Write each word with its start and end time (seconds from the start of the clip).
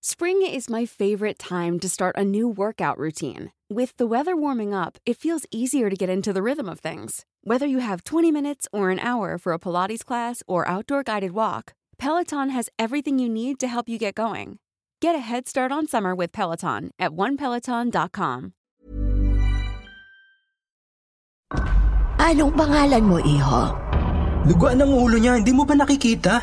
Spring 0.00 0.40
is 0.40 0.72
my 0.72 0.86
favorite 0.88 1.36
time 1.36 1.76
to 1.76 1.84
start 1.84 2.16
a 2.16 2.24
new 2.24 2.48
workout 2.48 2.96
routine. 2.96 3.52
With 3.68 3.92
the 4.00 4.08
weather 4.08 4.32
warming 4.32 4.72
up, 4.72 4.96
it 5.04 5.20
feels 5.20 5.44
easier 5.52 5.92
to 5.92 5.96
get 5.96 6.08
into 6.08 6.32
the 6.32 6.40
rhythm 6.40 6.72
of 6.72 6.80
things. 6.80 7.28
Whether 7.44 7.68
you 7.68 7.84
have 7.84 8.08
20 8.08 8.32
minutes 8.32 8.64
or 8.72 8.88
an 8.88 8.96
hour 8.96 9.36
for 9.36 9.52
a 9.52 9.60
Pilates 9.60 10.00
class 10.00 10.40
or 10.48 10.64
outdoor 10.64 11.04
guided 11.04 11.36
walk, 11.36 11.76
Peloton 12.00 12.48
has 12.48 12.72
everything 12.80 13.20
you 13.20 13.28
need 13.28 13.60
to 13.60 13.68
help 13.68 13.92
you 13.92 14.00
get 14.00 14.16
going. 14.16 14.56
Get 15.04 15.12
a 15.12 15.20
head 15.20 15.44
start 15.44 15.68
on 15.68 15.84
summer 15.84 16.16
with 16.16 16.32
Peloton 16.32 16.96
at 16.96 17.12
onepeloton.com. 17.12 18.56
Anong 22.16 22.52
pangalan 22.56 23.04
mo, 23.04 23.20
iho? 23.20 23.64
Luguan 24.48 24.80
ng 24.80 24.96
ulo 24.96 25.20
niya, 25.20 25.36
hindi 25.36 25.52
mo 25.52 25.68
ba 25.68 25.76
nakikita? 25.76 26.40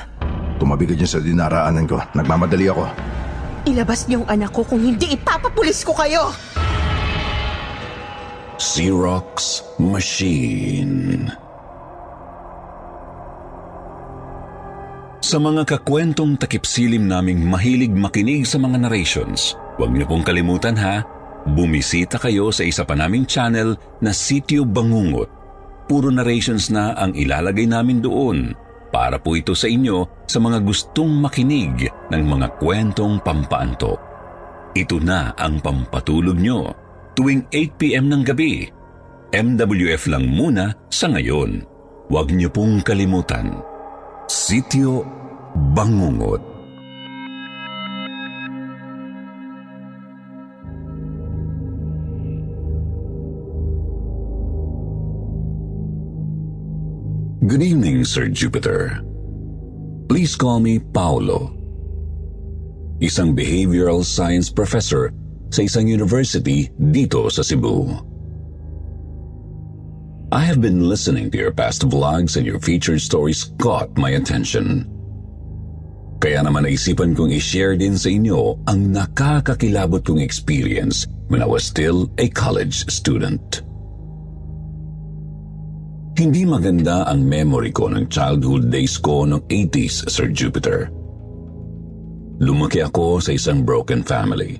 Tumabi 0.61 0.85
ka 0.85 0.93
dyan 0.93 1.09
sa 1.09 1.17
dinaraanan 1.17 1.89
ko. 1.89 1.97
Nagmamadali 2.13 2.69
ako. 2.69 2.85
Ilabas 3.67 4.07
niyong 4.07 4.23
anak 4.31 4.55
ko 4.55 4.63
kung 4.63 4.79
hindi 4.79 5.11
ipapapulis 5.11 5.83
ko 5.83 5.91
kayo! 5.91 6.31
Xerox 8.55 9.59
Machine 9.75 11.27
Sa 15.19 15.35
mga 15.43 15.67
kakwentong 15.67 16.39
takipsilim 16.39 17.11
naming 17.11 17.43
mahilig 17.43 17.91
makinig 17.91 18.47
sa 18.47 18.55
mga 18.55 18.87
narrations, 18.87 19.59
huwag 19.75 19.91
niyo 19.91 20.07
pong 20.07 20.23
kalimutan 20.23 20.79
ha, 20.79 21.03
bumisita 21.43 22.15
kayo 22.15 22.55
sa 22.55 22.63
isa 22.63 22.87
pa 22.87 22.95
naming 22.95 23.27
channel 23.27 23.75
na 23.99 24.15
Sityo 24.15 24.63
Bangungot. 24.63 25.27
Puro 25.91 26.07
narrations 26.07 26.71
na 26.71 26.95
ang 26.95 27.11
ilalagay 27.11 27.67
namin 27.67 27.99
doon 27.99 28.55
para 28.97 29.21
po 29.21 29.37
ito 29.37 29.53
sa 29.53 29.69
inyo 29.69 30.25
sa 30.25 30.41
mga 30.41 30.57
gustong 30.65 31.21
makinig 31.21 31.85
ng 32.09 32.23
mga 32.25 32.57
kwentong 32.57 33.21
pampaanto. 33.21 33.93
Ito 34.73 34.97
na 34.97 35.37
ang 35.37 35.61
pampatulog 35.61 36.41
nyo 36.41 36.73
tuwing 37.13 37.45
8pm 37.53 38.09
ng 38.09 38.23
gabi. 38.25 38.65
MWF 39.37 40.09
lang 40.09 40.25
muna 40.25 40.73
sa 40.89 41.13
ngayon. 41.13 41.61
Huwag 42.09 42.33
niyo 42.33 42.49
pong 42.49 42.81
kalimutan. 42.81 43.61
Sityo 44.25 45.05
Bangungot. 45.77 46.56
Good 57.47 57.63
evening, 57.63 58.03
Sir 58.03 58.27
Jupiter. 58.27 58.99
Please 60.11 60.35
call 60.35 60.59
me 60.59 60.83
Paolo. 60.83 61.55
Isang 62.99 63.39
behavioral 63.39 64.03
science 64.03 64.51
professor 64.51 65.15
sa 65.55 65.63
isang 65.63 65.87
university 65.87 66.67
dito 66.75 67.31
sa 67.31 67.47
Cebu. 67.47 68.03
I 70.35 70.43
have 70.43 70.59
been 70.59 70.91
listening 70.91 71.31
to 71.31 71.39
your 71.39 71.55
past 71.55 71.87
vlogs 71.87 72.35
and 72.35 72.43
your 72.43 72.59
featured 72.59 72.99
stories 72.99 73.55
caught 73.63 73.95
my 73.95 74.19
attention. 74.19 74.83
Kaya 76.19 76.43
naman 76.43 76.67
naisipan 76.67 77.15
kong 77.15 77.31
i-share 77.31 77.79
din 77.79 77.95
sa 77.95 78.11
inyo 78.11 78.59
ang 78.67 78.91
nakakakilabot 78.91 80.03
kong 80.03 80.19
experience 80.19 81.07
when 81.31 81.39
I 81.39 81.47
was 81.47 81.63
still 81.63 82.11
a 82.19 82.27
college 82.27 82.91
student. 82.91 83.63
Hindi 86.17 86.49
maganda 86.49 87.05
ang 87.05 87.29
memory 87.29 87.69
ko 87.69 87.93
ng 87.93 88.09
childhood 88.09 88.73
days 88.73 88.97
ko 88.97 89.29
noong 89.29 89.45
80s, 89.45 90.09
Sir 90.09 90.33
Jupiter. 90.33 90.89
Lumaki 92.41 92.81
ako 92.81 93.21
sa 93.21 93.37
isang 93.37 93.61
broken 93.61 94.01
family. 94.01 94.57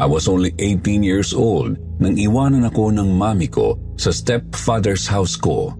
I 0.00 0.08
was 0.08 0.24
only 0.24 0.56
18 0.56 1.04
years 1.04 1.36
old 1.36 1.76
nang 2.00 2.16
iwanan 2.16 2.64
ako 2.64 2.96
ng 2.96 3.12
mami 3.12 3.44
ko 3.52 3.76
sa 4.00 4.08
stepfather's 4.08 5.04
house 5.04 5.36
ko 5.36 5.76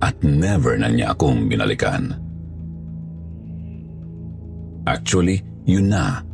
at 0.00 0.16
never 0.24 0.72
na 0.80 0.88
niya 0.88 1.12
akong 1.12 1.52
binalikan. 1.52 2.16
Actually, 4.88 5.44
yun 5.68 5.92
na 5.92 6.24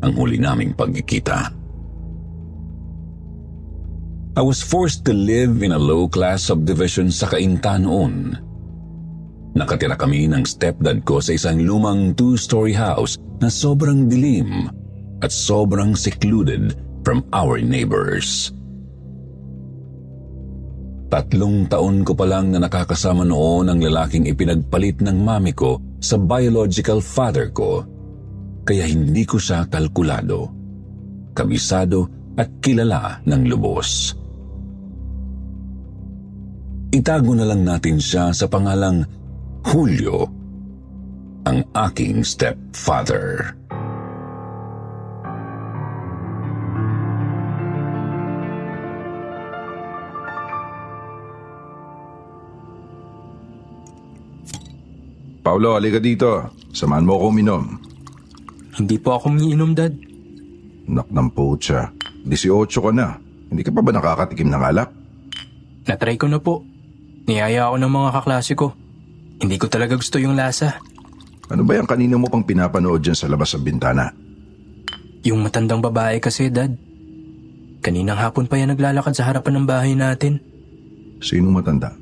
ang 0.00 0.12
huli 0.16 0.40
naming 0.40 0.72
pagkikita. 0.72 1.57
I 4.38 4.42
was 4.46 4.62
forced 4.62 5.02
to 5.10 5.14
live 5.18 5.66
in 5.66 5.74
a 5.74 5.82
low-class 5.82 6.46
subdivision 6.46 7.10
sa 7.10 7.26
Kainta 7.26 7.74
noon. 7.74 8.38
Nakatira 9.58 9.98
kami 9.98 10.30
ng 10.30 10.46
stepdad 10.46 11.02
ko 11.02 11.18
sa 11.18 11.34
isang 11.34 11.58
lumang 11.58 12.14
two-story 12.14 12.70
house 12.70 13.18
na 13.42 13.50
sobrang 13.50 14.06
dilim 14.06 14.70
at 15.26 15.34
sobrang 15.34 15.98
secluded 15.98 16.78
from 17.02 17.26
our 17.34 17.58
neighbors. 17.58 18.54
Tatlong 21.10 21.66
taon 21.66 22.06
ko 22.06 22.14
pa 22.14 22.30
lang 22.30 22.54
na 22.54 22.62
nakakasama 22.62 23.26
noon 23.26 23.74
ang 23.74 23.82
lalaking 23.82 24.30
ipinagpalit 24.30 25.02
ng 25.02 25.18
mami 25.18 25.50
ko 25.50 25.82
sa 25.98 26.14
biological 26.14 27.02
father 27.02 27.50
ko, 27.50 27.82
kaya 28.62 28.86
hindi 28.86 29.26
ko 29.26 29.34
siya 29.34 29.66
kalkulado, 29.66 30.46
kabisado 31.34 32.06
at 32.38 32.62
kilala 32.62 33.18
ng 33.26 33.42
lubos. 33.50 34.14
Itago 36.88 37.36
na 37.36 37.44
lang 37.44 37.68
natin 37.68 38.00
siya 38.00 38.32
sa 38.32 38.48
pangalang 38.48 39.04
Julio, 39.60 40.24
ang 41.44 41.60
aking 41.76 42.24
stepfather. 42.24 43.52
Paulo, 55.44 55.76
halika 55.76 56.00
dito. 56.00 56.48
Samahan 56.72 57.04
mo 57.04 57.20
ako 57.20 57.24
uminom. 57.28 57.64
Hindi 58.80 58.96
po 58.96 59.20
ako 59.20 59.36
umiinom, 59.36 59.76
Dad. 59.76 59.92
Nak 60.88 61.12
ng 61.12 61.28
putya. 61.36 61.92
18 62.24 62.64
ka 62.64 62.90
na. 62.96 63.20
Hindi 63.52 63.60
ka 63.60 63.76
pa 63.76 63.84
ba 63.84 63.92
nakakatikim 63.92 64.48
ng 64.48 64.62
alak? 64.72 64.88
Natry 65.84 66.16
ko 66.16 66.32
na 66.32 66.40
po. 66.40 66.77
Niyaya 67.28 67.68
ako 67.68 67.76
ng 67.76 67.92
mga 67.92 68.10
kaklase 68.16 68.52
ko. 68.56 68.72
Hindi 69.38 69.60
ko 69.60 69.68
talaga 69.68 70.00
gusto 70.00 70.16
yung 70.16 70.32
lasa. 70.32 70.80
Ano 71.52 71.62
ba 71.68 71.76
yung 71.76 71.84
kanina 71.84 72.16
mo 72.16 72.32
pang 72.32 72.40
pinapanood 72.40 73.04
dyan 73.04 73.16
sa 73.16 73.28
labas 73.28 73.52
ng 73.52 73.64
bintana? 73.68 74.08
Yung 75.28 75.44
matandang 75.44 75.84
babae 75.84 76.24
kasi, 76.24 76.48
Dad. 76.48 76.72
Kaninang 77.84 78.16
hapon 78.16 78.48
pa 78.48 78.56
yan 78.56 78.72
naglalakad 78.72 79.12
sa 79.12 79.28
harapan 79.28 79.60
ng 79.60 79.66
bahay 79.68 79.92
natin. 79.92 80.40
Sinong 81.20 81.52
matanda? 81.52 81.92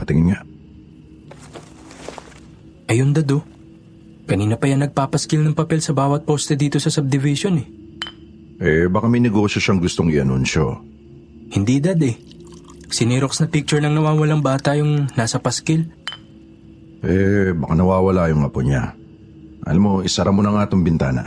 Patingin 0.00 0.32
nga. 0.32 0.40
Ayun, 2.88 3.12
Dad, 3.12 3.30
oh. 3.36 3.44
Kanina 4.26 4.56
pa 4.56 4.66
yan 4.66 4.82
nagpapaskil 4.82 5.44
ng 5.44 5.54
papel 5.54 5.84
sa 5.84 5.92
bawat 5.92 6.24
poste 6.24 6.56
dito 6.56 6.80
sa 6.80 6.88
subdivision, 6.88 7.60
eh. 7.60 7.68
Eh, 8.56 8.88
baka 8.88 9.12
may 9.12 9.20
negosyo 9.20 9.60
siyang 9.60 9.78
gustong 9.78 10.08
i-anunsyo. 10.08 10.80
Hindi, 11.52 11.78
Dad, 11.78 12.00
eh. 12.00 12.16
Sinirox 12.86 13.42
na 13.42 13.50
picture 13.50 13.82
ng 13.82 13.94
nawawalang 13.94 14.42
bata 14.42 14.78
yung 14.78 15.10
nasa 15.18 15.42
paskil. 15.42 15.90
Eh, 17.02 17.54
baka 17.54 17.74
nawawala 17.74 18.30
yung 18.30 18.46
apo 18.46 18.62
niya. 18.62 18.94
Alam 19.66 19.82
mo, 19.82 19.92
isara 20.06 20.30
mo 20.30 20.40
na 20.42 20.54
nga 20.54 20.70
itong 20.70 20.86
bintana. 20.86 21.22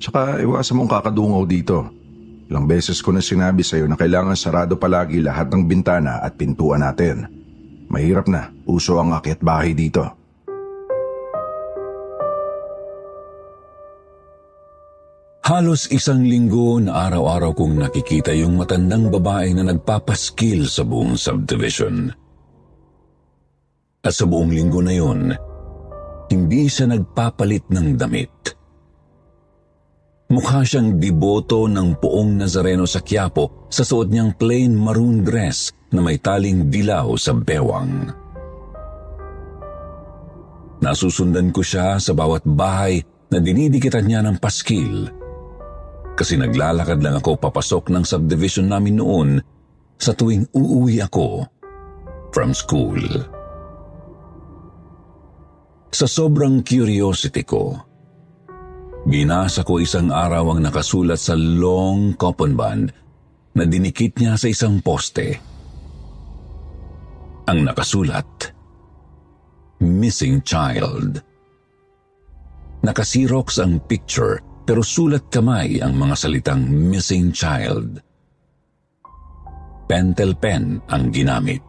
Tsaka 0.00 0.40
iwasan 0.40 0.80
mong 0.80 0.90
kakadungaw 0.90 1.44
dito. 1.44 1.92
Ilang 2.48 2.68
beses 2.68 3.00
ko 3.00 3.12
na 3.12 3.24
sinabi 3.24 3.64
sa'yo 3.64 3.88
na 3.88 3.96
kailangan 3.96 4.36
sarado 4.36 4.76
palagi 4.76 5.20
lahat 5.24 5.52
ng 5.52 5.64
bintana 5.68 6.20
at 6.20 6.36
pintuan 6.36 6.84
natin. 6.84 7.28
Mahirap 7.92 8.28
na, 8.28 8.52
uso 8.64 8.96
ang 8.96 9.12
akyat 9.12 9.44
bahay 9.44 9.76
dito. 9.76 10.04
Halos 15.42 15.90
isang 15.90 16.22
linggo 16.22 16.78
na 16.78 17.10
araw-araw 17.10 17.50
kong 17.58 17.74
nakikita 17.82 18.30
yung 18.30 18.62
matandang 18.62 19.10
babae 19.10 19.50
na 19.50 19.66
nagpapaskil 19.66 20.70
sa 20.70 20.86
buong 20.86 21.18
subdivision. 21.18 22.14
At 24.06 24.14
sa 24.14 24.22
buong 24.22 24.54
linggo 24.54 24.78
na 24.78 24.94
yon, 24.94 25.34
hindi 26.30 26.70
siya 26.70 26.94
nagpapalit 26.94 27.66
ng 27.74 27.98
damit. 27.98 28.54
Mukha 30.30 30.62
siyang 30.62 31.02
diboto 31.02 31.66
ng 31.66 31.98
puong 31.98 32.38
Nazareno 32.38 32.86
sa 32.86 33.02
Quiapo 33.02 33.66
sa 33.66 33.82
suot 33.82 34.14
niyang 34.14 34.38
plain 34.38 34.78
maroon 34.78 35.26
dress 35.26 35.74
na 35.90 36.06
may 36.06 36.22
taling 36.22 36.70
dilaw 36.70 37.18
sa 37.18 37.34
bewang. 37.34 38.14
Nasusundan 40.78 41.50
ko 41.50 41.66
siya 41.66 41.98
sa 41.98 42.14
bawat 42.14 42.46
bahay 42.46 43.02
na 43.26 43.42
dinidikitan 43.42 44.06
niya 44.06 44.22
ng 44.22 44.38
paskil 44.38 45.21
kasi 46.14 46.36
naglalakad 46.36 47.00
lang 47.00 47.18
ako 47.18 47.40
papasok 47.40 47.90
ng 47.92 48.04
subdivision 48.04 48.68
namin 48.68 49.00
noon 49.00 49.30
sa 49.96 50.12
tuwing 50.12 50.48
uuwi 50.52 51.00
ako 51.00 51.46
from 52.32 52.52
school. 52.52 53.00
Sa 55.92 56.08
sobrang 56.08 56.64
curiosity 56.64 57.44
ko, 57.44 57.92
Binasa 59.02 59.66
ko 59.66 59.82
isang 59.82 60.14
araw 60.14 60.54
ang 60.54 60.60
nakasulat 60.62 61.18
sa 61.18 61.34
long 61.34 62.14
coupon 62.14 62.54
band 62.54 62.94
na 63.58 63.66
dinikit 63.66 64.14
niya 64.14 64.38
sa 64.38 64.46
isang 64.46 64.78
poste. 64.78 65.42
Ang 67.50 67.66
nakasulat, 67.66 68.54
Missing 69.82 70.46
Child. 70.46 71.18
Nakasirox 72.86 73.58
ang 73.58 73.82
picture 73.82 74.38
pero 74.62 74.80
sulat 74.82 75.26
kamay 75.26 75.82
ang 75.82 75.98
mga 75.98 76.14
salitang 76.14 76.62
Missing 76.66 77.34
Child. 77.34 77.88
Pentel 79.90 80.38
pen 80.38 80.78
ang 80.88 81.10
ginamit. 81.10 81.66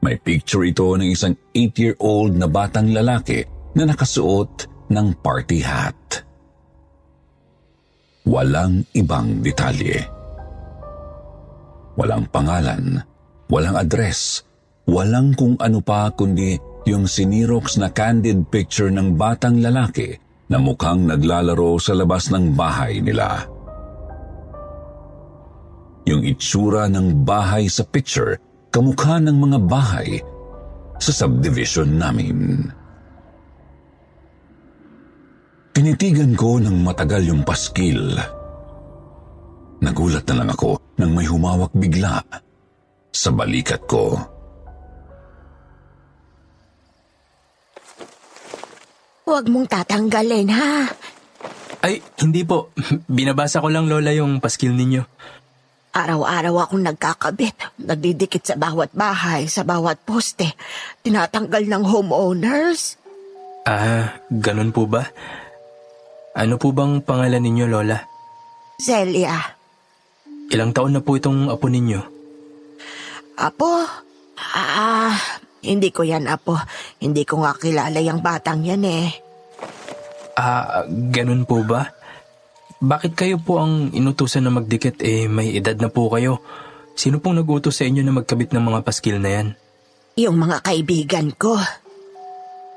May 0.00 0.16
picture 0.18 0.64
ito 0.64 0.96
ng 0.96 1.06
isang 1.06 1.36
8-year-old 1.52 2.34
na 2.34 2.48
batang 2.48 2.90
lalaki 2.90 3.44
na 3.76 3.84
nakasuot 3.86 4.88
ng 4.90 5.08
party 5.20 5.60
hat. 5.60 6.24
Walang 8.26 8.82
ibang 8.96 9.38
detalye. 9.44 10.02
Walang 11.96 12.28
pangalan, 12.28 13.00
walang 13.48 13.76
address, 13.78 14.42
walang 14.88 15.32
kung 15.32 15.54
ano 15.62 15.80
pa 15.80 16.10
kundi 16.12 16.58
yung 16.86 17.06
sinirox 17.06 17.78
na 17.78 17.90
candid 17.90 18.46
picture 18.50 18.90
ng 18.90 19.14
batang 19.14 19.58
lalaki 19.58 20.25
na 20.46 20.62
mukhang 20.62 21.10
naglalaro 21.10 21.78
sa 21.82 21.94
labas 21.94 22.30
ng 22.30 22.54
bahay 22.54 23.02
nila. 23.02 23.46
Yung 26.06 26.22
itsura 26.22 26.86
ng 26.86 27.26
bahay 27.26 27.66
sa 27.66 27.82
picture, 27.82 28.38
kamukha 28.70 29.18
ng 29.18 29.34
mga 29.34 29.58
bahay 29.66 30.22
sa 31.02 31.10
subdivision 31.10 31.98
namin. 31.98 32.70
Tinitigan 35.74 36.38
ko 36.38 36.62
ng 36.62 36.78
matagal 36.80 37.26
yung 37.26 37.42
paskil. 37.42 38.16
Nagulat 39.82 40.24
na 40.30 40.34
lang 40.40 40.48
ako 40.54 40.80
nang 40.96 41.12
may 41.12 41.28
humawak 41.28 41.74
bigla 41.76 42.22
sa 43.12 43.28
balikat 43.34 43.84
ko. 43.84 44.35
Huwag 49.26 49.50
mong 49.50 49.66
tatanggalin, 49.66 50.48
ha? 50.54 50.86
Ay, 51.82 51.98
hindi 52.22 52.46
po. 52.46 52.70
Binabasa 53.10 53.58
ko 53.58 53.66
lang, 53.66 53.90
Lola, 53.90 54.14
yung 54.14 54.38
paskil 54.38 54.70
ninyo. 54.70 55.02
Araw-araw 55.90 56.54
akong 56.62 56.84
nagkakabit, 56.84 57.56
nagdidikit 57.80 58.44
sa 58.44 58.54
bawat 58.54 58.92
bahay, 58.92 59.48
sa 59.48 59.64
bawat 59.64 59.96
poste. 60.04 60.52
Tinatanggal 61.00 61.64
ng 61.64 61.82
homeowners. 61.82 63.00
Ah, 63.64 64.20
ganun 64.28 64.70
po 64.70 64.84
ba? 64.86 65.08
Ano 66.36 66.60
po 66.60 66.70
bang 66.70 67.00
pangalan 67.00 67.42
ninyo, 67.42 67.66
Lola? 67.66 67.98
Celia, 68.78 69.40
Ilang 70.46 70.70
taon 70.70 70.94
na 70.94 71.02
po 71.02 71.18
itong 71.18 71.50
apo 71.50 71.66
ninyo? 71.66 72.00
apo? 73.36 73.82
Ah, 74.38 75.16
hindi 75.66 75.90
ko 75.90 76.06
yan 76.06 76.30
apo. 76.30 76.54
Hindi 77.02 77.26
ko 77.26 77.42
nga 77.42 77.58
kilala 77.58 77.98
yung 77.98 78.22
batang 78.22 78.62
yan 78.62 78.86
eh. 78.86 79.10
Ah, 80.38 80.86
ganun 80.86 81.42
po 81.42 81.66
ba? 81.66 81.90
Bakit 82.76 83.16
kayo 83.16 83.40
po 83.40 83.58
ang 83.58 83.90
inutusan 83.90 84.44
na 84.44 84.52
magdikit 84.52 85.00
eh 85.00 85.26
may 85.26 85.56
edad 85.56 85.74
na 85.76 85.88
po 85.88 86.12
kayo? 86.12 86.44
Sino 86.94 87.18
pong 87.18 87.40
nag-utos 87.40 87.76
sa 87.76 87.84
inyo 87.84 88.00
na 88.00 88.14
magkabit 88.14 88.52
ng 88.52 88.62
mga 88.62 88.80
paskil 88.84 89.16
na 89.18 89.30
yan? 89.32 89.48
Yung 90.16 90.36
mga 90.38 90.64
kaibigan 90.64 91.32
ko, 91.34 91.56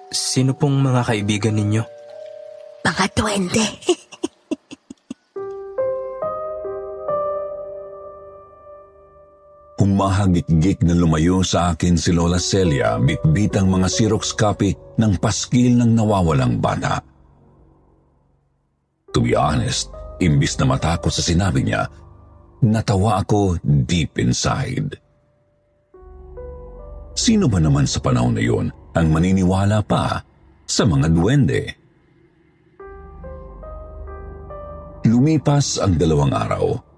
Sino 0.09 0.57
pong 0.57 0.81
mga 0.81 1.05
kaibigan 1.05 1.53
ninyo? 1.53 1.83
mga 2.81 3.05
duwende. 3.13 3.61
Humahagik-gik 9.79 10.83
na 10.83 10.91
lumayo 10.91 11.39
sa 11.39 11.71
akin 11.71 11.95
si 11.95 12.11
Lola 12.11 12.35
Celia 12.35 12.99
bitbit 12.99 13.55
ang 13.55 13.71
mga 13.71 13.87
Xerox 13.87 14.35
copy 14.35 14.75
ng 14.75 15.15
paskil 15.23 15.79
ng 15.79 15.95
nawawalang 15.95 16.59
bata. 16.59 16.99
To 19.15 19.23
be 19.23 19.39
honest, 19.39 19.87
imbis 20.19 20.59
na 20.59 20.67
matakot 20.67 21.15
sa 21.15 21.23
sinabi 21.23 21.63
niya, 21.63 21.87
natawa 22.59 23.23
ako 23.23 23.55
deep 23.63 24.19
inside. 24.19 24.99
Sino 27.15 27.47
ba 27.47 27.63
naman 27.63 27.87
sa 27.87 28.03
panahon 28.03 28.35
na 28.35 28.43
yun 28.43 28.67
ang 28.91 29.07
maniniwala 29.07 29.79
pa 29.87 30.19
sa 30.67 30.83
mga 30.83 31.07
duwende? 31.07 31.61
Lumipas 35.07 35.79
ang 35.79 35.95
dalawang 35.95 36.35
araw. 36.35 36.88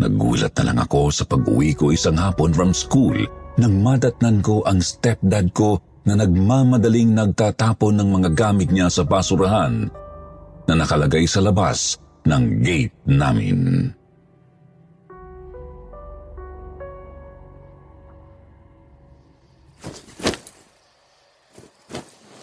Nagulat 0.00 0.52
na 0.56 0.64
lang 0.72 0.78
ako 0.80 1.12
sa 1.12 1.24
pag-uwi 1.28 1.76
ko 1.76 1.92
isang 1.92 2.16
hapon 2.16 2.54
from 2.54 2.72
school 2.72 3.16
nang 3.60 3.84
madatnan 3.84 4.40
ko 4.40 4.64
ang 4.64 4.80
stepdad 4.80 5.52
ko 5.52 5.76
na 6.08 6.18
nagmamadaling 6.18 7.14
nagtatapon 7.14 8.00
ng 8.00 8.08
mga 8.20 8.30
gamit 8.34 8.72
niya 8.72 8.88
sa 8.88 9.04
basurahan 9.06 9.86
na 10.66 10.74
nakalagay 10.74 11.28
sa 11.28 11.44
labas 11.44 12.00
ng 12.26 12.44
gate 12.62 12.96
namin. 13.06 13.90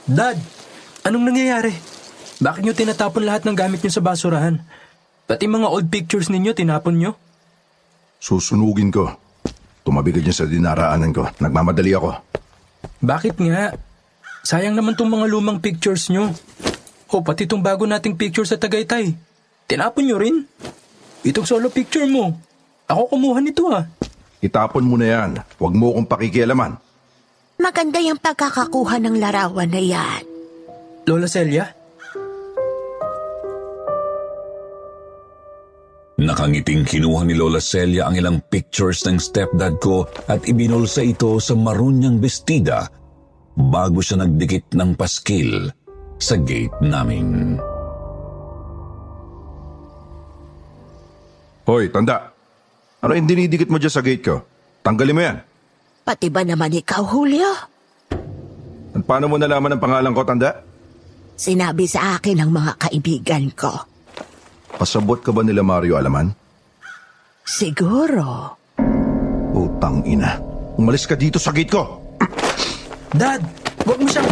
Dad, 0.09 0.41
anong 1.05 1.25
nangyayari? 1.29 1.69
Bakit 2.41 2.65
nyo 2.65 2.73
tinatapon 2.73 3.29
lahat 3.29 3.45
ng 3.45 3.53
gamit 3.53 3.85
nyo 3.85 3.93
sa 3.93 4.01
basurahan? 4.01 4.57
Pati 5.29 5.45
mga 5.45 5.69
old 5.69 5.85
pictures 5.93 6.33
ninyo 6.33 6.57
tinapon 6.57 6.97
nyo? 6.97 7.13
Susunugin 8.19 8.91
ko. 8.91 9.07
Tumabi 9.87 10.11
ka 10.11 10.19
dyan 10.19 10.35
sa 10.35 10.45
dinaraanan 10.45 11.15
ko. 11.15 11.23
Nagmamadali 11.39 11.95
ako. 11.95 12.11
Bakit 12.99 13.39
nga? 13.47 13.73
Sayang 14.43 14.75
naman 14.75 14.99
tong 14.99 15.09
mga 15.09 15.31
lumang 15.31 15.63
pictures 15.63 16.11
nyo. 16.11 16.35
O 17.09 17.23
pati 17.23 17.47
tong 17.47 17.63
bago 17.63 17.87
nating 17.87 18.19
picture 18.19 18.45
sa 18.45 18.59
Tagaytay. 18.59 19.15
Tinapon 19.65 20.03
nyo 20.05 20.17
rin? 20.19 20.45
Itong 21.23 21.47
solo 21.47 21.71
picture 21.71 22.05
mo. 22.05 22.35
Ako 22.85 23.15
kumuha 23.15 23.39
nito 23.39 23.71
ah. 23.71 23.87
Itapon 24.43 24.85
mo 24.85 24.95
na 24.99 25.07
yan. 25.07 25.31
Huwag 25.57 25.73
mo 25.75 25.95
akong 25.95 26.07
pakikialaman. 26.07 26.79
Maganda 27.59 27.99
yung 27.99 28.19
pagkakakuha 28.19 29.03
ng 29.03 29.15
larawan 29.19 29.67
na 29.67 29.81
yan. 29.83 30.23
Lola 31.03 31.27
Celia? 31.27 31.78
Nakangiting 36.19 36.83
kinuha 36.83 37.23
ni 37.23 37.31
Lola 37.31 37.63
Celia 37.63 38.11
ang 38.11 38.19
ilang 38.19 38.43
pictures 38.43 39.07
ng 39.07 39.23
stepdad 39.23 39.79
ko 39.79 40.03
at 40.27 40.43
ibinulsa 40.43 40.99
ito 40.99 41.39
sa 41.39 41.55
marunyang 41.55 42.19
bestida 42.19 42.91
bago 43.55 44.03
siya 44.03 44.27
nagdikit 44.27 44.75
ng 44.75 44.99
paskil 44.99 45.71
sa 46.19 46.35
gate 46.35 46.75
namin. 46.83 47.55
Hoy, 51.63 51.87
tanda. 51.87 52.35
Ano 52.99 53.15
yung 53.15 53.29
dinidikit 53.29 53.71
mo 53.71 53.79
dyan 53.79 53.93
sa 53.95 54.03
gate 54.03 54.19
ko? 54.19 54.43
Tanggalin 54.83 55.15
mo 55.15 55.21
yan. 55.23 55.37
Pati 56.03 56.27
ba 56.27 56.43
naman 56.43 56.75
ikaw, 56.75 56.99
Julio? 57.07 57.47
At 58.91 59.03
paano 59.07 59.31
mo 59.31 59.39
nalaman 59.39 59.71
ang 59.71 59.81
pangalan 59.81 60.11
ko, 60.11 60.27
tanda? 60.27 60.51
Sinabi 61.39 61.87
sa 61.87 62.19
akin 62.19 62.43
ng 62.43 62.51
mga 62.51 62.71
kaibigan 62.75 63.47
ko. 63.55 63.88
Pasabot 64.77 65.17
ka 65.23 65.33
ba 65.33 65.41
nila 65.41 65.65
Mario 65.65 65.97
Alaman? 65.97 66.29
Siguro. 67.47 68.53
Utang 69.55 70.05
ina. 70.05 70.37
Umalis 70.77 71.09
ka 71.09 71.17
dito 71.17 71.41
sa 71.41 71.49
gate 71.49 71.73
ko. 71.73 71.97
Dad, 73.09 73.41
wag 73.83 73.99
mo 73.99 74.07
siyang... 74.07 74.29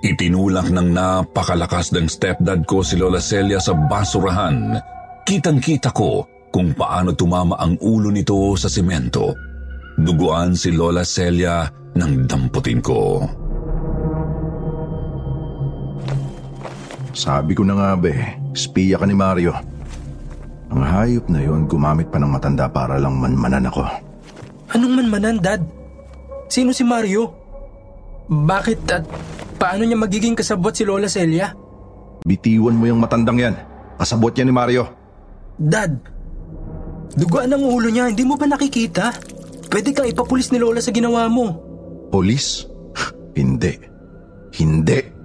Itinulak 0.00 0.72
ng 0.72 0.96
napakalakas 0.96 1.92
ng 1.92 2.08
stepdad 2.08 2.64
ko 2.64 2.80
si 2.80 2.96
Lola 2.96 3.20
Celia 3.20 3.60
sa 3.60 3.76
basurahan. 3.76 4.80
Kitang-kita 5.28 5.92
ko 5.92 6.24
kung 6.50 6.74
paano 6.74 7.14
tumama 7.14 7.60
ang 7.60 7.78
ulo 7.78 8.10
nito 8.10 8.58
sa 8.58 8.66
simento. 8.66 9.36
Duguan 10.00 10.56
si 10.56 10.72
Lola 10.72 11.06
Celia 11.06 11.68
ng 11.94 12.26
damputin 12.26 12.80
ko. 12.82 13.22
Sabi 17.20 17.52
ko 17.52 17.68
na 17.68 17.76
nga 17.76 17.90
be, 18.00 18.16
spiya 18.56 18.96
ka 18.96 19.04
ni 19.04 19.12
Mario. 19.12 19.52
Ang 20.72 20.80
hayop 20.80 21.28
na 21.28 21.44
yon 21.44 21.68
gumamit 21.68 22.08
pa 22.08 22.16
ng 22.16 22.32
matanda 22.32 22.64
para 22.72 22.96
lang 22.96 23.20
manmanan 23.20 23.68
ako. 23.68 23.84
Anong 24.72 25.04
manmanan, 25.04 25.36
Dad? 25.36 25.60
Sino 26.48 26.72
si 26.72 26.80
Mario? 26.80 27.28
Bakit 28.24 28.80
at 28.88 29.04
paano 29.60 29.84
niya 29.84 30.00
magiging 30.00 30.32
kasabot 30.32 30.72
si 30.72 30.88
Lola 30.88 31.12
Celia? 31.12 31.52
Bitiwan 32.24 32.80
mo 32.80 32.88
yung 32.88 33.04
matandang 33.04 33.36
yan. 33.36 33.54
Kasabot 34.00 34.32
yan 34.32 34.48
ni 34.48 34.56
Mario. 34.56 34.88
Dad, 35.60 36.00
duguan 37.20 37.52
ang 37.52 37.68
ulo 37.68 37.92
niya, 37.92 38.08
hindi 38.08 38.24
mo 38.24 38.40
ba 38.40 38.48
nakikita? 38.48 39.12
Pwede 39.68 39.92
kang 39.92 40.08
ipapulis 40.08 40.48
ni 40.48 40.56
Lola 40.56 40.80
sa 40.80 40.88
ginawa 40.88 41.28
mo. 41.28 41.52
Polis? 42.08 42.64
Hindi. 43.38 43.76
Hindi. 44.56 45.19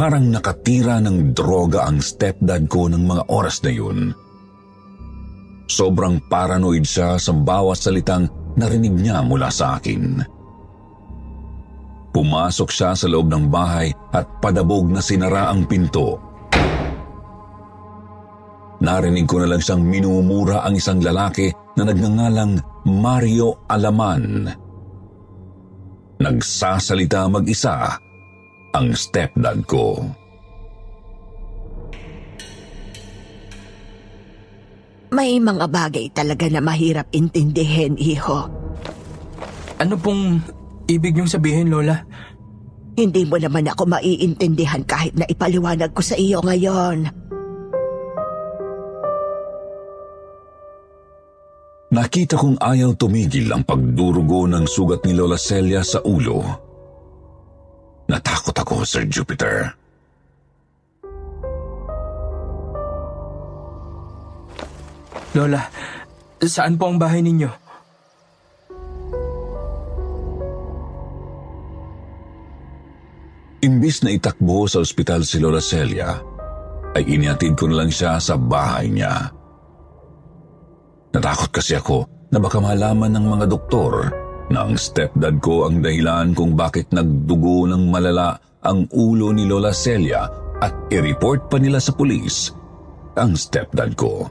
Parang 0.00 0.32
nakatira 0.32 0.96
ng 1.04 1.36
droga 1.36 1.84
ang 1.84 2.00
stepdad 2.00 2.64
ko 2.72 2.88
ng 2.88 3.04
mga 3.04 3.22
oras 3.28 3.60
na 3.60 3.68
yun. 3.68 4.16
Sobrang 5.68 6.24
paranoid 6.24 6.88
siya 6.88 7.20
sa 7.20 7.36
bawat 7.36 7.76
salitang 7.76 8.24
narinig 8.56 8.96
niya 8.96 9.20
mula 9.20 9.52
sa 9.52 9.76
akin. 9.76 10.24
Pumasok 12.16 12.72
siya 12.72 12.96
sa 12.96 13.12
loob 13.12 13.28
ng 13.28 13.52
bahay 13.52 13.92
at 14.16 14.40
padabog 14.40 14.88
na 14.88 15.04
sinara 15.04 15.52
ang 15.52 15.68
pinto. 15.68 16.16
Narinig 18.80 19.28
ko 19.28 19.44
na 19.44 19.52
lang 19.52 19.60
siyang 19.60 19.84
minumura 19.84 20.64
ang 20.64 20.80
isang 20.80 21.04
lalaki 21.04 21.52
na 21.76 21.84
nagngangalang 21.84 22.56
Mario 22.88 23.68
Alaman. 23.68 24.48
Nagsasalita 26.24 27.28
mag-isa 27.28 28.00
ang 28.74 28.94
stepdad 28.94 29.66
ko. 29.66 30.02
May 35.10 35.42
mga 35.42 35.66
bagay 35.66 36.06
talaga 36.14 36.46
na 36.46 36.62
mahirap 36.62 37.10
intindihin, 37.10 37.98
iho. 37.98 38.46
Ano 39.82 39.94
pong 39.98 40.38
ibig 40.86 41.18
niyong 41.18 41.26
sabihin, 41.26 41.66
Lola? 41.66 41.98
Hindi 42.94 43.26
mo 43.26 43.34
naman 43.34 43.66
ako 43.66 43.90
maiintindihan 43.90 44.86
kahit 44.86 45.18
na 45.18 45.26
ipaliwanag 45.26 45.90
ko 45.90 46.02
sa 46.04 46.14
iyo 46.14 46.38
ngayon. 46.46 47.10
Nakita 51.90 52.38
kong 52.38 52.62
ayaw 52.62 52.94
tumigil 52.94 53.50
ang 53.50 53.66
pagdurugo 53.66 54.46
ng 54.46 54.62
sugat 54.62 55.02
ni 55.02 55.10
Lola 55.10 55.34
Celia 55.34 55.82
sa 55.82 55.98
ulo. 56.06 56.69
Natakot 58.10 58.56
ako, 58.58 58.82
Sir 58.82 59.06
Jupiter. 59.06 59.70
Lola, 65.30 65.62
saan 66.42 66.74
po 66.74 66.90
ang 66.90 66.98
bahay 66.98 67.22
ninyo? 67.22 67.46
Imbis 73.62 74.02
na 74.02 74.10
itakbo 74.10 74.66
sa 74.66 74.82
ospital 74.82 75.22
si 75.22 75.38
Lola 75.38 75.62
Celia, 75.62 76.10
ay 76.98 77.06
iniatid 77.06 77.54
ko 77.54 77.70
na 77.70 77.84
lang 77.84 77.94
siya 77.94 78.18
sa 78.18 78.34
bahay 78.34 78.90
niya. 78.90 79.30
Natakot 81.14 81.54
kasi 81.54 81.78
ako 81.78 82.10
na 82.34 82.42
baka 82.42 82.58
malaman 82.58 83.14
ng 83.14 83.26
mga 83.38 83.46
doktor 83.46 84.10
na 84.50 84.66
ang 84.66 84.74
stepdad 84.74 85.38
ko 85.38 85.70
ang 85.70 85.78
dahilan 85.78 86.34
kung 86.34 86.58
bakit 86.58 86.90
nagdugo 86.90 87.70
ng 87.70 87.86
malala 87.86 88.34
ang 88.66 88.90
ulo 88.90 89.30
ni 89.30 89.46
Lola 89.46 89.70
Celia 89.70 90.26
at 90.60 90.90
i-report 90.92 91.48
pa 91.48 91.56
nila 91.56 91.78
sa 91.80 91.94
pulis 91.94 92.52
ang 93.16 93.38
stepdad 93.38 93.94
ko. 93.94 94.28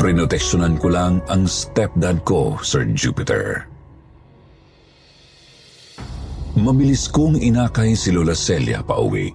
Prinoteksyonan 0.00 0.80
ko 0.80 0.88
lang 0.88 1.20
ang 1.28 1.44
stepdad 1.44 2.24
ko, 2.24 2.56
Sir 2.64 2.88
Jupiter. 2.96 3.68
Mabilis 6.56 7.12
kong 7.12 7.36
inakay 7.36 7.92
si 7.92 8.08
Lola 8.08 8.32
Celia 8.32 8.80
pa 8.80 8.96
uwi. 8.96 9.28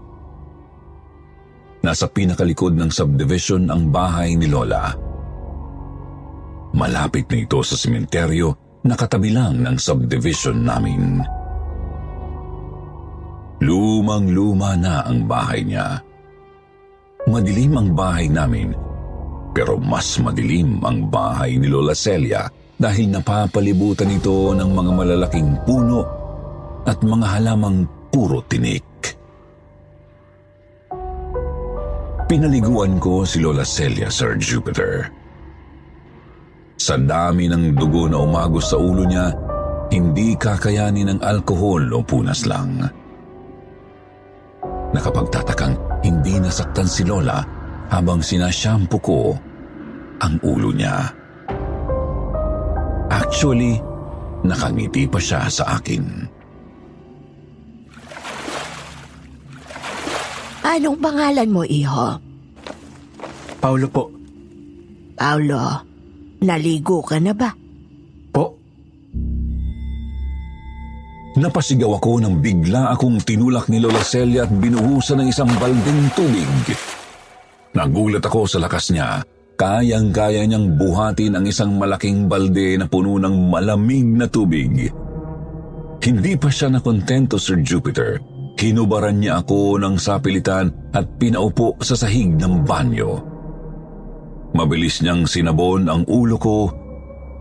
Nasa 1.85 2.09
pinakalikod 2.09 2.73
ng 2.73 2.89
subdivision 2.89 3.69
ang 3.69 3.93
bahay 3.93 4.33
ni 4.33 4.49
Lola. 4.49 5.14
Malapit 6.75 7.31
na 7.31 7.39
ito 7.39 7.63
sa 7.63 7.79
sementeryo 7.79 8.51
na 8.83 8.99
katabi 8.99 9.31
lang 9.31 9.63
ng 9.63 9.79
subdivision 9.79 10.59
namin. 10.67 11.23
Lumang-luma 13.63 14.75
na 14.75 15.07
ang 15.07 15.23
bahay 15.23 15.63
niya. 15.63 16.03
Madilim 17.31 17.79
ang 17.79 17.89
bahay 17.95 18.27
namin, 18.27 18.75
pero 19.55 19.79
mas 19.79 20.19
madilim 20.19 20.83
ang 20.83 21.07
bahay 21.07 21.55
ni 21.55 21.71
Lola 21.71 21.95
Celia 21.95 22.43
dahil 22.75 23.07
napapalibutan 23.07 24.11
ito 24.11 24.51
ng 24.51 24.69
mga 24.75 24.91
malalaking 24.91 25.55
puno 25.63 26.03
at 26.83 26.99
mga 26.99 27.39
halamang 27.39 27.87
puro 28.11 28.43
tinik. 28.45 28.83
Pinaliguan 32.27 32.99
ko 32.99 33.23
si 33.23 33.39
Lola 33.39 33.63
Celia, 33.63 34.11
Sir 34.11 34.35
Jupiter. 34.35 35.24
Sa 36.75 36.99
dami 36.99 37.47
ng 37.47 37.71
dugo 37.71 38.11
na 38.11 38.19
umagos 38.19 38.71
sa 38.71 38.77
ulo 38.77 39.07
niya, 39.07 39.31
hindi 39.95 40.35
kakayanin 40.35 41.15
ng 41.15 41.19
alkohol 41.23 41.87
o 41.95 42.03
punas 42.03 42.43
lang. 42.43 42.83
Nakapagtatakang 44.91 46.03
hindi 46.03 46.35
nasaktan 46.39 46.87
si 46.87 47.07
Lola 47.07 47.39
habang 47.91 48.19
sinashampo 48.19 48.97
ko 48.99 49.19
ang 50.19 50.35
ulo 50.43 50.71
niya. 50.75 51.11
Actually, 53.07 53.79
nakangiti 54.43 55.07
pa 55.07 55.19
siya 55.19 55.47
sa 55.47 55.79
akin. 55.79 56.03
Anong 60.65 60.97
pangalan 60.99 61.49
mo, 61.53 61.61
iho? 61.63 62.19
Paulo 63.63 63.87
po. 63.87 64.11
Paulo, 65.15 65.94
naligo 66.41 67.03
ka 67.05 67.19
na 67.21 67.31
ba? 67.31 67.53
Po? 68.33 68.55
Napasigaw 71.35 71.99
ako 71.99 72.23
nang 72.23 72.39
bigla 72.39 72.95
akong 72.95 73.19
tinulak 73.23 73.67
ni 73.67 73.83
Lola 73.83 73.99
Celia 73.99 74.47
at 74.47 74.51
binuhusan 74.51 75.19
ng 75.23 75.27
isang 75.27 75.51
balding 75.59 76.07
tubig. 76.15 76.49
Nagulat 77.75 78.23
ako 78.23 78.47
sa 78.47 78.63
lakas 78.63 78.95
niya. 78.95 79.19
Kayang-kaya 79.55 80.43
niyang 80.47 80.75
buhatin 80.75 81.35
ang 81.35 81.47
isang 81.47 81.75
malaking 81.79 82.27
balde 82.27 82.75
na 82.79 82.87
puno 82.87 83.19
ng 83.19 83.51
malamig 83.51 84.03
na 84.03 84.27
tubig. 84.27 84.91
Hindi 85.99 86.33
pa 86.39 86.47
siya 86.51 86.71
nakontento, 86.71 87.35
Sir 87.39 87.59
Jupiter. 87.63 88.19
Hinubaran 88.55 89.19
niya 89.19 89.43
ako 89.43 89.75
ng 89.79 89.95
sapilitan 89.99 90.71
at 90.95 91.19
pinaupo 91.19 91.75
sa 91.83 91.99
sahig 91.99 92.35
ng 92.39 92.63
banyo. 92.63 93.34
Mabilis 94.55 95.03
niyang 95.03 95.27
sinabon 95.27 95.91
ang 95.91 96.07
ulo 96.07 96.39
ko 96.39 96.71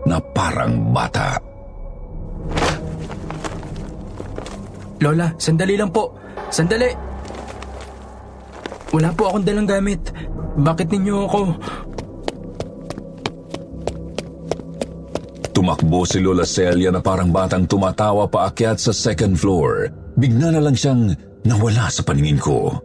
na 0.03 0.19
parang 0.19 0.91
bata. 0.91 1.39
Lola, 4.99 5.31
sandali 5.39 5.79
lang 5.79 5.95
po. 5.95 6.11
Sandali. 6.51 6.91
Wala 8.91 9.15
po 9.15 9.31
akong 9.31 9.47
dalang 9.47 9.67
gamit. 9.67 10.11
Bakit 10.59 10.87
ninyo 10.91 11.15
ako... 11.23 11.39
Tumakbo 15.55 16.03
si 16.03 16.19
Lola 16.19 16.43
Celia 16.43 16.91
na 16.91 16.99
parang 16.99 17.31
batang 17.31 17.63
tumatawa 17.63 18.27
paakyat 18.27 18.75
sa 18.75 18.91
second 18.91 19.39
floor. 19.39 19.87
Bigla 20.19 20.51
na 20.51 20.59
lang 20.59 20.75
siyang 20.75 21.15
nawala 21.47 21.87
sa 21.87 22.03
paningin 22.03 22.35
ko. 22.35 22.75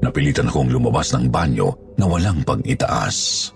Napilitan 0.00 0.48
akong 0.48 0.72
lumabas 0.72 1.12
ng 1.12 1.28
banyo 1.28 1.68
na 2.00 2.08
walang 2.08 2.40
pag-itaas. 2.40 3.52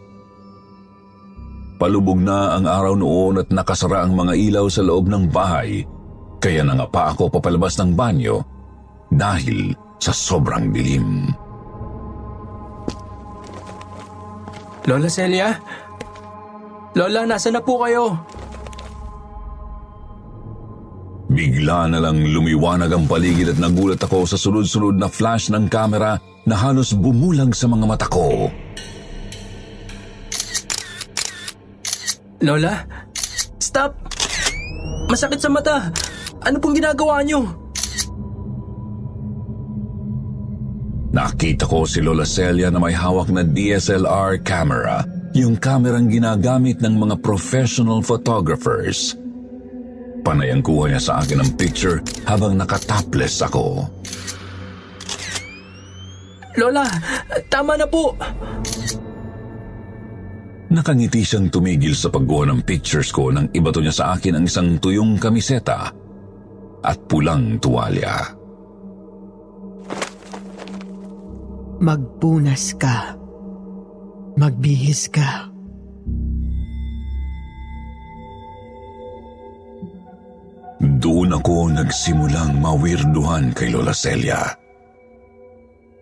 Palubog 1.80 2.20
na 2.20 2.54
ang 2.54 2.68
araw 2.68 2.94
noon 2.94 3.40
at 3.40 3.48
nakasara 3.48 4.04
ang 4.04 4.12
mga 4.12 4.36
ilaw 4.36 4.68
sa 4.68 4.84
loob 4.84 5.08
ng 5.08 5.32
bahay, 5.32 5.82
kaya 6.38 6.60
nangapa 6.60 7.16
ako 7.16 7.32
papalabas 7.32 7.80
ng 7.80 7.96
banyo 7.96 8.44
dahil 9.08 9.72
sa 9.96 10.12
sobrang 10.12 10.68
dilim. 10.68 11.32
Lola 14.84 15.08
Celia? 15.08 15.48
Lola, 16.92 17.24
nasa 17.24 17.48
na 17.48 17.64
po 17.64 17.80
kayo? 17.80 18.20
Bigla 21.32 21.88
na 21.88 21.98
lang 22.04 22.20
lumiwanag 22.20 22.92
ang 22.92 23.08
paligid 23.08 23.56
at 23.56 23.58
nagulat 23.58 23.98
ako 23.98 24.28
sa 24.28 24.36
sunod-sunod 24.36 25.00
na 25.00 25.08
flash 25.08 25.48
ng 25.50 25.66
kamera 25.72 26.20
na 26.44 26.56
halos 26.56 26.92
bumulag 26.92 27.56
sa 27.56 27.68
mga 27.68 27.84
mata 27.88 28.06
ko. 28.08 28.52
Lola? 32.44 32.84
Stop! 33.56 33.96
Masakit 35.08 35.40
sa 35.40 35.48
mata! 35.48 35.88
Ano 36.44 36.60
pong 36.60 36.76
ginagawa 36.76 37.24
niyo? 37.24 37.64
Nakita 41.14 41.64
ko 41.70 41.86
si 41.86 42.02
Lola 42.02 42.26
Celia 42.26 42.68
na 42.68 42.82
may 42.82 42.92
hawak 42.92 43.30
na 43.30 43.46
DSLR 43.46 44.42
camera, 44.42 45.06
yung 45.32 45.56
kamerang 45.56 46.10
ginagamit 46.10 46.82
ng 46.82 46.98
mga 46.98 47.22
professional 47.22 48.02
photographers. 48.02 49.14
Panay 50.26 50.50
ang 50.50 50.60
kuha 50.60 50.90
niya 50.90 51.00
sa 51.00 51.12
akin 51.22 51.38
ng 51.40 51.50
picture 51.54 52.02
habang 52.26 52.58
nakatopless 52.58 53.40
ako. 53.46 53.86
Lola, 56.54 56.86
tama 57.50 57.74
na 57.74 57.86
po! 57.86 58.14
Nakangiti 60.74 61.22
siyang 61.22 61.54
tumigil 61.54 61.94
sa 61.94 62.10
pagguha 62.10 62.50
ng 62.50 62.66
pictures 62.66 63.14
ko 63.14 63.30
nang 63.30 63.46
ibato 63.54 63.78
niya 63.78 63.94
sa 63.94 64.04
akin 64.18 64.38
ang 64.38 64.44
isang 64.46 64.78
tuyong 64.82 65.22
kamiseta 65.22 65.90
at 66.82 66.98
pulang 67.06 67.62
tuwalya. 67.62 68.34
Magpunas 71.78 72.74
ka. 72.74 73.14
Magbihis 74.34 75.10
ka. 75.14 75.46
Doon 80.82 81.38
ako 81.38 81.70
nagsimulang 81.70 82.58
mawirduhan 82.58 83.54
kay 83.54 83.70
Lola 83.70 83.94
Celia. 83.94 84.63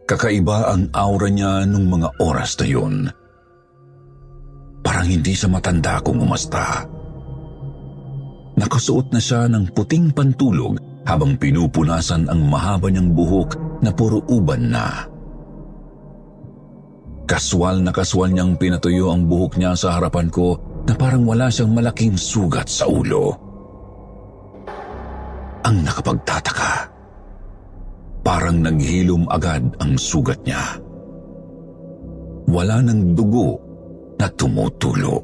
Kakaiba 0.02 0.74
ang 0.74 0.90
aura 0.92 1.30
niya 1.30 1.62
nung 1.64 1.86
mga 1.86 2.18
oras 2.18 2.58
na 2.58 2.66
yun. 2.66 2.94
Parang 4.82 5.06
hindi 5.06 5.32
siya 5.32 5.48
matanda 5.48 6.02
kung 6.02 6.18
umasta. 6.18 6.84
Nakasuot 8.58 9.14
na 9.14 9.20
siya 9.22 9.48
ng 9.48 9.72
puting 9.72 10.12
pantulog 10.12 10.76
habang 11.08 11.38
pinupunasan 11.38 12.28
ang 12.28 12.46
mahaba 12.46 12.90
niyang 12.92 13.14
buhok 13.14 13.80
na 13.80 13.90
puro 13.94 14.20
uban 14.28 14.70
na. 14.70 15.06
Kaswal 17.24 17.80
na 17.80 17.94
kaswal 17.94 18.28
niyang 18.28 18.60
pinatuyo 18.60 19.08
ang 19.08 19.24
buhok 19.24 19.56
niya 19.56 19.72
sa 19.72 19.96
harapan 19.96 20.28
ko 20.28 20.60
na 20.84 20.92
parang 20.98 21.24
wala 21.24 21.48
siyang 21.48 21.72
malaking 21.72 22.18
sugat 22.18 22.68
sa 22.68 22.84
ulo. 22.84 23.32
Ang 25.62 25.86
nakapagtataka. 25.86 26.91
Parang 28.22 28.62
naghilom 28.62 29.26
agad 29.26 29.66
ang 29.82 29.98
sugat 29.98 30.38
niya. 30.46 30.78
Wala 32.46 32.78
ng 32.86 33.18
dugo 33.18 33.58
na 34.18 34.30
tumutulo. 34.30 35.14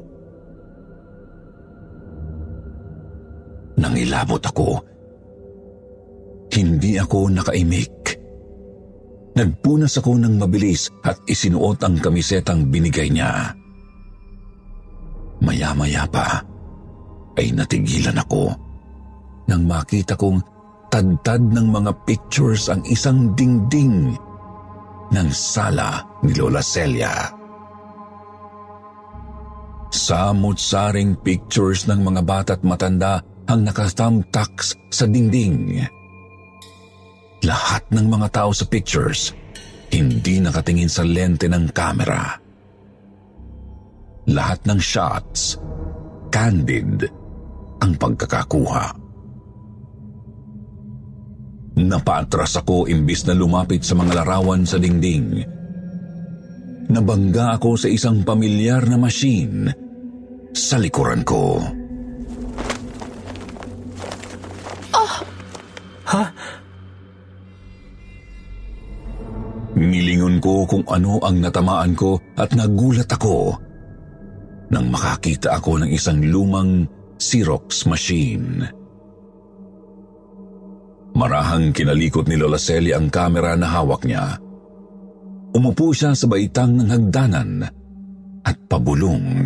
Nangilabot 3.79 4.43
ako. 4.43 4.69
Hindi 6.51 6.99
ako 6.99 7.31
nakaimik. 7.31 7.95
Nagpunas 9.39 9.95
ako 9.95 10.19
ng 10.19 10.35
mabilis 10.35 10.91
at 11.07 11.15
isinuot 11.23 11.79
ang 11.87 11.95
kamisetang 12.03 12.67
binigay 12.67 13.07
niya. 13.07 13.55
Maya-maya 15.39 16.03
pa 16.11 16.43
ay 17.39 17.55
natigilan 17.55 18.19
ako 18.19 18.51
nang 19.47 19.63
makita 19.63 20.19
kong 20.19 20.43
tadtad 20.89 21.41
ng 21.41 21.67
mga 21.69 21.91
pictures 22.05 22.67
ang 22.69 22.81
isang 22.89 23.33
dingding 23.37 24.17
ng 25.09 25.29
sala 25.33 26.05
ni 26.25 26.33
Lola 26.37 26.61
Celia. 26.61 27.33
Samot-saring 29.89 31.17
pictures 31.21 31.89
ng 31.89 32.01
mga 32.01 32.21
bata 32.21 32.51
at 32.57 32.61
matanda 32.61 33.21
ang 33.49 33.65
nakatamtaks 33.65 34.77
sa 34.93 35.09
dingding. 35.09 35.81
Lahat 37.41 37.81
ng 37.89 38.05
mga 38.05 38.27
tao 38.29 38.51
sa 38.53 38.69
pictures 38.69 39.33
hindi 39.89 40.37
nakatingin 40.37 40.89
sa 40.89 41.01
lente 41.01 41.49
ng 41.49 41.73
kamera. 41.73 42.37
Lahat 44.29 44.61
ng 44.69 44.77
shots, 44.77 45.57
candid 46.29 47.09
ang 47.81 47.97
pagkakakuha. 47.97 49.08
Napaatras 51.77 52.57
ako 52.57 52.89
imbis 52.89 53.27
na 53.29 53.37
lumapit 53.37 53.85
sa 53.85 53.93
mga 53.93 54.23
larawan 54.23 54.65
sa 54.65 54.81
dingding. 54.81 55.45
Nabangga 56.89 57.53
ako 57.59 57.77
sa 57.77 57.87
isang 57.91 58.25
pamilyar 58.25 58.89
na 58.89 58.97
machine 58.97 59.69
sa 60.55 60.81
likuran 60.81 61.21
ko. 61.21 61.61
Ha? 66.09 66.23
Nilingon 69.77 70.41
ko 70.41 70.65
kung 70.65 70.81
ano 70.89 71.21
ang 71.21 71.37
natamaan 71.37 71.93
ko 71.93 72.17
at 72.33 72.57
nagulat 72.57 73.05
ako 73.05 73.53
nang 74.73 74.89
makakita 74.89 75.53
ako 75.53 75.85
ng 75.85 75.89
isang 75.93 76.21
lumang 76.25 76.89
Xerox 77.21 77.85
machine. 77.85 78.78
Marahang 81.19 81.75
kinalikot 81.75 82.31
ni 82.31 82.39
Lola 82.39 82.55
Celia 82.55 82.95
ang 82.95 83.11
kamera 83.11 83.51
na 83.59 83.67
hawak 83.67 84.07
niya. 84.07 84.39
Umupo 85.51 85.91
siya 85.91 86.15
sa 86.15 86.31
baitang 86.31 86.79
ng 86.79 86.87
hagdanan 86.87 87.67
at 88.47 88.55
pabulong 88.71 89.43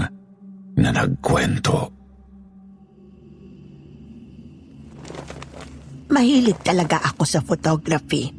na 0.78 0.90
nagkwento. 0.94 1.90
Mahilig 6.14 6.62
talaga 6.62 7.02
ako 7.10 7.24
sa 7.26 7.42
photography. 7.42 8.30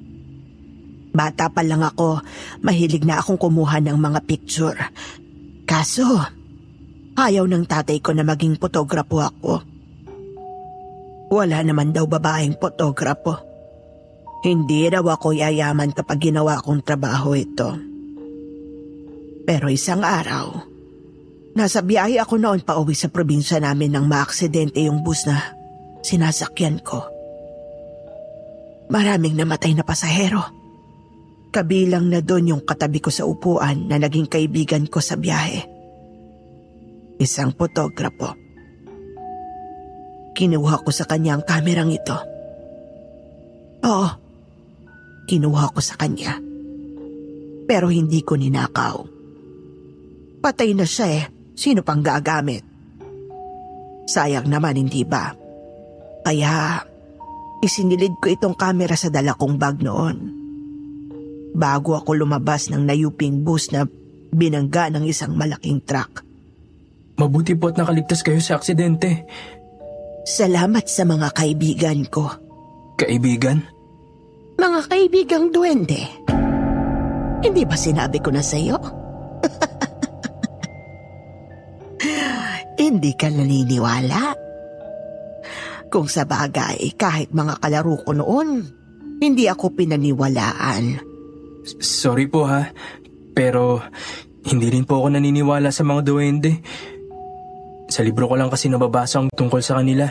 Bata 1.11 1.51
pa 1.51 1.67
lang 1.67 1.83
ako, 1.83 2.23
mahilig 2.63 3.03
na 3.03 3.19
akong 3.19 3.35
kumuha 3.35 3.83
ng 3.83 3.99
mga 3.99 4.21
picture. 4.31 4.79
Kaso, 5.67 6.23
ayaw 7.19 7.51
ng 7.51 7.67
tatay 7.67 7.99
ko 7.99 8.15
na 8.15 8.23
maging 8.23 8.63
fotograpo 8.63 9.27
ako. 9.27 9.74
Wala 11.35 11.67
naman 11.67 11.91
daw 11.91 12.07
babaeng 12.07 12.55
fotograpo. 12.63 13.35
Hindi 14.47 14.87
raw 14.87 15.03
ako 15.03 15.35
yayaman 15.35 15.91
kapag 15.91 16.31
ginawa 16.31 16.63
kong 16.63 16.87
trabaho 16.87 17.35
ito. 17.35 17.75
Pero 19.43 19.67
isang 19.67 20.07
araw, 20.07 20.63
nasa 21.59 21.83
biyahe 21.83 22.23
ako 22.23 22.39
noon 22.39 22.63
pa 22.63 22.79
uwi 22.79 22.95
sa 22.95 23.11
probinsya 23.11 23.59
namin 23.59 23.91
nang 23.91 24.07
maaksidente 24.07 24.79
yung 24.87 25.03
bus 25.03 25.27
na 25.27 25.59
sinasakyan 26.07 26.79
ko. 26.87 27.03
Maraming 28.95 29.35
namatay 29.35 29.75
na 29.75 29.83
pasahero. 29.83 30.45
Kabilang 31.51 32.15
na 32.15 32.23
doon 32.23 32.55
yung 32.55 32.63
katabi 32.63 33.03
ko 33.03 33.11
sa 33.11 33.27
upuan 33.27 33.91
na 33.91 33.99
naging 33.99 34.31
kaibigan 34.31 34.87
ko 34.87 35.03
sa 35.03 35.19
biyahe. 35.19 35.67
Isang 37.19 37.59
fotograpo. 37.59 38.44
Kinuha 40.35 40.83
ko 40.83 40.91
sa 40.91 41.07
kanya 41.07 41.39
ang 41.39 41.45
kamerang 41.47 41.95
ito. 41.95 42.19
Oo, 43.87 44.09
kinuha 45.31 45.71
ko 45.71 45.81
sa 45.81 45.95
kanya. 45.95 46.37
Pero 47.65 47.89
hindi 47.89 48.21
ko 48.27 48.35
ninakaw. 48.35 48.97
Patay 50.43 50.77
na 50.77 50.85
siya 50.85 51.07
eh. 51.09 51.25
Sino 51.55 51.87
pang 51.87 52.03
gagamit? 52.03 52.67
Sayang 54.05 54.51
naman, 54.51 54.77
hindi 54.77 55.07
ba? 55.07 55.33
Kaya 56.27 56.83
Isinilid 57.65 58.21
ko 58.21 58.29
itong 58.29 58.53
kamera 58.61 58.93
sa 58.93 59.09
dala 59.09 59.33
kong 59.33 59.57
bag 59.57 59.81
noon. 59.81 60.17
Bago 61.57 61.97
ako 61.97 62.13
lumabas 62.13 62.69
ng 62.69 62.85
nayuping 62.85 63.41
bus 63.41 63.73
na 63.73 63.89
binangga 64.37 64.93
ng 64.93 65.09
isang 65.09 65.33
malaking 65.33 65.81
truck. 65.81 66.21
Mabuti 67.17 67.57
po 67.57 67.73
at 67.73 67.81
nakaligtas 67.81 68.21
kayo 68.21 68.37
sa 68.45 68.61
aksidente. 68.61 69.25
Salamat 70.25 70.89
sa 70.89 71.05
mga 71.05 71.29
kaibigan 71.37 72.09
ko. 72.09 72.33
Kaibigan? 72.97 73.61
Mga 74.57 74.81
kaibigang 74.89 75.53
duwende. 75.53 76.01
Hindi 77.45 77.63
ba 77.69 77.77
sinabi 77.77 78.17
ko 78.25 78.33
na 78.33 78.41
sa'yo? 78.41 78.81
Hindi 82.81 83.13
ka 83.15 83.29
naniniwala? 83.29 84.33
Kung 85.93 86.09
sa 86.09 86.25
bagay, 86.25 86.97
kahit 86.97 87.31
mga 87.31 87.61
kalaro 87.61 88.01
ko 88.03 88.17
noon, 88.17 88.65
hindi 89.21 89.47
ako 89.47 89.77
pinaniwalaan. 89.77 90.99
S- 91.63 91.79
Sorry 92.03 92.27
po 92.27 92.49
ha, 92.49 92.67
pero 93.31 93.79
hindi 94.45 94.69
rin 94.75 94.85
po 94.85 95.01
ako 95.05 95.15
naniniwala 95.15 95.71
sa 95.71 95.87
mga 95.87 96.03
duwende. 96.03 96.51
Sa 97.95 98.03
libro 98.03 98.27
ko 98.27 98.35
lang 98.35 98.51
kasi 98.51 98.67
nababasa 98.67 99.23
ang 99.23 99.31
tungkol 99.31 99.63
sa 99.63 99.79
kanila. 99.79 100.11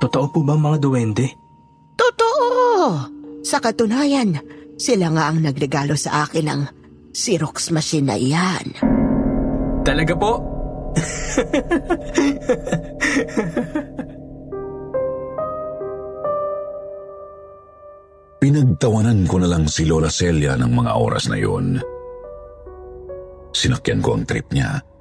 Totoo 0.00 0.32
po 0.32 0.40
ba 0.40 0.56
ang 0.56 0.64
mga 0.64 0.80
duwende? 0.80 1.28
Totoo! 2.00 3.12
Sa 3.44 3.60
katunayan, 3.60 4.40
sila 4.80 5.12
nga 5.12 5.28
ang 5.28 5.44
nagregalo 5.44 5.92
sa 6.00 6.24
akin 6.24 6.48
ng 6.48 6.64
Xerox 7.12 7.68
machine 7.76 8.08
na 8.08 8.16
iyan. 8.16 8.72
Talaga 9.84 10.16
po? 10.16 10.40
Pinagtawanan 18.40 19.28
ko 19.28 19.36
na 19.44 19.48
lang 19.52 19.68
si 19.68 19.84
Lola 19.84 20.08
Celia 20.08 20.56
ng 20.56 20.72
mga 20.72 20.92
oras 20.96 21.28
na 21.28 21.36
yun. 21.36 21.76
Sinakyan 23.52 24.00
ko 24.00 24.16
ang 24.16 24.24
trip 24.24 24.48
niya. 24.56 24.93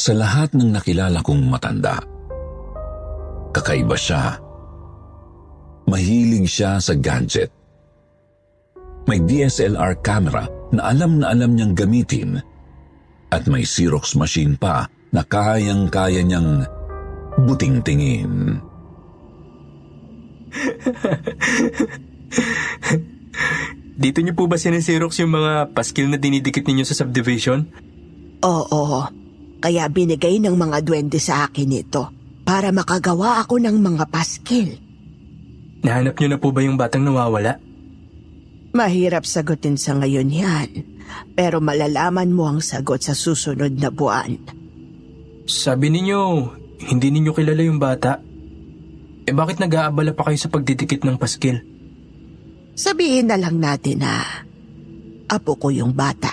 Sa 0.00 0.16
lahat 0.16 0.56
ng 0.56 0.72
nakilala 0.72 1.20
kong 1.20 1.52
matanda, 1.52 2.00
kakaiba 3.52 4.00
siya. 4.00 4.40
Mahilig 5.84 6.48
siya 6.48 6.80
sa 6.80 6.96
gadget. 6.96 7.52
May 9.04 9.20
DSLR 9.20 10.00
camera 10.00 10.48
na 10.72 10.88
alam 10.88 11.20
na 11.20 11.36
alam 11.36 11.52
niyang 11.52 11.76
gamitin 11.76 12.40
At 13.28 13.44
may 13.44 13.68
Xerox 13.68 14.16
machine 14.16 14.56
pa 14.56 14.88
na 15.12 15.20
kayang-kaya 15.20 16.24
niyang 16.24 16.64
buting-tingin. 17.44 18.56
Dito 24.00 24.18
niyo 24.24 24.32
po 24.32 24.48
ba 24.48 24.56
sinisirox 24.56 25.20
yung 25.20 25.36
mga 25.36 25.76
paskil 25.76 26.08
na 26.08 26.16
dinidikit 26.16 26.64
ninyo 26.64 26.88
sa 26.88 26.96
subdivision? 26.96 27.68
Oo, 28.40 29.19
kaya 29.60 29.86
binigay 29.92 30.40
ng 30.40 30.56
mga 30.56 30.80
duwende 30.82 31.20
sa 31.20 31.46
akin 31.46 31.70
ito 31.76 32.08
para 32.42 32.72
makagawa 32.72 33.44
ako 33.44 33.60
ng 33.62 33.76
mga 33.76 34.04
paskil. 34.08 34.80
Nahanap 35.84 36.16
niyo 36.16 36.28
na 36.34 36.38
po 36.40 36.52
ba 36.52 36.64
yung 36.64 36.80
batang 36.80 37.04
nawawala? 37.04 37.60
Mahirap 38.70 39.24
sagutin 39.28 39.76
sa 39.76 39.96
ngayon 39.98 40.30
yan, 40.30 40.70
pero 41.34 41.58
malalaman 41.58 42.30
mo 42.30 42.46
ang 42.46 42.60
sagot 42.62 43.02
sa 43.02 43.16
susunod 43.16 43.74
na 43.76 43.90
buwan. 43.90 44.36
Sabi 45.50 45.90
ninyo, 45.90 46.20
hindi 46.90 47.08
ninyo 47.10 47.32
kilala 47.34 47.62
yung 47.66 47.82
bata. 47.82 48.22
Eh 49.26 49.34
bakit 49.34 49.58
nag-aabala 49.58 50.14
pa 50.14 50.30
kayo 50.30 50.38
sa 50.38 50.52
pagdidikit 50.52 51.02
ng 51.02 51.18
paskil? 51.18 51.60
Sabihin 52.78 53.28
na 53.28 53.36
lang 53.36 53.58
natin 53.58 54.00
na 54.00 54.22
apo 55.26 55.58
ko 55.58 55.68
yung 55.74 55.92
bata. 55.92 56.30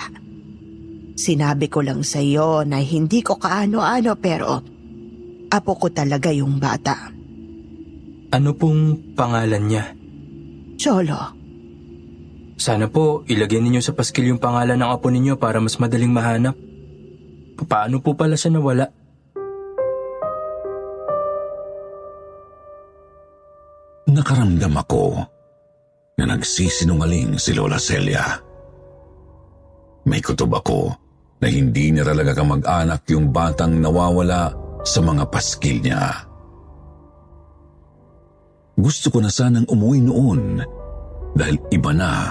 Sinabi 1.18 1.66
ko 1.66 1.82
lang 1.82 2.06
sa 2.06 2.22
iyo 2.22 2.62
na 2.62 2.78
hindi 2.78 3.26
ko 3.26 3.42
kaano-ano 3.42 4.14
pero 4.22 4.62
apo 5.50 5.72
ko 5.74 5.90
talaga 5.90 6.30
yung 6.30 6.62
bata. 6.62 7.10
Ano 8.30 8.54
pong 8.54 9.14
pangalan 9.18 9.64
niya? 9.66 9.84
Cholo, 10.78 11.34
Sana 12.54 12.86
po 12.86 13.26
ilagay 13.26 13.58
ninyo 13.58 13.82
sa 13.82 13.94
paskil 13.94 14.30
yung 14.30 14.42
pangalan 14.42 14.78
ng 14.78 14.90
apo 14.90 15.10
ninyo 15.10 15.34
para 15.38 15.58
mas 15.58 15.78
madaling 15.78 16.10
mahanap. 16.10 16.54
Paano 17.66 17.98
po 17.98 18.14
pala 18.14 18.38
siya 18.38 18.54
nawala? 18.54 18.86
Nakaramdam 24.06 24.74
ako 24.74 25.02
na 26.18 26.24
nagsisinungaling 26.30 27.38
si 27.38 27.54
Lola 27.54 27.78
Celia. 27.78 28.38
May 30.06 30.22
kutob 30.22 30.54
ako 30.54 31.07
na 31.38 31.46
hindi 31.46 31.94
niya 31.94 32.02
talaga 32.02 32.34
kamag-anak 32.34 33.06
yung 33.14 33.30
batang 33.30 33.78
nawawala 33.78 34.50
sa 34.82 34.98
mga 35.02 35.24
paskil 35.30 35.78
niya. 35.82 36.26
Gusto 38.78 39.10
ko 39.10 39.18
na 39.18 39.30
sanang 39.30 39.66
umuwi 39.66 39.98
noon 40.02 40.62
dahil 41.34 41.56
iba 41.74 41.90
na 41.94 42.30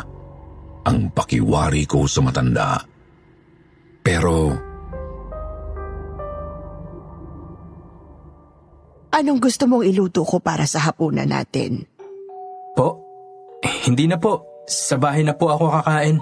ang 0.88 1.12
pakiwari 1.12 1.84
ko 1.84 2.08
sa 2.08 2.24
matanda. 2.24 2.80
Pero 4.00 4.56
anong 9.12 9.40
gusto 9.44 9.68
mong 9.68 9.84
iluto 9.84 10.24
ko 10.24 10.40
para 10.40 10.64
sa 10.64 10.88
hapunan 10.88 11.28
natin? 11.28 11.84
Po? 12.80 13.04
Eh, 13.60 13.92
Hindi 13.92 14.08
na 14.08 14.16
po. 14.16 14.64
Sa 14.68 14.96
bahay 15.00 15.24
na 15.24 15.36
po 15.36 15.52
ako 15.52 15.72
kakain. 15.80 16.20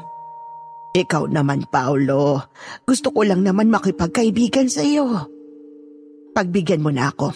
Ikaw 0.95 1.27
naman, 1.27 1.67
Paolo. 1.67 2.39
Gusto 2.87 3.11
ko 3.11 3.27
lang 3.27 3.43
naman 3.43 3.67
makipagkaibigan 3.67 4.71
sa 4.71 4.79
iyo. 4.79 5.27
Pagbigyan 6.31 6.79
mo 6.79 6.87
na 6.87 7.11
ako. 7.11 7.35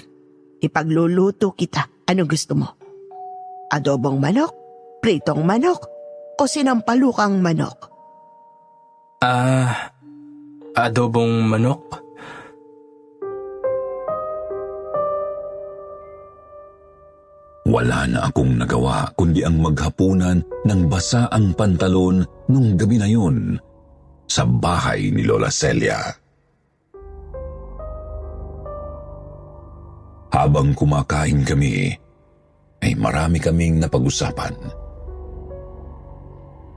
Ipagluluto 0.63 1.51
kita. 1.51 2.07
Anong 2.07 2.29
gusto 2.31 2.55
mo? 2.55 2.67
Adobong 3.67 4.15
manok? 4.15 4.55
Pritong 5.03 5.43
manok? 5.43 5.91
O 6.39 6.47
sinampalukang 6.47 7.43
manok? 7.43 7.91
Ah, 9.19 9.91
adobong 10.79 11.43
manok? 11.43 12.08
Wala 17.79 18.11
na 18.11 18.27
akong 18.27 18.59
nagawa 18.59 19.07
kundi 19.15 19.39
ang 19.39 19.63
maghapunan 19.63 20.43
ng 20.67 20.81
basa 20.91 21.31
ang 21.31 21.55
pantalon 21.55 22.19
nung 22.51 22.75
gabi 22.75 22.99
na 22.99 23.07
yun 23.07 23.55
sa 24.27 24.43
bahay 24.43 25.07
ni 25.15 25.23
Lola 25.23 25.47
Celia. 25.47 25.95
Habang 30.35 30.75
kumakain 30.75 31.47
kami, 31.47 31.95
ay 32.83 32.99
marami 32.99 33.39
kaming 33.39 33.79
napag-usapan. 33.79 34.59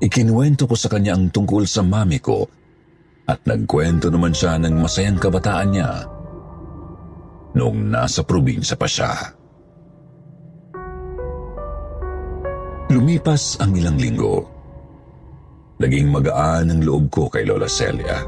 Ikinuwento 0.07 0.71
ko 0.71 0.79
sa 0.79 0.87
kanya 0.87 1.19
ang 1.19 1.35
tungkol 1.35 1.67
sa 1.67 1.83
mami 1.83 2.23
ko 2.23 2.47
at 3.27 3.43
nagkwento 3.43 4.07
naman 4.07 4.39
siya 4.39 4.55
ng 4.55 4.79
masayang 4.79 5.19
kabataan 5.19 5.69
niya 5.75 6.07
noong 7.59 7.91
nasa 7.91 8.23
probinsya 8.23 8.79
pa 8.79 8.87
siya. 8.87 9.42
Lumipas 12.93 13.57
ang 13.57 13.73
ilang 13.73 13.97
linggo. 13.97 14.45
Naging 15.81 16.13
magaan 16.13 16.69
ang 16.69 16.81
loob 16.85 17.09
ko 17.09 17.33
kay 17.33 17.49
Lola 17.49 17.65
Celia. 17.65 18.21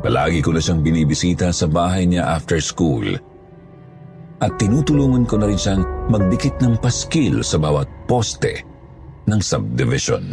Palagi 0.00 0.40
ko 0.40 0.56
na 0.56 0.64
siyang 0.64 0.80
binibisita 0.80 1.52
sa 1.52 1.68
bahay 1.68 2.08
niya 2.08 2.24
after 2.24 2.56
school 2.56 3.04
at 4.40 4.52
tinutulungan 4.56 5.28
ko 5.28 5.36
na 5.36 5.48
rin 5.52 5.60
siyang 5.60 5.84
magdikit 6.08 6.56
ng 6.64 6.80
paskil 6.80 7.44
sa 7.44 7.60
bawat 7.60 7.84
poste 8.08 8.64
ng 9.28 9.40
subdivision. 9.44 10.24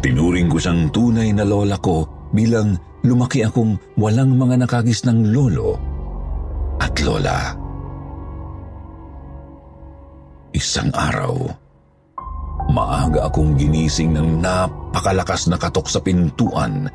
Tinuring 0.00 0.48
ko 0.48 0.56
siyang 0.56 0.88
tunay 0.88 1.36
na 1.36 1.44
lola 1.44 1.76
ko 1.76 2.08
bilang 2.32 2.80
lumaki 3.04 3.44
akong 3.44 3.76
walang 4.00 4.40
mga 4.40 4.64
nakagis 4.64 5.04
ng 5.04 5.36
lolo 5.36 5.76
at 6.80 6.96
lola. 7.04 7.67
Isang 10.58 10.90
araw, 10.90 11.38
maaga 12.74 13.30
akong 13.30 13.54
ginising 13.54 14.10
ng 14.10 14.42
napakalakas 14.42 15.46
na 15.46 15.54
katok 15.54 15.86
sa 15.86 16.02
pintuan 16.02 16.90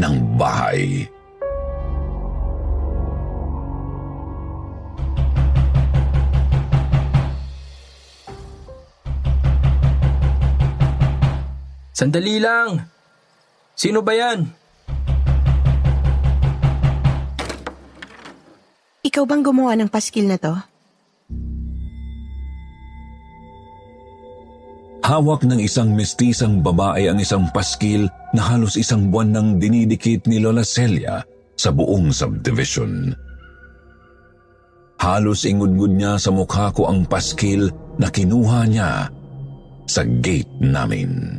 ng 0.00 0.14
bahay. 0.40 1.04
Sandali 11.92 12.40
lang! 12.40 12.80
Sino 13.76 14.00
ba 14.00 14.16
yan? 14.16 14.48
Ikaw 19.04 19.24
bang 19.28 19.44
gumawa 19.44 19.76
ng 19.76 19.92
paskil 19.92 20.24
na 20.32 20.40
to? 20.40 20.75
Hawak 25.06 25.46
ng 25.46 25.62
isang 25.62 25.94
mestisang 25.94 26.66
babae 26.66 27.06
ang 27.06 27.22
isang 27.22 27.46
paskil 27.54 28.10
na 28.34 28.42
halos 28.42 28.74
isang 28.74 29.06
buwan 29.06 29.30
nang 29.30 29.48
dinidikit 29.62 30.26
ni 30.26 30.42
Lola 30.42 30.66
Celia 30.66 31.22
sa 31.54 31.70
buong 31.70 32.10
subdivision. 32.10 33.14
Halos 34.98 35.46
ingudngud 35.46 35.94
niya 35.94 36.18
sa 36.18 36.34
mukha 36.34 36.74
ko 36.74 36.90
ang 36.90 37.06
paskil 37.06 37.70
na 38.02 38.10
kinuha 38.10 38.66
niya 38.66 39.06
sa 39.86 40.02
gate 40.02 40.50
namin. 40.58 41.38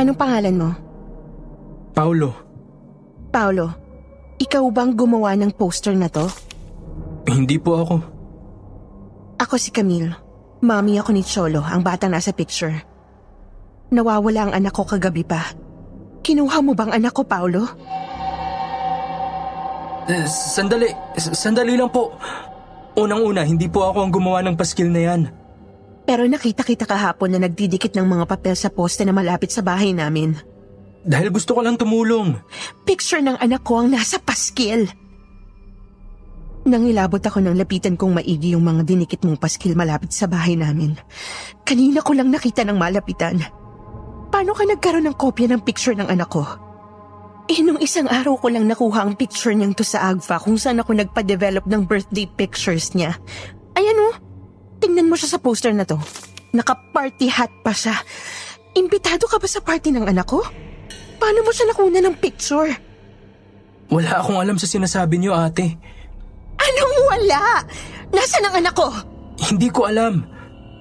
Anong 0.00 0.16
pangalan 0.16 0.56
mo? 0.56 0.70
Paulo. 1.92 2.32
Paolo, 3.28 3.68
ikaw 4.40 4.64
bang 4.72 4.96
gumawa 4.96 5.36
ng 5.36 5.52
poster 5.52 5.92
na 5.92 6.08
to? 6.08 6.32
Hindi 7.28 7.60
po 7.60 7.84
ako. 7.84 8.11
Ako 9.42 9.58
si 9.58 9.74
Camille. 9.74 10.14
Mami 10.62 11.02
ako 11.02 11.10
ni 11.10 11.26
Cholo, 11.26 11.66
ang 11.66 11.82
batang 11.82 12.14
nasa 12.14 12.30
picture. 12.30 12.78
Nawawala 13.90 14.46
ang 14.46 14.52
anak 14.54 14.70
ko 14.70 14.86
kagabi 14.86 15.26
pa. 15.26 15.50
Kinuha 16.22 16.62
mo 16.62 16.78
bang 16.78 16.94
anak 16.94 17.10
ko, 17.10 17.26
Paolo? 17.26 17.66
Eh, 20.06 20.26
Sandali, 20.30 20.86
S- 21.18 21.34
sandali 21.34 21.74
lang 21.74 21.90
po. 21.90 22.14
Unang-una, 22.94 23.42
hindi 23.42 23.66
po 23.66 23.90
ako 23.90 23.98
ang 24.06 24.12
gumawa 24.14 24.38
ng 24.46 24.54
paskil 24.54 24.94
na 24.94 25.02
yan. 25.10 25.22
Pero 26.06 26.22
nakita 26.26 26.62
kita 26.62 26.86
kahapon 26.86 27.34
na 27.34 27.42
nagdidikit 27.42 27.94
ng 27.98 28.06
mga 28.06 28.24
papel 28.30 28.54
sa 28.54 28.70
poste 28.70 29.02
na 29.02 29.14
malapit 29.14 29.50
sa 29.50 29.62
bahay 29.62 29.90
namin. 29.90 30.38
Dahil 31.02 31.34
gusto 31.34 31.58
ko 31.58 31.66
lang 31.66 31.74
tumulong. 31.74 32.38
Picture 32.86 33.22
ng 33.22 33.38
anak 33.42 33.66
ko 33.66 33.82
ang 33.82 33.90
nasa 33.90 34.22
paskil. 34.22 34.86
Nangilabot 36.62 37.18
ako 37.18 37.42
nang 37.42 37.58
lapitan 37.58 37.98
kong 37.98 38.22
maigi 38.22 38.54
yung 38.54 38.62
mga 38.62 38.86
dinikit 38.86 39.26
mong 39.26 39.42
paskil 39.42 39.74
malapit 39.74 40.14
sa 40.14 40.30
bahay 40.30 40.54
namin. 40.54 40.94
Kanina 41.66 41.98
ko 42.06 42.14
lang 42.14 42.30
nakita 42.30 42.62
ng 42.62 42.78
malapitan. 42.78 43.42
Paano 44.30 44.54
ka 44.54 44.62
nagkaroon 44.62 45.10
ng 45.10 45.16
kopya 45.18 45.50
ng 45.50 45.60
picture 45.66 45.98
ng 45.98 46.06
anak 46.06 46.30
ko? 46.30 46.46
Eh, 47.50 47.58
nung 47.66 47.82
isang 47.82 48.06
araw 48.06 48.38
ko 48.38 48.46
lang 48.46 48.70
nakuha 48.70 49.02
ang 49.02 49.18
picture 49.18 49.50
niyang 49.50 49.74
to 49.74 49.82
sa 49.82 50.14
AGFA 50.14 50.38
kung 50.38 50.54
saan 50.54 50.78
ako 50.78 50.94
nagpa-develop 50.94 51.66
ng 51.66 51.82
birthday 51.82 52.30
pictures 52.30 52.94
niya. 52.94 53.18
Ayan 53.74 53.98
o, 53.98 54.14
tingnan 54.78 55.10
mo 55.10 55.18
siya 55.18 55.34
sa 55.34 55.42
poster 55.42 55.74
na 55.74 55.82
to. 55.82 55.98
Naka-party 56.54 57.26
hat 57.26 57.50
pa 57.66 57.74
siya. 57.74 57.98
Imbitado 58.78 59.26
ka 59.26 59.42
ba 59.42 59.50
sa 59.50 59.58
party 59.58 59.90
ng 59.90 60.06
anak 60.06 60.30
ko? 60.30 60.46
Paano 61.18 61.42
mo 61.42 61.50
siya 61.50 61.74
nakuna 61.74 61.98
ng 61.98 62.16
picture? 62.22 62.70
Wala 63.90 64.22
akong 64.22 64.38
alam 64.38 64.56
sa 64.56 64.70
sinasabi 64.70 65.18
niyo, 65.20 65.34
ate. 65.34 65.76
Anong 66.62 66.94
wala? 67.10 67.42
Nasaan 68.12 68.46
ang 68.46 68.56
anak 68.62 68.74
ko? 68.76 68.88
Hindi 69.42 69.68
ko 69.72 69.88
alam. 69.88 70.22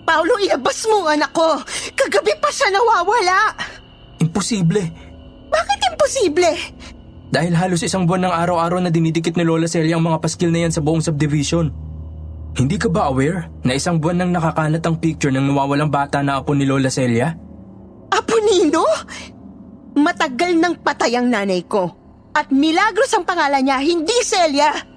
Paolo, 0.06 0.38
ilabas 0.42 0.86
mo 0.90 1.08
ang 1.08 1.22
anak 1.22 1.32
ko. 1.32 1.58
Kagabi 1.98 2.34
pa 2.38 2.50
siya 2.52 2.70
nawawala. 2.74 3.56
Imposible. 4.22 4.84
Bakit 5.50 5.80
imposible? 5.94 6.52
Dahil 7.32 7.56
halos 7.56 7.80
isang 7.82 8.04
buwan 8.04 8.28
ng 8.28 8.36
araw-araw 8.36 8.84
na 8.84 8.92
dinidikit 8.92 9.40
ni 9.40 9.48
Lola 9.48 9.66
Celia 9.66 9.96
ang 9.96 10.04
mga 10.04 10.20
paskil 10.20 10.52
na 10.52 10.68
yan 10.68 10.74
sa 10.76 10.84
buong 10.84 11.00
subdivision. 11.00 11.72
Hindi 12.52 12.76
ka 12.76 12.92
ba 12.92 13.08
aware 13.08 13.48
na 13.64 13.80
isang 13.80 14.04
buwan 14.04 14.20
nang 14.20 14.32
nakakalat 14.36 14.84
ang 14.84 15.00
picture 15.00 15.32
ng 15.32 15.48
nawawalang 15.48 15.88
bata 15.88 16.20
na 16.20 16.44
apo 16.44 16.52
ni 16.52 16.68
Lola 16.68 16.92
Celia? 16.92 17.32
Apo 18.12 18.36
Nino? 18.44 18.84
Matagal 19.96 20.60
nang 20.60 20.76
patay 20.84 21.16
ang 21.16 21.32
nanay 21.32 21.64
ko. 21.64 21.88
At 22.36 22.52
Milagros 22.52 23.16
ang 23.16 23.24
pangalan 23.24 23.64
niya, 23.64 23.80
hindi 23.80 24.16
Celia. 24.28 24.91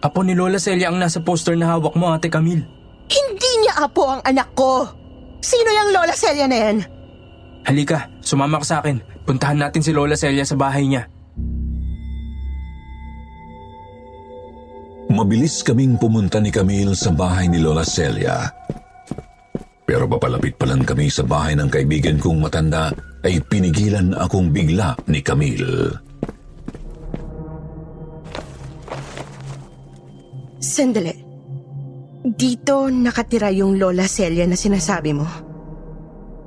Apo 0.00 0.24
ni 0.24 0.32
Lola 0.32 0.56
Celia 0.56 0.88
ang 0.88 0.96
nasa 0.96 1.20
poster 1.20 1.52
na 1.60 1.76
hawak 1.76 1.92
mo, 1.92 2.08
Ate 2.08 2.32
Camille. 2.32 2.64
Hindi 3.10 3.50
niya 3.60 3.84
apo 3.84 4.08
ang 4.08 4.24
anak 4.24 4.56
ko. 4.56 4.88
Sino 5.44 5.68
yung 5.68 5.92
Lola 5.92 6.16
Celia 6.16 6.48
na 6.48 6.56
yan? 6.56 6.76
Halika, 7.68 8.08
sumama 8.24 8.64
ka 8.64 8.66
sa 8.66 8.76
akin. 8.80 8.96
Puntahan 9.28 9.60
natin 9.60 9.84
si 9.84 9.92
Lola 9.92 10.16
Celia 10.16 10.48
sa 10.48 10.56
bahay 10.56 10.88
niya. 10.88 11.04
Mabilis 15.10 15.60
kaming 15.60 16.00
pumunta 16.00 16.40
ni 16.40 16.48
Camille 16.48 16.96
sa 16.96 17.12
bahay 17.12 17.50
ni 17.50 17.60
Lola 17.60 17.84
Celia. 17.84 18.46
Pero 19.84 20.06
papalapit 20.06 20.54
pa 20.56 20.70
lang 20.70 20.86
kami 20.86 21.10
sa 21.12 21.26
bahay 21.26 21.58
ng 21.58 21.68
kaibigan 21.68 22.16
kong 22.16 22.40
matanda 22.40 22.94
ay 23.26 23.42
pinigilan 23.42 24.16
akong 24.16 24.48
bigla 24.48 24.96
ni 25.10 25.20
Camille. 25.20 26.09
Sandali. 30.60 31.16
Dito 32.20 32.92
nakatira 32.92 33.48
yung 33.48 33.80
Lola 33.80 34.04
Celia 34.04 34.44
na 34.44 34.60
sinasabi 34.60 35.16
mo. 35.16 35.24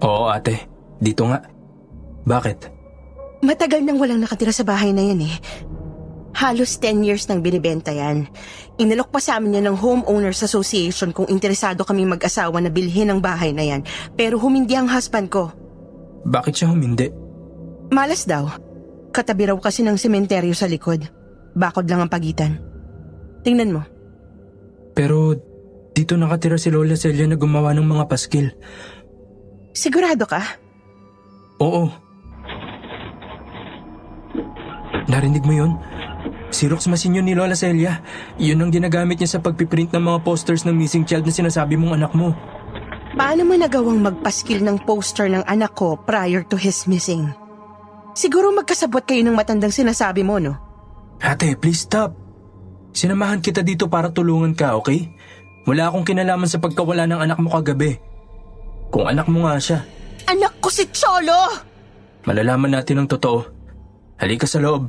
Oo, 0.06 0.30
ate. 0.30 0.70
Dito 1.02 1.26
nga. 1.26 1.42
Bakit? 2.24 2.70
Matagal 3.44 3.82
nang 3.84 3.98
walang 3.98 4.22
nakatira 4.22 4.54
sa 4.54 4.64
bahay 4.64 4.94
na 4.94 5.04
yan 5.04 5.26
eh. 5.26 5.36
Halos 6.34 6.78
10 6.78 7.06
years 7.06 7.26
nang 7.26 7.42
binibenta 7.42 7.90
yan. 7.90 8.30
Inalok 8.78 9.14
pa 9.14 9.20
sa 9.22 9.38
amin 9.38 9.60
yan 9.62 9.74
ng 9.74 9.78
Homeowners 9.78 10.42
Association 10.46 11.14
kung 11.14 11.30
interesado 11.30 11.86
kaming 11.86 12.14
mag-asawa 12.14 12.58
na 12.62 12.74
bilhin 12.74 13.10
ang 13.10 13.22
bahay 13.22 13.54
na 13.54 13.66
yan. 13.66 13.82
Pero 14.14 14.38
humindi 14.38 14.74
ang 14.74 14.90
husband 14.90 15.30
ko. 15.30 15.54
Bakit 16.26 16.54
siya 16.54 16.72
humindi? 16.74 17.10
Malas 17.94 18.26
daw. 18.26 18.50
Katabi 19.14 19.50
raw 19.50 19.58
kasi 19.62 19.86
ng 19.86 19.98
sementeryo 19.98 20.58
sa 20.58 20.66
likod. 20.66 21.06
Bakod 21.54 21.86
lang 21.86 22.02
ang 22.02 22.10
pagitan. 22.10 22.58
Tingnan 23.46 23.78
mo. 23.78 23.82
Pero 24.94 25.38
dito 25.94 26.18
nakatira 26.18 26.58
si 26.58 26.74
Lola 26.74 26.98
Celia 26.98 27.30
na 27.30 27.38
gumawa 27.38 27.74
ng 27.78 27.86
mga 27.86 28.06
paskil. 28.10 28.54
Sigurado 29.74 30.26
ka? 30.26 30.42
Oo. 31.62 31.90
Narinig 35.10 35.46
mo 35.46 35.54
yun? 35.54 35.72
Xerox 36.54 36.86
machine 36.86 37.22
yun 37.22 37.26
ni 37.26 37.34
Lola 37.34 37.58
Celia. 37.58 38.02
Yun 38.38 38.62
ang 38.62 38.72
ginagamit 38.74 39.18
niya 39.18 39.38
sa 39.38 39.42
pagpiprint 39.42 39.94
ng 39.94 40.04
mga 40.06 40.20
posters 40.22 40.66
ng 40.66 40.74
missing 40.78 41.06
child 41.06 41.26
na 41.26 41.34
sinasabi 41.34 41.74
mong 41.74 41.98
anak 41.98 42.14
mo. 42.14 42.34
Paano 43.14 43.46
mo 43.46 43.54
nagawang 43.54 44.02
magpaskil 44.02 44.66
ng 44.66 44.90
poster 44.90 45.30
ng 45.30 45.46
anak 45.46 45.78
ko 45.78 45.98
prior 45.98 46.42
to 46.46 46.58
his 46.58 46.90
missing? 46.90 47.30
Siguro 48.14 48.54
magkasabot 48.54 49.06
kayo 49.06 49.26
ng 49.26 49.38
matandang 49.38 49.74
sinasabi 49.74 50.22
mo, 50.22 50.38
no? 50.38 50.58
Ate, 51.22 51.58
please 51.58 51.86
stop. 51.86 52.23
Sinamahan 52.94 53.42
kita 53.42 53.66
dito 53.66 53.90
para 53.90 54.14
tulungan 54.14 54.54
ka, 54.54 54.78
okay? 54.78 55.10
Wala 55.66 55.90
akong 55.90 56.06
kinalaman 56.06 56.46
sa 56.46 56.62
pagkawala 56.62 57.10
ng 57.10 57.20
anak 57.26 57.42
mo 57.42 57.50
kagabi. 57.50 57.98
Kung 58.94 59.10
anak 59.10 59.26
mo 59.26 59.50
nga 59.50 59.58
siya, 59.58 59.82
Anak 60.24 60.64
ko 60.64 60.72
si 60.72 60.88
Cholo! 60.94 61.74
malalaman 62.24 62.80
natin 62.80 63.04
ang 63.04 63.08
totoo. 63.12 63.44
Halika 64.16 64.48
sa 64.48 64.64
loob. 64.64 64.88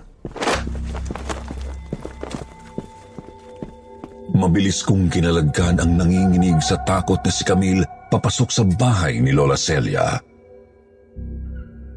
Mabilis 4.34 4.82
kong 4.86 5.10
kinalagkan 5.10 5.82
ang 5.82 5.98
nanginginig 5.98 6.58
sa 6.62 6.78
takot 6.86 7.18
na 7.22 7.30
si 7.30 7.42
Camille 7.42 7.86
papasok 8.10 8.50
sa 8.50 8.62
bahay 8.62 9.18
ni 9.18 9.34
Lola 9.34 9.58
Celia. 9.58 10.14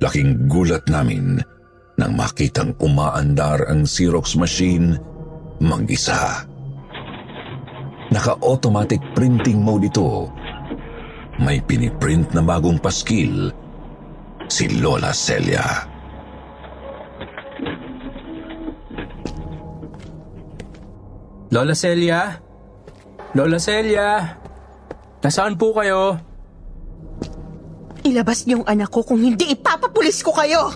Laking 0.01 0.49
gulat 0.49 0.85
namin 0.89 1.41
nang 1.97 2.13
makitang 2.13 2.77
umaandar 2.77 3.65
ang 3.69 3.85
Xerox 3.85 4.37
machine 4.37 4.97
mag-isa. 5.59 6.45
Naka-automatic 8.13 9.01
printing 9.11 9.59
mode 9.59 9.91
ito. 9.91 10.31
May 11.37 11.61
piniprint 11.61 12.33
na 12.33 12.41
bagong 12.41 12.81
paskil 12.81 13.51
si 14.47 14.65
Lola 14.79 15.13
Celia. 15.13 15.85
Lola 21.47 21.75
Celia? 21.75 22.21
Lola 23.35 23.59
Celia? 23.59 24.19
Nasaan 25.23 25.55
po 25.55 25.71
kayo? 25.75 26.19
Ilabas 28.03 28.47
niyong 28.47 28.63
anak 28.67 28.91
ko 28.91 29.03
kung 29.03 29.19
hindi 29.19 29.51
ipapapulis 29.51 30.23
ko 30.23 30.31
kayo! 30.31 30.71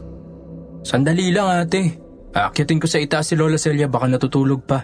Sandali 0.84 1.32
lang 1.32 1.64
ate. 1.64 2.01
Aakyatin 2.32 2.80
ko 2.80 2.88
sa 2.88 3.04
itaas 3.04 3.28
si 3.28 3.36
Lola 3.36 3.60
Celia 3.60 3.92
baka 3.92 4.08
natutulog 4.08 4.64
pa. 4.64 4.80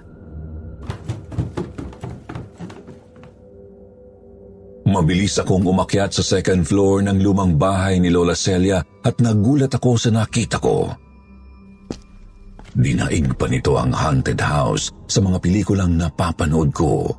Mabilis 4.87 5.35
akong 5.39 5.67
umakyat 5.67 6.15
sa 6.15 6.23
second 6.23 6.63
floor 6.63 7.03
ng 7.03 7.19
lumang 7.19 7.59
bahay 7.59 7.99
ni 7.99 8.07
Lola 8.07 8.35
Celia 8.35 8.79
at 9.03 9.19
nagulat 9.19 9.71
ako 9.71 9.99
sa 9.99 10.09
nakita 10.11 10.59
ko. 10.63 10.91
Dinaig 12.77 13.35
pa 13.35 13.51
nito 13.51 13.75
ang 13.75 13.91
haunted 13.91 14.39
house 14.39 14.91
sa 15.07 15.19
mga 15.19 15.43
pelikulang 15.43 15.99
napapanood 15.99 16.71
ko. 16.71 17.09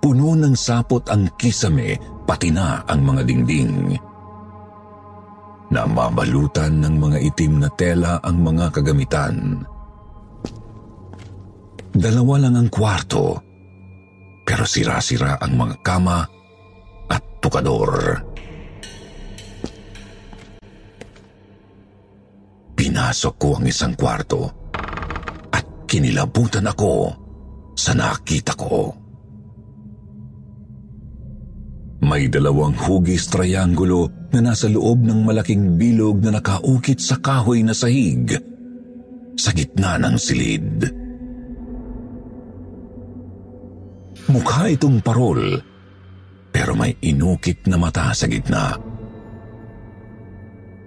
Puno 0.00 0.32
ng 0.32 0.56
sapot 0.56 1.04
ang 1.12 1.28
kisame 1.36 2.00
pati 2.24 2.48
na 2.48 2.80
ang 2.88 3.04
mga 3.04 3.22
dingding. 3.28 4.00
Namabalutan 5.70 6.82
ng 6.82 6.94
mga 6.98 7.18
itim 7.30 7.62
na 7.62 7.70
tela 7.70 8.18
ang 8.26 8.42
mga 8.42 8.74
kagamitan. 8.74 9.62
Dalawa 11.94 12.34
lang 12.42 12.58
ang 12.58 12.66
kwarto, 12.66 13.38
pero 14.42 14.66
sira-sira 14.66 15.38
ang 15.38 15.54
mga 15.54 15.76
kama 15.78 16.26
at 17.06 17.22
tukador. 17.38 18.18
Pinasok 22.74 23.34
ko 23.38 23.48
ang 23.54 23.64
isang 23.70 23.94
kwarto 23.94 24.50
at 25.54 25.86
kinilabutan 25.86 26.66
ako 26.66 27.14
sa 27.78 27.94
nakita 27.94 28.58
ko. 28.58 28.90
May 32.02 32.26
dalawang 32.26 32.74
hugis 32.74 33.30
triangulo 33.30 34.19
na 34.30 34.50
nasa 34.50 34.70
loob 34.70 35.02
ng 35.02 35.26
malaking 35.26 35.74
bilog 35.74 36.22
na 36.22 36.38
nakaukit 36.38 37.02
sa 37.02 37.18
kahoy 37.18 37.62
na 37.66 37.74
sahig 37.74 38.34
sa 39.34 39.50
gitna 39.50 39.98
ng 39.98 40.16
silid. 40.20 40.76
Mukha 44.30 44.70
itong 44.70 45.02
parol 45.02 45.58
pero 46.50 46.74
may 46.74 46.94
inukit 47.02 47.66
na 47.70 47.78
mata 47.78 48.10
sa 48.14 48.26
gitna. 48.26 48.74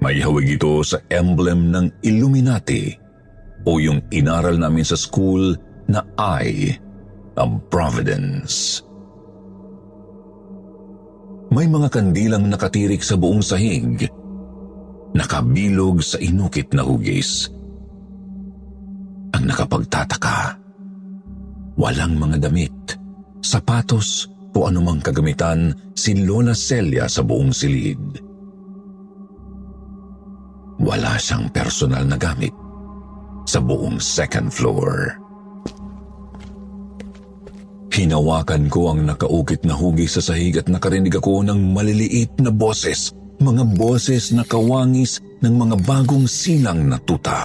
May 0.03 0.19
hawig 0.19 0.59
ito 0.59 0.83
sa 0.83 0.99
emblem 1.07 1.71
ng 1.71 2.03
Illuminati 2.03 2.91
o 3.63 3.79
yung 3.79 4.03
inaral 4.11 4.59
namin 4.59 4.83
sa 4.83 4.99
school 4.99 5.55
na 5.87 6.03
Eye 6.19 6.75
of 7.39 7.63
Providence. 7.71 8.83
May 11.53 11.69
mga 11.69 11.93
kandilang 11.93 12.49
nakatirik 12.49 13.05
sa 13.05 13.13
buong 13.13 13.45
sahig, 13.45 14.09
nakabilog 15.13 16.01
sa 16.01 16.17
inukit 16.17 16.73
na 16.73 16.81
hugis. 16.81 17.45
Ang 19.37 19.43
nakapagtataka, 19.45 20.57
walang 21.77 22.17
mga 22.17 22.49
damit, 22.49 22.97
sapatos 23.45 24.25
o 24.57 24.65
anumang 24.65 24.97
kagamitan 24.97 25.77
si 25.93 26.25
Lola 26.25 26.57
Celia 26.57 27.05
sa 27.05 27.21
buong 27.21 27.53
silid. 27.53 28.01
Wala 30.81 31.21
siyang 31.21 31.53
personal 31.53 32.01
na 32.09 32.17
gamit 32.17 32.53
sa 33.45 33.61
buong 33.61 34.01
second 34.01 34.49
floor. 34.49 35.21
Hinawakan 37.93 38.73
ko 38.73 38.89
ang 38.89 39.05
nakaukit 39.05 39.61
na 39.69 39.77
hugis 39.77 40.17
sa 40.17 40.33
sahig 40.33 40.57
at 40.57 40.65
nakarinig 40.65 41.13
ako 41.13 41.45
ng 41.45 41.77
maliliit 41.77 42.33
na 42.41 42.49
boses 42.49 43.13
mga 43.43 43.63
boses 43.75 44.31
na 44.31 44.47
kawangis 44.47 45.19
ng 45.43 45.53
mga 45.53 45.75
bagong 45.83 46.25
silang 46.29 46.87
na 46.87 46.95
tuta. 47.03 47.43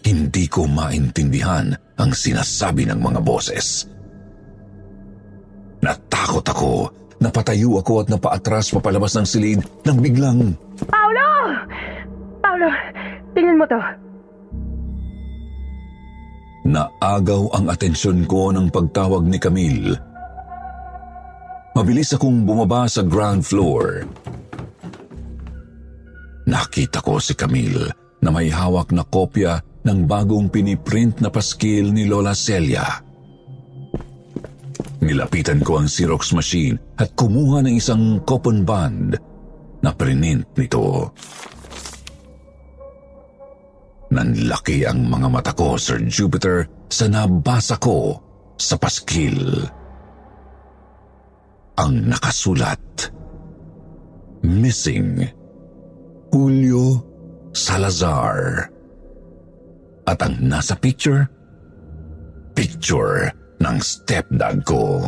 Hindi 0.00 0.48
ko 0.48 0.64
maintindihan 0.64 1.76
ang 2.00 2.10
sinasabi 2.16 2.88
ng 2.88 2.98
mga 2.98 3.20
boses. 3.20 3.84
Natakot 5.84 6.44
ako, 6.44 6.72
napatayo 7.20 7.78
ako 7.78 8.04
at 8.04 8.08
napaatras 8.08 8.72
papalabas 8.72 9.16
ng 9.20 9.26
silid 9.28 9.60
nang 9.84 10.00
biglang 10.00 10.56
Paolo! 10.88 11.28
Paolo, 12.40 12.68
tingnan 13.36 13.60
mo 13.60 13.68
to. 13.68 14.09
Naagaw 16.70 17.50
ang 17.52 17.66
atensyon 17.66 18.24
ko 18.24 18.54
ng 18.54 18.70
pagtawag 18.70 19.26
ni 19.26 19.38
Camille. 19.42 19.94
Mabilis 21.74 22.14
akong 22.14 22.46
bumaba 22.46 22.86
sa 22.86 23.02
ground 23.02 23.46
floor. 23.46 24.06
Nakita 26.50 26.98
ko 27.02 27.22
si 27.22 27.34
Camille 27.38 27.94
na 28.22 28.30
may 28.34 28.50
hawak 28.50 28.90
na 28.90 29.06
kopya 29.06 29.62
ng 29.86 30.04
bagong 30.04 30.50
piniprint 30.50 31.22
na 31.22 31.30
paskil 31.30 31.94
ni 31.94 32.10
Lola 32.10 32.34
Celia. 32.34 32.84
Nilapitan 35.00 35.64
ko 35.64 35.80
ang 35.80 35.88
Xerox 35.88 36.36
machine 36.36 36.76
at 37.00 37.16
kumuha 37.16 37.64
ng 37.64 37.74
isang 37.80 38.20
coupon 38.28 38.66
band 38.66 39.16
na 39.80 39.90
prinint 39.96 40.44
nito. 40.60 41.16
Nanlaki 44.10 44.82
ang 44.82 45.06
mga 45.06 45.28
mata 45.30 45.52
ko, 45.54 45.78
Sir 45.78 46.02
Jupiter, 46.02 46.66
sa 46.90 47.06
nabasa 47.06 47.78
ko 47.78 48.18
sa 48.58 48.74
paskil. 48.74 49.62
Ang 51.78 52.10
nakasulat, 52.10 53.14
Missing, 54.42 55.22
Julio 56.34 57.06
Salazar. 57.54 58.66
At 60.10 60.18
ang 60.26 60.42
nasa 60.42 60.74
picture, 60.74 61.30
picture 62.58 63.30
ng 63.62 63.76
stepdad 63.78 64.58
ko. 64.66 65.06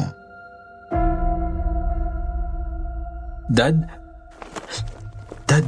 Dad? 3.51 3.83
Dad? 5.51 5.67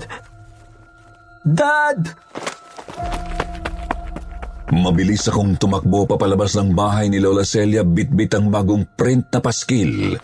Dad! 1.42 2.01
Mabilis 4.75 5.31
akong 5.31 5.55
tumakbo 5.55 6.09
papalabas 6.09 6.59
ng 6.59 6.75
bahay 6.75 7.07
ni 7.07 7.23
Lola 7.23 7.47
Celia 7.47 7.87
bitbit 7.87 8.35
ang 8.35 8.51
bagong 8.51 8.83
print 8.99 9.31
na 9.31 9.39
paskil. 9.39 10.19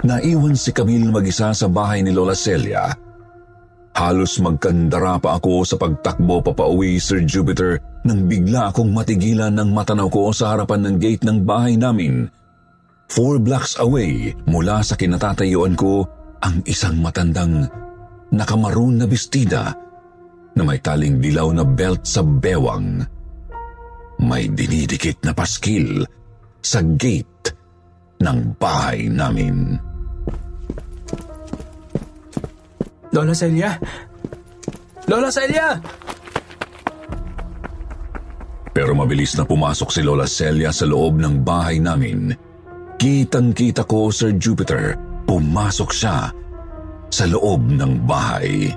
Naiwan 0.00 0.56
si 0.56 0.72
Camille 0.72 1.12
mag-isa 1.12 1.52
sa 1.52 1.68
bahay 1.68 2.00
ni 2.00 2.16
Lola 2.16 2.32
Celia. 2.32 2.88
Halos 3.92 4.40
magkandara 4.40 5.20
pa 5.20 5.36
ako 5.36 5.68
sa 5.68 5.76
pagtakbo 5.76 6.40
papauwi, 6.40 6.96
Sir 6.96 7.20
Jupiter, 7.28 7.76
nang 8.08 8.24
bigla 8.24 8.72
akong 8.72 8.88
matigilan 8.88 9.52
ng 9.52 9.76
matanaw 9.76 10.08
ko 10.08 10.32
sa 10.32 10.56
harapan 10.56 10.88
ng 10.88 10.96
gate 10.96 11.28
ng 11.28 11.44
bahay 11.44 11.76
namin. 11.76 12.32
Four 13.12 13.42
blocks 13.44 13.76
away 13.76 14.32
mula 14.48 14.80
sa 14.80 14.96
kinatatayuan 14.96 15.76
ko 15.76 16.08
ang 16.40 16.64
isang 16.64 17.02
matandang 17.04 17.68
nakamaroon 18.32 19.02
na 19.02 19.04
bestida 19.10 19.76
na 20.56 20.62
may 20.66 20.78
taling 20.82 21.22
dilaw 21.22 21.50
na 21.54 21.64
belt 21.64 22.06
sa 22.06 22.22
bewang. 22.24 23.02
May 24.20 24.52
dinidikit 24.52 25.24
na 25.24 25.32
paskil 25.32 26.04
sa 26.60 26.84
gate 26.84 27.56
ng 28.20 28.38
bahay 28.60 29.08
namin. 29.08 29.80
Lola 33.10 33.34
Celia? 33.34 33.74
Lola 35.08 35.30
Celia! 35.32 35.74
Pero 38.70 38.94
mabilis 38.94 39.34
na 39.34 39.42
pumasok 39.42 39.88
si 39.90 40.00
Lola 40.06 40.30
Celia 40.30 40.70
sa 40.70 40.86
loob 40.86 41.18
ng 41.18 41.42
bahay 41.42 41.82
namin. 41.82 42.30
Kitang-kita 43.00 43.82
ko, 43.88 44.14
Sir 44.14 44.38
Jupiter, 44.38 44.94
pumasok 45.26 45.90
siya 45.90 46.30
sa 47.10 47.24
loob 47.26 47.66
ng 47.66 48.06
bahay. 48.06 48.70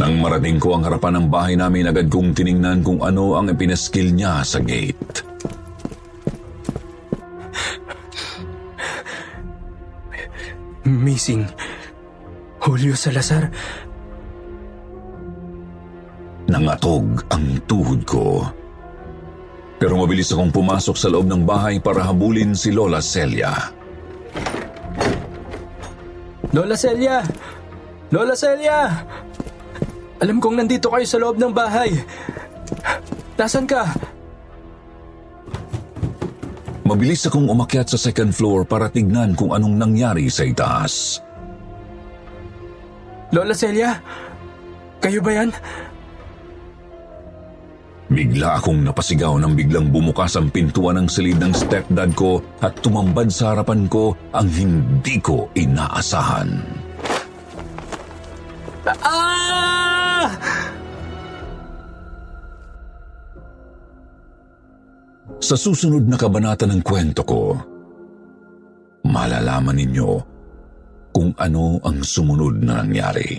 Nang 0.00 0.16
marating 0.20 0.56
ko 0.56 0.78
ang 0.78 0.88
harapan 0.88 1.20
ng 1.20 1.26
bahay 1.28 1.54
namin, 1.58 1.90
agad 1.90 2.08
kong 2.08 2.32
tiningnan 2.32 2.80
kung 2.80 3.04
ano 3.04 3.36
ang 3.36 3.52
ipinaskil 3.52 4.16
niya 4.16 4.40
sa 4.40 4.62
gate. 4.62 5.24
Missing. 10.82 11.46
Julio 12.62 12.94
Salazar. 12.94 13.50
Nangatog 16.46 17.26
ang 17.30 17.58
tuhod 17.64 18.00
ko. 18.04 18.46
Pero 19.82 19.98
mabilis 19.98 20.30
akong 20.30 20.54
pumasok 20.54 20.94
sa 20.94 21.10
loob 21.10 21.26
ng 21.26 21.42
bahay 21.42 21.82
para 21.82 22.06
habulin 22.06 22.54
si 22.54 22.70
Lola 22.70 23.02
Celia. 23.02 23.50
Lola 26.52 26.76
Celia! 26.76 27.24
Lola 28.12 28.36
Celia! 28.36 28.80
Alam 30.22 30.38
kong 30.38 30.62
nandito 30.62 30.86
kayo 30.86 31.02
sa 31.02 31.18
loob 31.18 31.34
ng 31.34 31.50
bahay. 31.50 31.90
Nasaan 33.34 33.66
ka? 33.66 33.90
Mabilis 36.86 37.26
akong 37.26 37.50
umakyat 37.50 37.90
sa 37.90 37.98
second 37.98 38.30
floor 38.30 38.62
para 38.62 38.86
tignan 38.86 39.34
kung 39.34 39.50
anong 39.50 39.74
nangyari 39.74 40.30
sa 40.30 40.46
itaas. 40.46 41.18
Lola 43.34 43.50
Celia? 43.50 43.98
Kayo 45.02 45.18
ba 45.18 45.42
yan? 45.42 45.50
Bigla 48.12 48.62
akong 48.62 48.84
napasigaw 48.86 49.40
nang 49.42 49.58
biglang 49.58 49.90
bumukas 49.90 50.38
ang 50.38 50.52
pintuan 50.52 51.02
ng 51.02 51.08
silid 51.10 51.40
ng 51.42 51.50
stepdad 51.50 52.12
ko 52.14 52.38
at 52.62 52.76
tumambad 52.78 53.32
sa 53.32 53.56
harapan 53.56 53.90
ko 53.90 54.14
ang 54.30 54.46
hindi 54.46 55.18
ko 55.18 55.50
inaasahan. 55.56 56.62
Ah! 59.02 59.91
Sa 65.42 65.56
susunod 65.58 66.06
na 66.06 66.14
kabanata 66.14 66.64
ng 66.70 66.80
kwento 66.80 67.26
ko, 67.26 67.58
malalaman 69.04 69.76
ninyo 69.76 70.10
kung 71.12 71.34
ano 71.36 71.82
ang 71.84 72.00
sumunod 72.00 72.62
na 72.62 72.80
nangyari. 72.80 73.36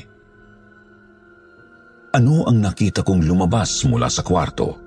Ano 2.13 2.45
ang 2.45 2.61
nakita 2.61 3.01
kong 3.01 3.25
lumabas 3.25 3.89
mula 3.89 4.05
sa 4.05 4.21
kwarto? 4.21 4.77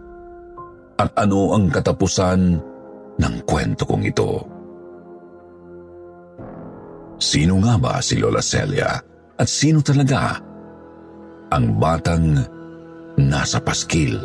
At 0.96 1.11
ano 1.18 1.59
ang 1.59 1.66
katapusan 1.66 2.40
ng 3.18 3.35
kwento 3.42 3.82
kong 3.82 4.04
ito? 4.06 4.30
Sino 7.18 7.59
nga 7.64 7.74
ba 7.80 7.98
si 7.98 8.20
Lola 8.22 8.44
Celia? 8.44 8.94
At 9.37 9.48
sino 9.50 9.82
talaga 9.82 10.45
ang 11.52 11.78
batang 11.78 12.42
nasa 13.20 13.62
paskil? 13.62 14.18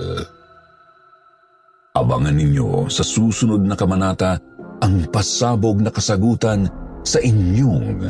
Abangan 1.91 2.33
ninyo 2.33 2.87
sa 2.87 3.03
susunod 3.03 3.61
na 3.67 3.75
kamanata 3.75 4.39
ang 4.81 5.05
pasabog 5.11 5.83
na 5.83 5.91
kasagutan 5.91 6.65
sa 7.03 7.19
inyong 7.19 8.09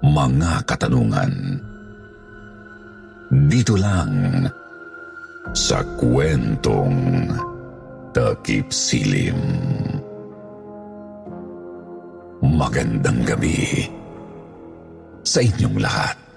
mga 0.00 0.64
katanungan. 0.64 1.32
Dito 3.50 3.74
lang 3.76 4.46
sa 5.52 5.82
kwentong 5.98 7.30
Takip 8.10 8.74
Silim. 8.74 9.38
Magandang 12.42 13.22
gabi 13.22 13.86
sa 15.22 15.38
inyong 15.44 15.78
lahat. 15.78 16.29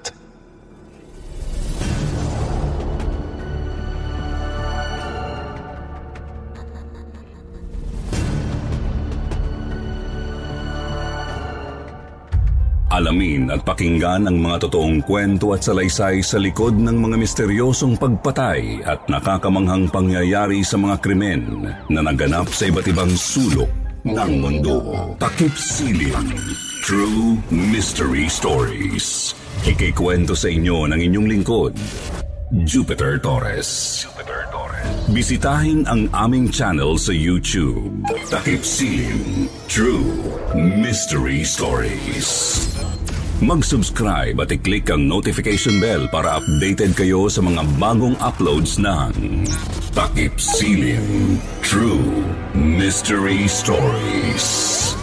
Alamin 12.93 13.49
at 13.49 13.65
pakinggan 13.65 14.29
ang 14.29 14.37
mga 14.37 14.69
totoong 14.69 15.01
kwento 15.01 15.57
at 15.57 15.65
salaysay 15.65 16.21
sa 16.21 16.37
likod 16.37 16.77
ng 16.77 16.93
mga 16.93 17.17
misteryosong 17.17 17.97
pagpatay 17.97 18.85
at 18.85 19.01
nakakamanghang 19.09 19.89
pangyayari 19.89 20.61
sa 20.61 20.77
mga 20.77 21.01
krimen 21.01 21.73
na 21.89 22.05
naganap 22.05 22.45
sa 22.53 22.69
iba't 22.69 22.85
ibang 22.85 23.09
sulok 23.09 23.71
ng 24.05 24.31
mundo. 24.37 24.77
Takip 25.17 25.57
Silim 25.57 26.37
True 26.85 27.41
Mystery 27.49 28.29
Stories 28.29 29.33
Ikikwento 29.63 30.35
sa 30.35 30.51
inyo 30.51 30.91
ng 30.91 30.99
inyong 30.99 31.27
lingkod, 31.29 31.71
Jupiter 32.67 33.15
Torres. 33.15 34.03
Jupiter 34.03 34.43
Torres. 34.51 34.62
Bisitahin 35.11 35.83
ang 35.91 36.07
aming 36.15 36.47
channel 36.47 36.95
sa 36.95 37.11
YouTube. 37.11 38.07
Takip 38.31 38.63
Silim 38.63 39.51
True 39.67 40.15
Mystery 40.55 41.43
Stories. 41.43 42.63
Mag-subscribe 43.43 44.39
at 44.39 44.55
i-click 44.55 44.87
ang 44.87 45.03
notification 45.03 45.83
bell 45.83 46.07
para 46.07 46.39
updated 46.39 46.95
kayo 46.95 47.27
sa 47.27 47.43
mga 47.43 47.67
bagong 47.75 48.15
uploads 48.23 48.79
ng 48.79 49.43
Takip 49.91 50.39
Silim 50.39 51.35
True 51.59 52.23
Mystery 52.55 53.43
Stories. 53.51 55.02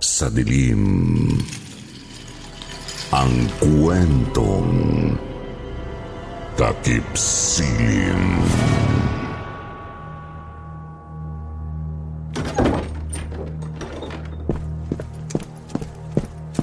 sa 0.00 0.30
dilim. 0.30 0.82
Ang 3.14 3.34
kwentong 3.62 4.72
takip 6.58 7.06
silim. 7.14 8.42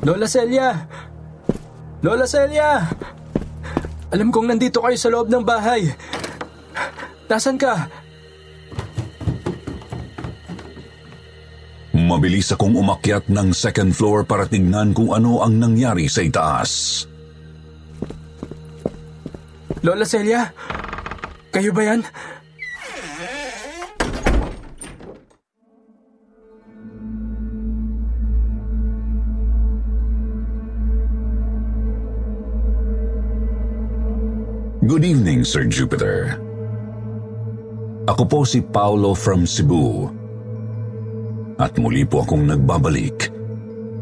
Lola 0.02 0.26
Celia! 0.26 0.74
Lola 2.02 2.26
Celia! 2.26 2.90
Alam 4.12 4.34
kong 4.34 4.50
nandito 4.50 4.82
kayo 4.82 4.98
sa 4.98 5.14
loob 5.14 5.30
ng 5.30 5.46
bahay. 5.46 5.94
Nasaan 7.30 7.56
ka? 7.56 8.01
Mabilis 12.22 12.54
akong 12.54 12.78
umakyat 12.78 13.34
ng 13.34 13.50
second 13.50 13.98
floor 13.98 14.22
para 14.22 14.46
tignan 14.46 14.94
kung 14.94 15.10
ano 15.10 15.42
ang 15.42 15.58
nangyari 15.58 16.06
sa 16.06 16.22
itaas. 16.22 17.02
Lola 19.82 20.06
Celia? 20.06 20.46
Kayo 21.50 21.74
ba 21.74 21.82
yan? 21.82 22.06
Good 34.86 35.10
evening, 35.10 35.42
Sir 35.42 35.66
Jupiter. 35.66 36.38
Ako 38.06 38.30
po 38.30 38.46
si 38.46 38.62
Paulo 38.62 39.18
from 39.18 39.50
Cebu. 39.50 40.21
At 41.62 41.78
muli 41.78 42.02
po 42.10 42.26
akong 42.26 42.50
nagbabalik 42.50 43.30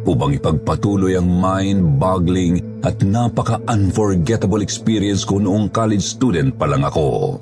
upang 0.07 0.31
ipagpatuloy 0.31 1.19
ang 1.19 1.27
mind-boggling 1.27 2.79
at 2.87 3.03
napaka-unforgettable 3.03 4.63
experience 4.63 5.27
ko 5.27 5.43
noong 5.43 5.67
college 5.67 6.01
student 6.01 6.55
pa 6.55 6.71
lang 6.71 6.87
ako. 6.87 7.35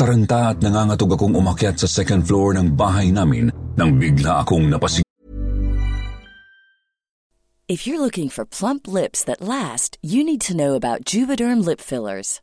Taranta 0.00 0.56
at 0.56 0.64
nangangatog 0.64 1.20
akong 1.20 1.36
umakyat 1.36 1.76
sa 1.76 1.84
second 1.84 2.24
floor 2.24 2.56
ng 2.56 2.72
bahay 2.72 3.12
namin 3.12 3.52
nang 3.76 4.00
bigla 4.00 4.40
akong 4.40 4.64
napasig 4.72 5.04
If 7.70 7.86
you're 7.86 8.02
looking 8.02 8.26
for 8.32 8.42
plump 8.42 8.90
lips 8.90 9.22
that 9.30 9.38
last, 9.38 9.94
you 10.02 10.26
need 10.26 10.42
to 10.50 10.58
know 10.58 10.74
about 10.74 11.06
Juvederm 11.06 11.62
lip 11.62 11.78
fillers. 11.78 12.42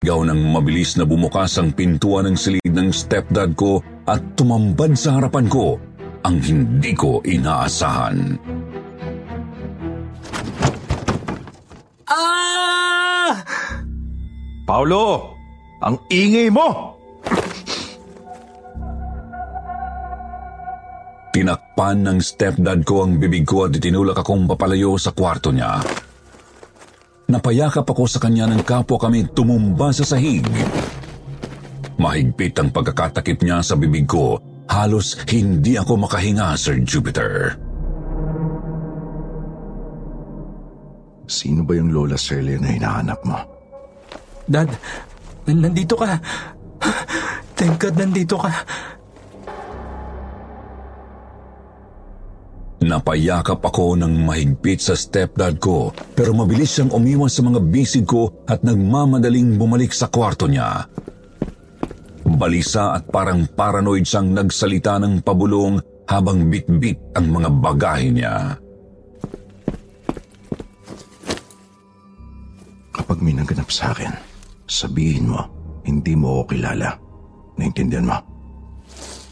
Gaw 0.00 0.24
nang 0.24 0.40
mabilis 0.48 0.96
na 0.96 1.04
bumukas 1.04 1.60
ang 1.60 1.76
pintuan 1.76 2.24
ng 2.24 2.32
silid 2.32 2.72
ng 2.72 2.88
stepdad 2.88 3.52
ko 3.52 3.84
at 4.08 4.32
tumambad 4.32 4.96
sa 4.96 5.20
harapan 5.20 5.44
ko 5.44 5.76
ang 6.24 6.40
hindi 6.40 6.96
ko 6.96 7.20
inaasahan. 7.20 8.40
Ah! 12.08 13.44
Paulo! 14.64 15.36
Ang 15.84 16.00
ingay 16.08 16.48
mo! 16.48 16.96
Tinakpan 21.28 22.08
ng 22.08 22.18
stepdad 22.24 22.88
ko 22.88 23.04
ang 23.04 23.20
bibig 23.20 23.44
ko 23.44 23.68
at 23.68 23.76
itinulak 23.76 24.16
akong 24.24 24.48
papalayo 24.48 24.96
sa 24.96 25.12
kwarto 25.12 25.52
niya. 25.52 25.76
Napayakap 27.30 27.86
ako 27.86 28.10
sa 28.10 28.18
kanya 28.18 28.50
ng 28.50 28.66
kapwa 28.66 28.98
kami 28.98 29.30
tumumba 29.30 29.94
sa 29.94 30.02
sahig. 30.02 30.42
Mahigpit 31.94 32.58
ang 32.58 32.74
pagkakatakip 32.74 33.46
niya 33.46 33.62
sa 33.62 33.78
bibig 33.78 34.10
ko. 34.10 34.42
Halos 34.66 35.14
hindi 35.30 35.78
ako 35.78 36.10
makahinga, 36.10 36.58
Sir 36.58 36.82
Jupiter. 36.82 37.54
Sino 41.30 41.62
ba 41.62 41.78
yung 41.78 41.94
Lola 41.94 42.18
Celia 42.18 42.58
na 42.58 42.74
hinahanap 42.74 43.20
mo? 43.22 43.38
Dad, 44.50 44.66
nandito 45.46 45.94
ka. 45.94 46.18
Thank 47.54 47.78
God 47.78 47.94
nandito 47.94 48.34
ka. 48.34 48.50
Napayakap 52.80 53.60
ako 53.60 53.92
ng 54.00 54.24
mahigpit 54.24 54.80
sa 54.80 54.96
stepdad 54.96 55.60
ko 55.60 55.92
pero 56.16 56.32
mabilis 56.32 56.72
siyang 56.72 56.96
umiwas 56.96 57.36
sa 57.36 57.44
mga 57.44 57.60
bisig 57.60 58.08
ko 58.08 58.32
at 58.48 58.64
nagmamadaling 58.64 59.60
bumalik 59.60 59.92
sa 59.92 60.08
kwarto 60.08 60.48
niya. 60.48 60.88
Balisa 62.24 62.96
at 62.96 63.04
parang 63.12 63.44
paranoid 63.44 64.08
siyang 64.08 64.32
nagsalita 64.32 64.96
ng 64.96 65.20
pabulong 65.20 65.76
habang 66.08 66.48
bitbit 66.48 66.96
ang 67.12 67.28
mga 67.28 67.48
bagahe 67.60 68.08
niya. 68.08 68.56
Kapag 72.96 73.20
may 73.20 73.36
naganap 73.36 73.68
sa 73.68 73.92
akin, 73.92 74.08
sabihin 74.64 75.28
mo, 75.28 75.44
hindi 75.84 76.16
mo 76.16 76.40
ako 76.40 76.56
kilala. 76.56 76.96
Naintindihan 77.60 78.08
mo? 78.08 78.16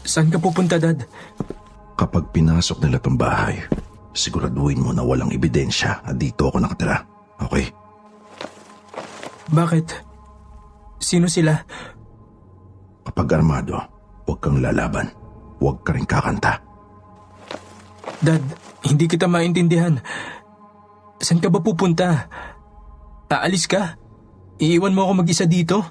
Saan 0.05 0.29
ka 0.29 0.37
pupunta, 0.37 0.77
Dad? 0.77 1.01
Kapag 1.99 2.31
pinasok 2.31 2.87
nila 2.87 2.95
tong 3.03 3.19
bahay, 3.19 3.59
siguraduhin 4.15 4.79
mo 4.79 4.95
na 4.95 5.03
walang 5.03 5.35
ebidensya 5.35 5.99
na 6.07 6.15
dito 6.15 6.47
ako 6.47 6.63
nakatira. 6.63 7.03
Okay? 7.43 7.67
Bakit? 9.51 9.87
Sino 11.03 11.27
sila? 11.27 11.59
Kapag 13.03 13.27
armado, 13.35 13.83
huwag 14.23 14.39
kang 14.39 14.63
lalaban. 14.63 15.11
Huwag 15.59 15.83
ka 15.83 15.91
rin 15.91 16.07
kakanta. 16.07 16.63
Dad, 18.23 18.47
hindi 18.87 19.03
kita 19.03 19.27
maintindihan. 19.27 19.99
Saan 21.19 21.43
ka 21.43 21.51
ba 21.51 21.59
pupunta? 21.59 22.31
Aalis 23.27 23.67
ka? 23.67 23.99
Iiwan 24.55 24.95
mo 24.95 25.03
ako 25.03 25.19
mag-isa 25.19 25.43
dito? 25.43 25.83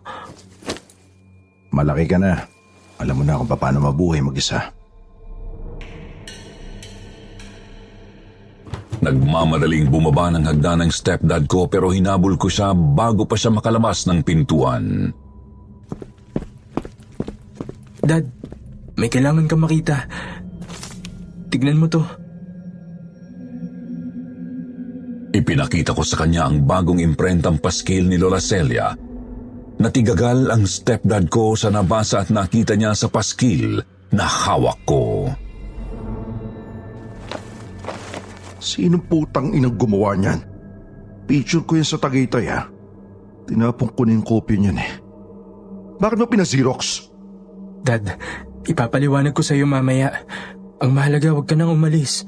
Malaki 1.69 2.09
ka 2.09 2.17
na. 2.17 2.49
Alam 2.97 3.21
mo 3.21 3.23
na 3.29 3.37
kung 3.37 3.49
paano 3.53 3.85
mabuhay 3.85 4.25
mag-isa. 4.25 4.78
Nagmamadaling 8.99 9.87
bumaba 9.87 10.35
ng 10.35 10.43
hagdan 10.43 10.83
ng 10.83 10.91
stepdad 10.91 11.47
ko 11.47 11.71
pero 11.71 11.95
hinabol 11.95 12.35
ko 12.35 12.51
siya 12.51 12.75
bago 12.75 13.31
pa 13.31 13.39
siya 13.39 13.55
makalabas 13.55 14.11
ng 14.11 14.21
pintuan. 14.27 15.15
Dad, 18.03 18.27
may 18.99 19.07
kailangan 19.07 19.47
kang 19.47 19.63
makita. 19.63 20.09
Tignan 21.53 21.79
mo 21.79 21.87
to. 21.87 22.03
Ipinakita 25.31 25.95
ko 25.95 26.03
sa 26.03 26.19
kanya 26.25 26.51
ang 26.51 26.67
bagong 26.67 26.99
imprentang 26.99 27.63
paskil 27.63 28.11
ni 28.11 28.19
Lola 28.19 28.43
Celia. 28.43 28.91
Natigagal 29.79 30.51
ang 30.51 30.67
stepdad 30.67 31.31
ko 31.31 31.55
sa 31.55 31.71
nabasa 31.71 32.27
at 32.27 32.35
nakita 32.35 32.75
niya 32.75 32.99
sa 32.99 33.07
paskil 33.07 33.79
na 34.11 34.27
hawak 34.27 34.83
ko. 34.83 35.31
Sinong 38.59 39.07
putang 39.07 39.55
inang 39.55 39.79
gumawa 39.79 40.19
niyan? 40.19 40.43
Picture 41.31 41.63
ko 41.63 41.79
yan 41.79 41.87
sa 41.87 41.99
Tagaytay 41.99 42.47
ha. 42.51 42.67
Tinapong 43.47 43.95
ko 43.95 44.03
na 44.05 44.13
yung 44.19 44.27
kopya 44.27 44.59
niyan 44.59 44.79
eh. 44.79 44.93
Bakit 45.99 46.19
mo 46.19 46.27
pinazirox? 46.27 47.11
Dad, 47.83 48.19
ipapaliwanag 48.67 49.35
ko 49.35 49.43
sa 49.43 49.55
iyo 49.55 49.67
mamaya. 49.67 50.27
Ang 50.79 50.95
mahalaga, 50.95 51.35
huwag 51.35 51.47
ka 51.47 51.59
nang 51.59 51.75
umalis. 51.75 52.23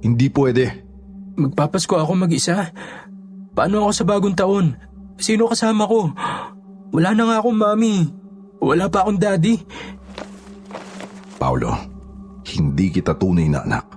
Hindi 0.00 0.28
pwede. 0.32 0.84
Magpapasko 1.36 1.96
ako 1.96 2.12
mag-isa. 2.16 2.72
Paano 3.52 3.84
ako 3.84 3.92
sa 3.92 4.04
bagong 4.08 4.36
taon? 4.36 4.76
Sino 5.20 5.48
kasama 5.48 5.88
ko? 5.88 6.12
Wala 6.94 7.12
na 7.12 7.22
nga 7.28 7.36
akong 7.40 7.58
mami. 7.58 8.08
Wala 8.60 8.88
pa 8.88 9.04
akong 9.04 9.20
daddy. 9.20 9.60
Paulo, 11.36 11.70
hindi 12.46 12.88
kita 12.88 13.12
tunay 13.14 13.50
na 13.50 13.62
anak. 13.62 13.93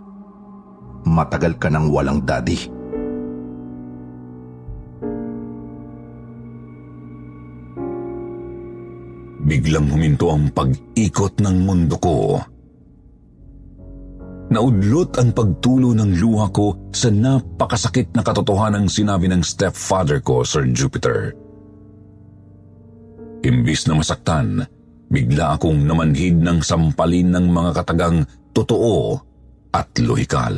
Matagal 1.08 1.56
ka 1.56 1.72
nang 1.72 1.88
walang 1.88 2.20
daddy. 2.28 2.60
Biglang 9.48 9.88
huminto 9.88 10.28
ang 10.28 10.52
pag-ikot 10.52 11.40
ng 11.40 11.56
mundo 11.64 11.96
ko. 12.04 12.36
Naudlot 14.48 15.16
ang 15.20 15.32
pagtulo 15.32 15.96
ng 15.96 16.20
luha 16.20 16.52
ko 16.52 16.92
sa 16.92 17.08
napakasakit 17.08 18.12
na 18.12 18.24
katotohanan 18.24 18.88
ng 18.88 18.92
sinabi 18.92 19.32
ng 19.32 19.44
stepfather 19.44 20.20
ko, 20.20 20.44
Sir 20.44 20.68
Jupiter. 20.72 21.32
Imbis 23.44 23.88
na 23.88 23.96
masaktan, 23.96 24.68
bigla 25.08 25.56
akong 25.56 25.80
namanhid 25.84 26.40
ng 26.44 26.60
sampalin 26.60 27.32
ng 27.32 27.48
mga 27.48 27.72
katagang 27.84 28.28
totoo 28.52 29.20
at 29.72 29.88
lohikal. 30.00 30.56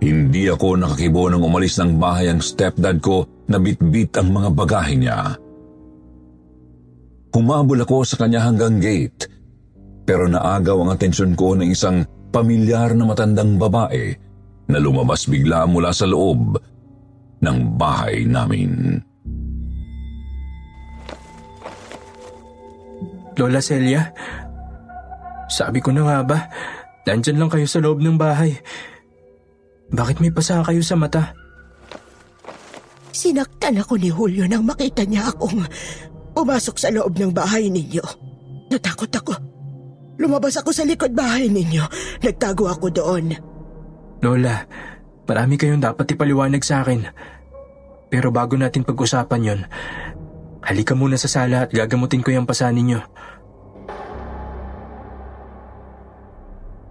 Hindi 0.00 0.46
ako 0.52 0.76
nakakibo 0.76 1.32
nang 1.32 1.42
umalis 1.42 1.80
ng 1.80 1.96
bahay 1.96 2.28
ang 2.28 2.44
stepdad 2.44 3.00
ko 3.00 3.24
na 3.48 3.56
bitbit 3.56 4.12
ang 4.20 4.28
mga 4.34 4.50
bagahe 4.52 4.94
niya. 4.98 5.34
Humabol 7.32 7.84
ako 7.84 8.04
sa 8.04 8.16
kanya 8.20 8.48
hanggang 8.48 8.80
gate, 8.80 9.28
pero 10.08 10.24
naagaw 10.24 10.84
ang 10.84 10.90
atensyon 10.96 11.36
ko 11.36 11.52
ng 11.52 11.68
isang 11.68 12.04
pamilyar 12.32 12.96
na 12.96 13.04
matandang 13.04 13.60
babae 13.60 14.12
na 14.68 14.78
lumabas 14.80 15.28
bigla 15.28 15.68
mula 15.68 15.92
sa 15.92 16.08
loob 16.08 16.56
ng 17.40 17.58
bahay 17.76 18.24
namin. 18.24 19.00
Lola 23.36 23.60
Celia, 23.60 24.00
sabi 25.46 25.84
ko 25.84 25.92
na 25.92 26.08
nga 26.08 26.18
ba, 26.24 26.38
nandyan 27.04 27.36
lang 27.36 27.52
kayo 27.52 27.68
sa 27.68 27.84
loob 27.84 28.00
ng 28.00 28.16
bahay. 28.16 28.56
Bakit 29.90 30.18
may 30.18 30.34
pasa 30.34 30.62
kayo 30.66 30.82
sa 30.82 30.98
mata? 30.98 31.34
Sinaktan 33.14 33.80
ako 33.80 33.96
ni 33.96 34.10
Julio 34.12 34.44
nang 34.44 34.66
makita 34.66 35.06
niya 35.06 35.30
akong 35.32 35.64
pumasok 36.36 36.76
sa 36.76 36.92
loob 36.92 37.16
ng 37.16 37.32
bahay 37.32 37.72
ninyo. 37.72 38.04
Natakot 38.68 39.08
ako. 39.08 39.34
Lumabas 40.20 40.58
ako 40.60 40.72
sa 40.72 40.84
likod 40.84 41.16
bahay 41.16 41.48
ninyo. 41.48 41.84
Nagtago 42.20 42.68
ako 42.68 42.92
doon. 42.92 43.36
Lola, 44.20 44.64
marami 45.24 45.54
kayong 45.56 45.80
dapat 45.80 46.12
ipaliwanag 46.12 46.60
sa 46.64 46.84
akin. 46.84 47.08
Pero 48.12 48.28
bago 48.32 48.56
natin 48.56 48.84
pag-usapan 48.84 49.48
yon, 49.48 49.60
halika 50.64 50.92
muna 50.92 51.16
sa 51.16 51.30
sala 51.30 51.68
at 51.68 51.70
gagamutin 51.72 52.20
ko 52.20 52.32
yung 52.32 52.48
pasa 52.48 52.68
ninyo. 52.68 53.00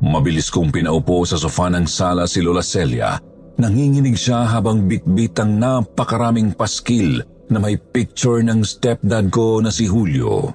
Mabilis 0.05 0.53
kong 0.53 0.69
pinaupo 0.69 1.25
sa 1.25 1.33
sofa 1.33 1.65
ng 1.73 1.89
sala 1.89 2.29
si 2.29 2.37
Lola 2.45 2.61
Celia. 2.61 3.17
Nanginginig 3.57 4.13
siya 4.13 4.45
habang 4.45 4.85
bitbit 4.85 5.33
ang 5.41 5.57
napakaraming 5.57 6.53
paskil 6.53 7.25
na 7.49 7.57
may 7.57 7.73
picture 7.73 8.45
ng 8.45 8.61
stepdad 8.61 9.33
ko 9.33 9.65
na 9.65 9.73
si 9.73 9.89
Julio. 9.89 10.53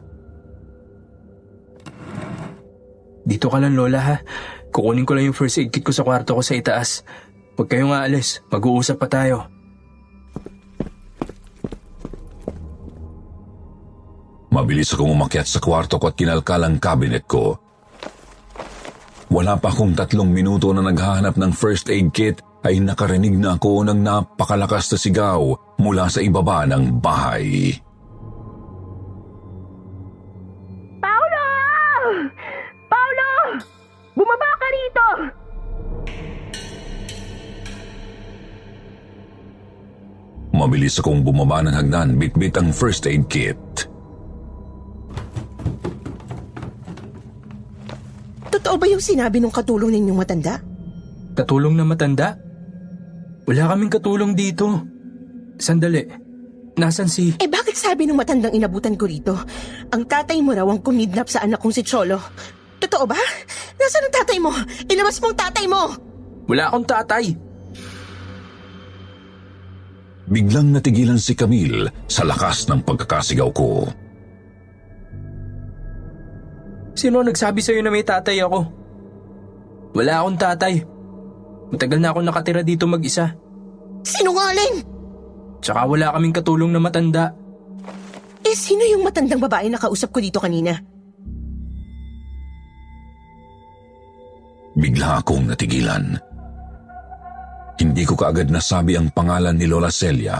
Dito 3.26 3.50
ka 3.50 3.58
lang, 3.58 3.74
Lola 3.74 3.98
ha. 3.98 4.16
Kukunin 4.70 5.02
ko 5.02 5.18
lang 5.18 5.26
yung 5.26 5.34
first 5.34 5.58
aid 5.58 5.74
kit 5.74 5.82
ko 5.82 5.90
sa 5.90 6.06
kwarto 6.06 6.38
ko 6.38 6.42
sa 6.46 6.54
itaas. 6.54 7.02
Huwag 7.58 7.66
kayong 7.66 7.90
aalis. 7.90 8.46
Mag-uusap 8.54 9.02
pa 9.02 9.10
tayo. 9.10 9.50
Mabilis 14.54 14.94
akong 14.94 15.10
umakyat 15.10 15.50
sa 15.50 15.58
kwarto 15.58 15.98
ko 15.98 16.06
at 16.06 16.14
kinalkal 16.14 16.62
ang 16.62 16.78
cabinet 16.78 17.26
ko. 17.26 17.69
Wala 19.30 19.54
pa 19.54 19.70
akong 19.70 19.94
tatlong 19.94 20.26
minuto 20.26 20.74
na 20.74 20.82
naghahanap 20.82 21.38
ng 21.38 21.54
first 21.54 21.86
aid 21.86 22.10
kit 22.10 22.42
ay 22.66 22.82
nakarinig 22.82 23.38
na 23.38 23.54
ako 23.54 23.86
ng 23.86 24.02
napakalakas 24.02 24.90
na 24.90 24.98
sigaw 24.98 25.54
mula 25.78 26.10
sa 26.10 26.18
ibaba 26.18 26.66
ng 26.66 26.98
bahay. 26.98 27.78
Paulo! 30.98 31.46
Paulo! 32.90 33.30
Bumaba 34.18 34.50
ka 34.58 34.66
rito! 34.74 35.06
Mabilis 40.58 40.98
akong 40.98 41.22
bumaba 41.22 41.62
ng 41.62 41.72
hagdan, 41.78 42.18
bitbit 42.18 42.58
ang 42.58 42.74
first 42.74 43.06
aid 43.06 43.30
kit. 43.30 43.86
Totoo 48.50 48.74
ba 48.76 48.86
yung 48.90 49.02
sinabi 49.02 49.38
ng 49.38 49.54
katulong 49.54 49.94
ninyong 49.94 50.18
matanda? 50.18 50.58
Katulong 51.38 51.78
na 51.78 51.86
matanda? 51.86 52.34
Wala 53.46 53.70
kaming 53.70 53.92
katulong 53.94 54.32
dito. 54.34 54.66
Sandali. 55.56 56.02
Nasaan 56.74 57.10
si... 57.10 57.34
Eh 57.38 57.50
bakit 57.50 57.76
sabi 57.76 58.06
ng 58.06 58.18
matandang 58.18 58.54
inabutan 58.54 58.98
ko 58.98 59.06
rito? 59.06 59.34
Ang 59.94 60.06
tatay 60.06 60.42
mo 60.42 60.54
raw 60.54 60.66
ang 60.66 60.82
kumidnap 60.82 61.28
sa 61.30 61.44
anak 61.46 61.62
kong 61.62 61.74
si 61.74 61.82
Cholo. 61.86 62.18
Totoo 62.80 63.04
ba? 63.06 63.18
Nasaan 63.78 64.06
ang 64.08 64.14
tatay 64.22 64.38
mo? 64.40 64.50
Ilabas 64.88 65.20
mo 65.22 65.30
ang 65.30 65.38
tatay 65.38 65.66
mo! 65.68 65.82
Wala 66.50 66.72
akong 66.72 66.86
tatay. 66.88 67.24
Biglang 70.30 70.70
natigilan 70.70 71.18
si 71.18 71.34
Camille 71.34 71.90
sa 72.06 72.22
lakas 72.22 72.70
ng 72.70 72.86
pagkakasigaw 72.86 73.50
ko. 73.50 73.90
Sino 77.00 77.24
ang 77.24 77.32
nagsabi 77.32 77.64
sa'yo 77.64 77.80
na 77.80 77.88
may 77.88 78.04
tatay 78.04 78.44
ako? 78.44 78.60
Wala 79.96 80.20
akong 80.20 80.36
tatay. 80.36 80.84
Matagal 81.72 81.96
na 81.96 82.12
akong 82.12 82.28
nakatira 82.28 82.60
dito 82.60 82.84
mag-isa. 82.84 83.32
Sinungaling! 84.04 84.84
Tsaka 85.64 85.88
wala 85.88 86.12
kaming 86.12 86.36
katulong 86.36 86.68
na 86.68 86.76
matanda. 86.76 87.32
Eh 88.44 88.52
sino 88.52 88.84
yung 88.84 89.00
matandang 89.00 89.40
babae 89.40 89.72
na 89.72 89.80
kausap 89.80 90.12
ko 90.12 90.20
dito 90.20 90.44
kanina? 90.44 90.76
Bigla 94.76 95.24
akong 95.24 95.48
natigilan. 95.48 96.20
Hindi 97.80 98.04
ko 98.04 98.12
kaagad 98.12 98.52
nasabi 98.52 99.00
ang 99.00 99.08
pangalan 99.16 99.56
ni 99.56 99.64
Lola 99.64 99.88
Celia. 99.88 100.36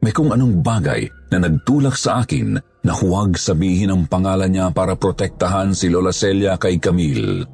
May 0.00 0.16
kung 0.16 0.32
anong 0.32 0.64
bagay 0.64 1.04
na 1.28 1.44
nagtulak 1.44 1.92
sa 1.92 2.24
akin 2.24 2.56
na 2.80 2.96
huwag 2.96 3.36
sabihin 3.36 3.92
ang 3.92 4.04
pangalan 4.08 4.48
niya 4.48 4.72
para 4.72 4.96
protektahan 4.96 5.76
si 5.76 5.92
Lola 5.92 6.12
Celia 6.12 6.56
kay 6.56 6.80
Camille. 6.80 7.44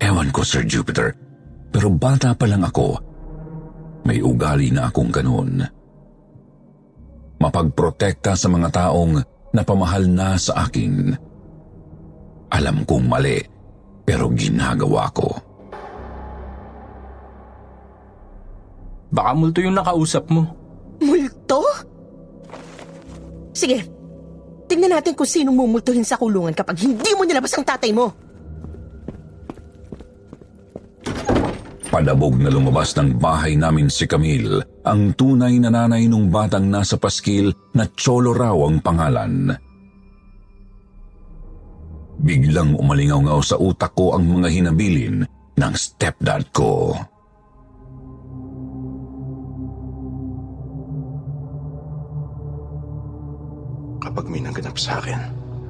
Ewan 0.00 0.34
ko, 0.34 0.42
Sir 0.42 0.66
Jupiter, 0.66 1.14
pero 1.70 1.92
bata 1.92 2.34
pa 2.34 2.48
lang 2.50 2.66
ako. 2.66 2.98
May 4.02 4.18
ugali 4.24 4.74
na 4.74 4.90
akong 4.90 5.12
ganun. 5.12 5.62
Mapagprotekta 7.38 8.34
sa 8.34 8.48
mga 8.50 8.68
taong 8.72 9.22
napamahal 9.54 10.08
na 10.10 10.34
sa 10.40 10.66
akin. 10.66 11.14
Alam 12.50 12.82
kong 12.82 13.06
mali, 13.06 13.38
pero 14.02 14.26
ginagawa 14.34 15.06
ko. 15.14 15.30
Baka 19.10 19.30
multo 19.34 19.58
yung 19.62 19.78
nakausap 19.78 20.26
mo. 20.30 20.46
Multo? 21.02 21.89
Sige, 23.60 23.84
tingnan 24.64 24.96
natin 24.96 25.12
kung 25.12 25.28
sinong 25.28 25.52
mumultuhin 25.52 26.00
sa 26.00 26.16
kulungan 26.16 26.56
kapag 26.56 26.80
hindi 26.80 27.12
mo 27.12 27.28
nilabas 27.28 27.52
ang 27.52 27.68
tatay 27.68 27.92
mo. 27.92 28.08
Padabog 31.92 32.40
na 32.40 32.48
lumabas 32.48 32.96
ng 32.96 33.20
bahay 33.20 33.58
namin 33.60 33.92
si 33.92 34.08
Camille, 34.08 34.64
ang 34.86 35.12
tunay 35.12 35.60
na 35.60 35.68
nanay 35.68 36.08
nung 36.08 36.32
batang 36.32 36.72
nasa 36.72 36.96
paskil 36.96 37.52
na 37.76 37.84
Cholo 37.92 38.32
raw 38.32 38.56
ang 38.64 38.80
pangalan. 38.80 39.52
Biglang 42.24 42.80
umalingaw 42.80 43.44
sa 43.44 43.60
utak 43.60 43.92
ko 43.92 44.16
ang 44.16 44.24
mga 44.24 44.48
hinabilin 44.48 45.26
ng 45.58 45.72
stepdad 45.76 46.48
ko. 46.54 46.96
Kapag 54.10 54.26
may 54.26 54.42
naganap 54.42 54.74
sa 54.74 54.98
akin, 54.98 55.22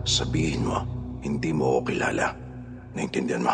sabihin 0.08 0.64
mo, 0.64 0.80
hindi 1.20 1.52
mo 1.52 1.76
ako 1.76 1.92
kilala. 1.92 2.32
Naintindihan 2.96 3.44
mo? 3.44 3.52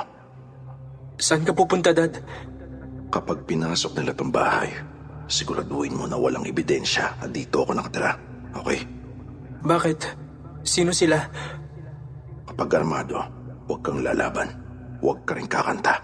Saan 1.18 1.42
ka 1.42 1.50
pupunta, 1.50 1.90
Dad? 1.90 2.22
Kapag 3.10 3.50
pinasok 3.50 3.98
nila 3.98 4.14
tong 4.14 4.30
bahay, 4.30 4.70
siguraduhin 5.26 5.98
mo 5.98 6.06
na 6.06 6.14
walang 6.14 6.46
ebidensya 6.46 7.18
at 7.18 7.34
dito 7.34 7.66
ako 7.66 7.74
nakatira. 7.74 8.14
Okay? 8.62 8.86
Bakit? 9.66 9.98
Sino 10.62 10.94
sila? 10.94 11.18
Kapag 12.46 12.78
armado, 12.78 13.26
huwag 13.66 13.82
kang 13.82 14.06
lalaban. 14.06 14.54
Huwag 15.02 15.26
ka 15.26 15.34
rin 15.34 15.50
kakanta. 15.50 15.98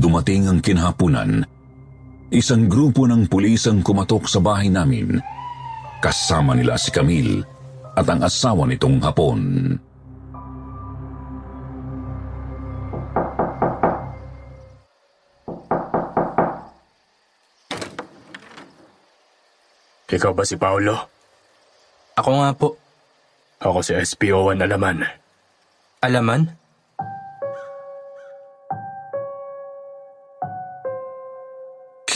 Dumating 0.00 0.48
ang 0.48 0.64
kinhapunan. 0.64 1.44
Isang 2.32 2.72
grupo 2.72 3.04
ng 3.04 3.28
pulis 3.28 3.68
ang 3.68 3.84
kumatok 3.84 4.24
sa 4.24 4.40
bahay 4.40 4.72
namin. 4.72 5.20
Kasama 6.00 6.56
nila 6.56 6.80
si 6.80 6.88
Camille 6.88 7.44
at 7.92 8.08
ang 8.08 8.24
asawa 8.24 8.64
nitong 8.64 8.96
hapon. 9.04 9.76
Ikaw 20.08 20.32
ba 20.32 20.48
si 20.48 20.56
Paolo? 20.56 20.96
Ako 22.16 22.30
nga 22.40 22.50
po. 22.56 22.80
Ako 23.60 23.84
si 23.84 23.92
SPO1 23.92 24.64
Alaman. 24.64 25.04
Alaman? 26.00 26.59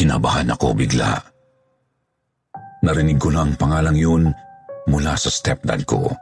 Kinabahan 0.04 0.52
ako 0.52 0.76
bigla. 0.76 1.16
Narinig 2.84 3.16
ko 3.16 3.32
na 3.32 3.40
ang 3.40 3.56
pangalang 3.56 3.96
yun 3.96 4.28
mula 4.84 5.16
sa 5.16 5.32
stepdad 5.32 5.80
ko. 5.88 6.12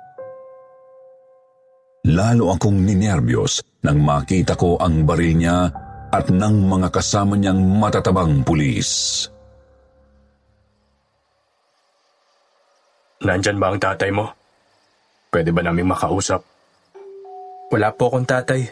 Lalo 2.07 2.55
akong 2.55 2.79
ninervyos 2.79 3.59
nang 3.83 3.99
makita 4.07 4.55
ko 4.55 4.79
ang 4.79 5.03
baril 5.03 5.35
niya 5.35 5.67
at 6.15 6.31
ng 6.31 6.57
mga 6.63 6.95
kasama 6.95 7.35
niyang 7.35 7.59
matatabang 7.59 8.47
pulis. 8.47 9.27
Nandyan 13.27 13.59
ba 13.59 13.75
ang 13.75 13.83
tatay 13.83 14.15
mo? 14.15 14.31
Pwede 15.27 15.51
ba 15.51 15.67
naming 15.67 15.91
makausap? 15.91 16.47
Wala 17.75 17.91
po 17.91 18.15
akong 18.15 18.31
tatay. 18.31 18.63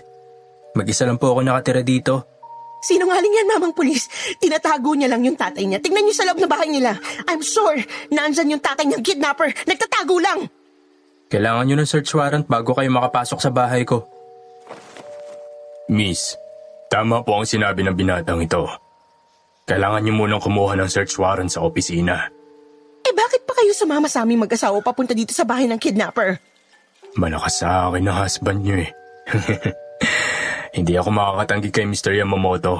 Mag-isa 0.78 1.02
lang 1.02 1.18
po 1.18 1.34
ako 1.34 1.42
nakatira 1.42 1.82
dito. 1.82 2.39
Sinungaling 2.80 3.34
yan, 3.36 3.48
mamang 3.48 3.76
pulis. 3.76 4.08
Tinatago 4.40 4.96
niya 4.96 5.12
lang 5.12 5.20
yung 5.20 5.36
tatay 5.36 5.68
niya. 5.68 5.78
Tingnan 5.84 6.08
niyo 6.08 6.14
sa 6.16 6.24
loob 6.24 6.40
ng 6.40 6.48
bahay 6.48 6.72
nila. 6.72 6.96
I'm 7.28 7.44
sure, 7.44 7.76
nandyan 8.08 8.56
yung 8.56 8.62
tatay 8.64 8.88
niyang 8.88 9.04
kidnapper. 9.04 9.52
Nagtatago 9.68 10.16
lang. 10.16 10.48
Kailangan 11.30 11.64
nyo 11.68 11.76
ng 11.78 11.90
search 11.90 12.10
warrant 12.16 12.48
bago 12.48 12.72
kayo 12.74 12.90
makapasok 12.90 13.38
sa 13.38 13.52
bahay 13.52 13.84
ko. 13.84 14.02
Miss, 15.92 16.34
tama 16.88 17.20
po 17.22 17.38
ang 17.38 17.46
sinabi 17.46 17.84
ng 17.84 17.94
binatang 17.94 18.40
ito. 18.42 18.66
Kailangan 19.68 20.02
niyo 20.02 20.16
munang 20.16 20.42
kumuha 20.42 20.74
ng 20.74 20.90
search 20.90 21.14
warrant 21.20 21.52
sa 21.52 21.62
opisina. 21.62 22.26
Eh 23.04 23.14
bakit 23.14 23.46
pa 23.46 23.54
kayo 23.60 23.70
sumama 23.76 24.08
sa 24.10 24.26
aming 24.26 24.42
mag-asawa 24.42 24.80
papunta 24.82 25.14
dito 25.14 25.30
sa 25.30 25.46
bahay 25.46 25.68
ng 25.70 25.78
kidnapper? 25.78 26.40
Malakas 27.14 27.62
sa 27.62 27.90
akin 27.90 28.06
ang 28.08 28.16
husband 28.24 28.64
niyo 28.64 28.82
eh. 28.82 28.90
Hindi 30.70 30.94
ako 30.94 31.10
makakatanggi 31.10 31.70
kay 31.74 31.86
Mr. 31.86 32.14
Yamamoto. 32.14 32.78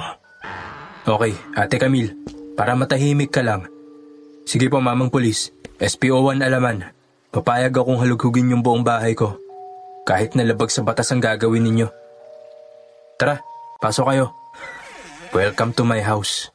Okay, 1.03 1.35
Ate 1.59 1.75
Camille, 1.75 2.15
para 2.55 2.71
matahimik 2.71 3.35
ka 3.35 3.43
lang. 3.43 3.67
Sige 4.47 4.71
po, 4.71 4.79
Mamang 4.79 5.11
Pulis. 5.11 5.51
SPO1 5.81 6.39
Alaman. 6.39 6.87
Papayag 7.35 7.73
akong 7.75 7.99
halughugin 7.99 8.53
yung 8.55 8.63
buong 8.63 8.85
bahay 8.85 9.11
ko. 9.11 9.35
Kahit 10.07 10.37
nalabag 10.39 10.71
sa 10.71 10.85
batas 10.87 11.11
ang 11.11 11.19
gagawin 11.19 11.67
ninyo. 11.67 11.87
Tara, 13.19 13.43
pasok 13.83 14.13
kayo. 14.13 14.25
Welcome 15.35 15.75
to 15.75 15.83
my 15.83 15.99
house. 15.99 16.47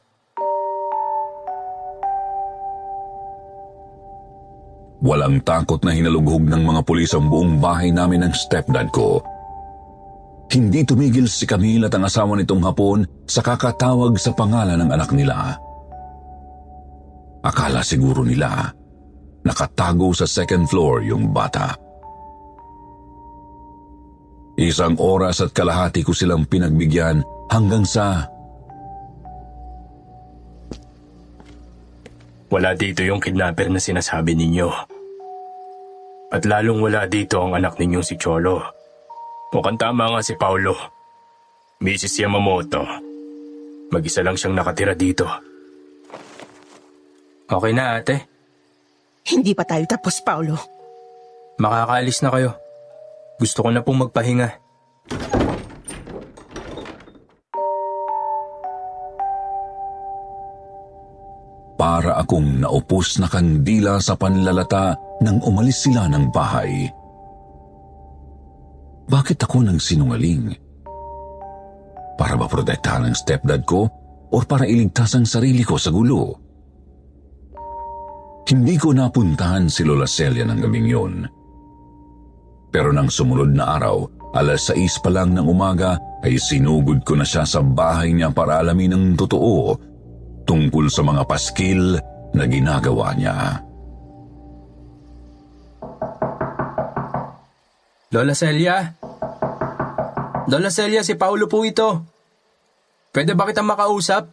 Walang 4.97 5.45
takot 5.45 5.85
na 5.85 5.93
hinalughog 5.93 6.49
ng 6.49 6.65
mga 6.65 6.81
pulis 6.81 7.13
ang 7.13 7.29
buong 7.29 7.61
bahay 7.61 7.93
namin 7.93 8.25
ng 8.25 8.33
stepdad 8.33 8.89
ko. 8.89 9.21
Hindi 10.47 10.87
tumigil 10.87 11.27
si 11.27 11.43
Camille 11.43 11.91
at 11.91 11.93
ang 11.95 12.07
asawa 12.07 12.39
nitong 12.39 12.63
hapon 12.63 13.03
sa 13.27 13.43
kakatawag 13.43 14.15
sa 14.15 14.31
pangalan 14.31 14.79
ng 14.79 14.89
anak 14.95 15.11
nila. 15.11 15.59
Akala 17.43 17.83
siguro 17.83 18.23
nila 18.23 18.71
nakatago 19.43 20.11
sa 20.11 20.27
second 20.27 20.67
floor 20.67 21.03
yung 21.07 21.31
bata. 21.31 21.71
Isang 24.57 24.99
oras 24.99 25.39
at 25.39 25.53
kalahati 25.53 26.03
ko 26.03 26.11
silang 26.11 26.43
pinagbigyan 26.43 27.23
hanggang 27.47 27.87
sa 27.87 28.27
Wala 32.47 32.71
dito 32.79 33.03
yung 33.03 33.19
kidnapper 33.19 33.67
na 33.67 33.75
sinasabi 33.75 34.31
ninyo. 34.31 34.71
At 36.31 36.47
lalong 36.47 36.79
wala 36.79 37.03
dito 37.03 37.43
ang 37.43 37.59
anak 37.59 37.75
ninyong 37.75 38.07
si 38.07 38.15
Cholo. 38.15 38.76
Mukhang 39.47 39.79
tama 39.79 40.11
nga 40.11 40.19
si 40.19 40.35
Paulo. 40.35 40.75
Mrs. 41.79 42.25
Yamamoto. 42.25 42.83
Mag-isa 43.87 44.19
lang 44.19 44.35
siyang 44.35 44.59
nakatira 44.59 44.91
dito. 44.91 45.23
Okay 47.47 47.71
na 47.71 47.95
ate. 47.95 48.27
Hindi 49.23 49.55
pa 49.55 49.63
tayo 49.63 49.87
tapos, 49.87 50.19
Paulo. 50.19 50.59
Makakaalis 51.63 52.19
na 52.23 52.29
kayo. 52.35 52.51
Gusto 53.39 53.63
ko 53.63 53.69
na 53.71 53.79
pong 53.79 54.03
magpahinga. 54.07 54.49
Para 61.77 62.19
akong 62.19 62.65
naupos 62.65 63.21
na 63.21 63.31
kandila 63.31 64.01
sa 64.03 64.19
panlalata 64.19 64.97
nang 65.23 65.39
umalis 65.45 65.87
sila 65.87 66.09
ng 66.11 66.33
bahay. 66.35 66.89
Bakit 69.07 69.39
ako 69.47 69.63
nang 69.63 69.79
sinungaling? 69.79 70.51
Para 72.19 72.35
ba 72.35 72.51
protektahan 72.51 73.07
ang 73.07 73.15
stepdad 73.15 73.63
ko 73.63 73.87
o 74.27 74.37
para 74.43 74.67
iligtas 74.67 75.15
ang 75.15 75.23
sarili 75.23 75.63
ko 75.63 75.79
sa 75.79 75.95
gulo? 75.95 76.35
Hindi 78.47 78.75
ko 78.75 78.91
napuntahan 78.91 79.71
si 79.71 79.87
Lola 79.87 80.07
Celia 80.07 80.43
ng 80.43 80.59
gabing 80.59 80.87
yun. 80.87 81.13
Pero 82.67 82.91
nang 82.91 83.07
sumunod 83.07 83.55
na 83.55 83.79
araw, 83.79 84.07
alas 84.35 84.71
6 84.75 85.03
pa 85.03 85.11
lang 85.11 85.31
ng 85.35 85.47
umaga 85.47 85.95
ay 86.27 86.35
sinugod 86.35 87.07
ko 87.07 87.15
na 87.15 87.23
siya 87.23 87.47
sa 87.47 87.63
bahay 87.63 88.11
niya 88.11 88.31
para 88.35 88.59
alamin 88.59 88.91
ang 88.91 89.05
totoo 89.15 89.75
tungkol 90.43 90.91
sa 90.91 91.03
mga 91.03 91.23
paskil 91.23 91.95
na 92.35 92.43
ginagawa 92.43 93.15
niya. 93.15 93.63
Lola 98.11 98.31
Celia? 98.31 98.96
Lola 100.47 100.71
Celia, 100.71 101.03
si 101.03 101.19
Paulo 101.19 101.43
po 101.51 101.67
ito. 101.67 102.07
Pwede 103.11 103.35
ba 103.35 103.43
kitang 103.43 103.67
makausap? 103.67 104.31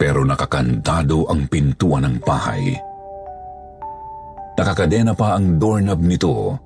Pero 0.00 0.24
nakakandado 0.24 1.28
ang 1.28 1.44
pintuan 1.52 2.08
ng 2.08 2.16
bahay. 2.24 2.74
Nakakadena 4.56 5.12
pa 5.12 5.36
ang 5.36 5.60
doorknob 5.60 6.00
nito. 6.00 6.56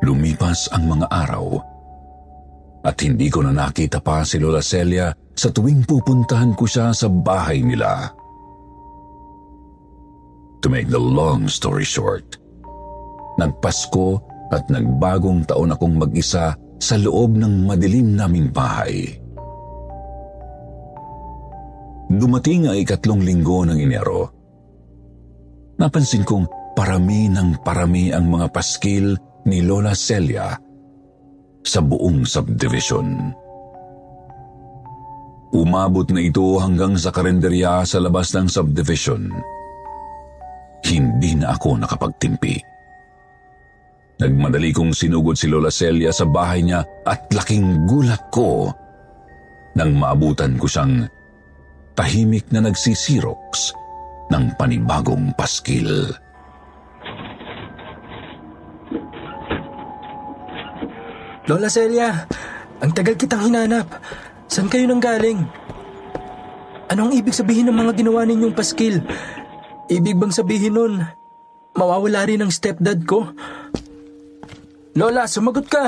Lumipas 0.00 0.72
ang 0.72 0.88
mga 0.96 1.12
araw 1.12 1.60
at 2.80 2.96
hindi 3.04 3.28
ko 3.28 3.44
na 3.44 3.52
nakita 3.52 4.00
pa 4.00 4.24
si 4.24 4.40
Lola 4.40 4.64
Celia 4.64 5.12
sa 5.36 5.52
tuwing 5.52 5.84
pupuntahan 5.84 6.56
ko 6.56 6.64
siya 6.64 6.96
sa 6.96 7.12
bahay 7.12 7.60
nila. 7.60 8.19
To 10.60 10.68
make 10.68 10.92
the 10.92 11.00
long 11.00 11.48
story 11.48 11.88
short, 11.88 12.36
nagpasko 13.40 14.20
at 14.52 14.68
nagbagong 14.68 15.48
taon 15.48 15.72
akong 15.72 15.96
mag-isa 15.96 16.52
sa 16.76 16.94
loob 17.00 17.36
ng 17.36 17.64
madilim 17.64 18.12
naming 18.12 18.52
bahay. 18.52 19.16
Dumating 22.10 22.68
ang 22.68 22.76
ikatlong 22.76 23.22
linggo 23.22 23.62
ng 23.64 23.78
Enero. 23.78 24.28
Napansin 25.78 26.26
kong 26.26 26.74
parami 26.76 27.30
ng 27.30 27.62
parami 27.62 28.10
ang 28.12 28.28
mga 28.28 28.50
paskil 28.50 29.16
ni 29.46 29.64
Lola 29.64 29.96
Celia 29.96 30.52
sa 31.64 31.80
buong 31.80 32.26
subdivision. 32.26 33.32
Umabot 35.56 36.06
na 36.12 36.20
ito 36.20 36.58
hanggang 36.60 36.98
sa 37.00 37.14
karinderya 37.14 37.86
sa 37.86 38.02
labas 38.02 38.34
ng 38.34 38.46
subdivision. 38.50 39.30
Hindi 40.84 41.36
na 41.36 41.52
ako 41.54 41.80
nakapagtimpi. 41.80 42.56
Nagmadali 44.20 44.70
kong 44.76 44.92
sinugod 44.92 45.36
si 45.40 45.48
Lola 45.48 45.72
Celia 45.72 46.12
sa 46.12 46.28
bahay 46.28 46.60
niya 46.60 46.84
at 47.08 47.32
laking 47.32 47.88
gulat 47.88 48.20
ko 48.28 48.68
nang 49.72 49.96
maabutan 49.96 50.60
ko 50.60 50.68
siyang 50.68 51.08
tahimik 51.96 52.44
na 52.52 52.68
nagsisiroks 52.68 53.72
ng 54.28 54.44
panibagong 54.60 55.32
paskil. 55.36 56.12
Lola 61.48 61.66
Celia, 61.72 62.14
ang 62.78 62.92
tagal 62.92 63.16
kitang 63.16 63.48
hinanap. 63.48 63.88
Saan 64.46 64.68
kayo 64.68 64.84
nang 64.84 65.02
galing? 65.02 65.42
Ano 66.92 67.08
ang 67.08 67.12
ibig 67.14 67.34
sabihin 67.34 67.70
ng 67.70 67.76
mga 67.76 68.04
ginawa 68.04 68.22
ninyong 68.22 68.54
paskil? 68.54 69.02
Ibig 69.90 70.22
bang 70.22 70.30
sabihin 70.30 70.78
nun, 70.78 70.94
mawawala 71.74 72.22
rin 72.22 72.46
ang 72.46 72.54
stepdad 72.54 73.02
ko? 73.02 73.26
Lola, 74.94 75.26
sumagot 75.26 75.66
ka! 75.66 75.86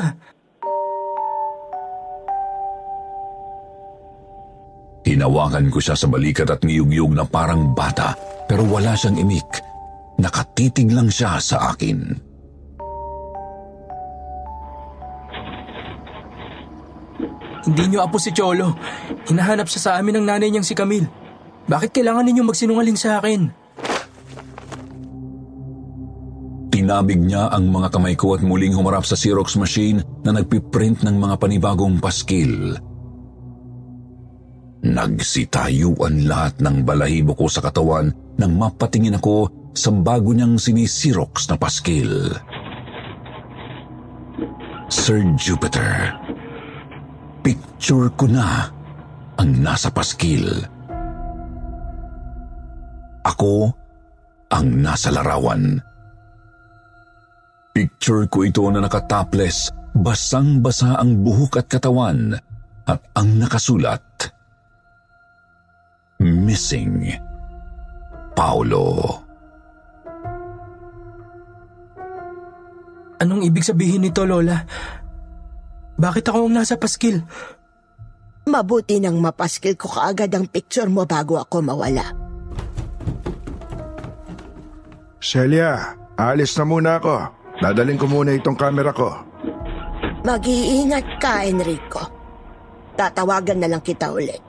Hinawakan 5.06 5.70
ko 5.70 5.78
siya 5.78 5.94
sa 5.94 6.10
balikat 6.10 6.50
at 6.50 6.66
niyugyug 6.66 7.14
na 7.14 7.22
parang 7.22 7.74
bata 7.74 8.14
pero 8.50 8.66
wala 8.66 8.98
siyang 8.98 9.22
imik. 9.22 9.50
Nakatitig 10.18 10.90
lang 10.90 11.10
siya 11.10 11.38
sa 11.38 11.74
akin. 11.74 11.98
Hindi 17.62 17.82
niyo 17.86 18.02
apo 18.02 18.18
si 18.18 18.34
Cholo. 18.34 18.74
Hinahanap 19.30 19.70
siya 19.70 19.80
sa 19.80 19.90
amin 20.02 20.18
ng 20.18 20.26
nanay 20.26 20.50
niyang 20.50 20.66
si 20.66 20.74
Camille. 20.74 21.06
Bakit 21.70 21.94
kailangan 21.94 22.26
ninyong 22.26 22.50
magsinungaling 22.50 22.98
sa 22.98 23.22
akin? 23.22 23.61
Tinabig 26.72 27.20
niya 27.20 27.52
ang 27.52 27.68
mga 27.68 27.92
kamay 27.92 28.16
ko 28.16 28.32
at 28.32 28.40
muling 28.40 28.72
humarap 28.72 29.04
sa 29.04 29.12
Xerox 29.12 29.60
machine 29.60 30.00
na 30.24 30.32
nagpiprint 30.32 31.04
ng 31.04 31.20
mga 31.20 31.36
panibagong 31.36 32.00
paskil. 32.00 32.80
Nagsitayuan 34.80 36.24
lahat 36.24 36.64
ng 36.64 36.80
balahibo 36.80 37.36
ko 37.36 37.52
sa 37.52 37.60
katawan 37.60 38.08
nang 38.40 38.56
mapatingin 38.56 39.20
ako 39.20 39.52
sa 39.76 39.92
bago 39.92 40.32
niyang 40.32 40.56
sinisirox 40.56 41.52
na 41.52 41.60
paskil. 41.60 42.32
Sir 44.88 45.20
Jupiter, 45.36 46.16
picture 47.44 48.08
ko 48.16 48.32
na 48.32 48.72
ang 49.36 49.60
nasa 49.60 49.92
paskil. 49.92 50.64
Ako 53.28 53.68
ang 54.48 54.66
nasa 54.80 55.12
larawan. 55.12 55.91
Picture 57.72 58.28
ko 58.28 58.44
ito 58.44 58.68
na 58.68 58.84
nakataples, 58.84 59.72
basang-basa 59.96 61.00
ang 61.00 61.24
buhok 61.24 61.64
at 61.64 61.66
katawan, 61.72 62.36
at 62.84 63.00
ang 63.16 63.40
nakasulat, 63.40 64.04
Missing 66.20 67.08
Paulo. 68.36 69.16
Anong 73.24 73.42
ibig 73.48 73.64
sabihin 73.64 74.04
nito, 74.04 74.28
Lola? 74.28 74.60
Bakit 75.96 76.24
ako 76.28 76.38
ang 76.46 76.54
nasa 76.60 76.76
paskil? 76.76 77.24
Mabuti 78.52 78.98
nang 78.98 79.16
mapaskil 79.22 79.78
ko 79.78 79.86
kaagad 79.86 80.28
ang 80.34 80.50
picture 80.50 80.90
mo 80.90 81.06
bago 81.06 81.38
ako 81.38 81.62
mawala. 81.62 82.04
Celia, 85.22 85.94
alis 86.18 86.52
na 86.58 86.64
muna 86.66 86.98
ako. 86.98 87.41
Dadaling 87.62 87.94
ko 87.94 88.10
muna 88.10 88.34
itong 88.34 88.58
camera 88.58 88.90
ko. 88.90 89.06
Mag-iingat 90.26 91.22
ka, 91.22 91.46
Enrico. 91.46 92.02
Tatawagan 92.98 93.62
na 93.62 93.70
lang 93.70 93.82
kita 93.82 94.10
ulit. 94.10 94.42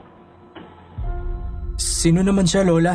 Sino 1.78 2.26
naman 2.26 2.42
siya, 2.42 2.66
Lola? 2.66 2.94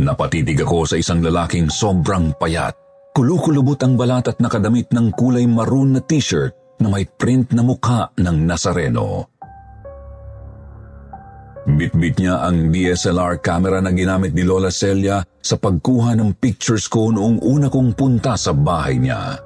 Napatitig 0.00 0.56
ako 0.64 0.88
sa 0.88 0.96
isang 0.96 1.20
lalaking 1.20 1.68
sobrang 1.68 2.32
payat. 2.40 2.72
Kulukulubot 3.12 3.76
ang 3.82 3.98
balat 3.98 4.30
at 4.32 4.38
nakadamit 4.38 4.88
ng 4.94 5.12
kulay 5.12 5.44
maroon 5.44 5.98
na 5.98 6.00
t-shirt 6.00 6.78
na 6.80 6.88
may 6.88 7.04
print 7.04 7.52
na 7.52 7.60
mukha 7.60 8.08
ng 8.16 8.36
Nazareno. 8.46 9.39
Bitbit 11.68 12.16
niya 12.24 12.40
ang 12.40 12.72
DSLR 12.72 13.44
camera 13.44 13.84
na 13.84 13.92
ginamit 13.92 14.32
ni 14.32 14.48
Lola 14.48 14.72
Celia 14.72 15.20
sa 15.44 15.60
pagkuha 15.60 16.16
ng 16.16 16.40
pictures 16.40 16.88
ko 16.88 17.12
noong 17.12 17.44
una 17.44 17.68
kong 17.68 17.92
punta 17.92 18.32
sa 18.40 18.56
bahay 18.56 18.96
niya. 18.96 19.36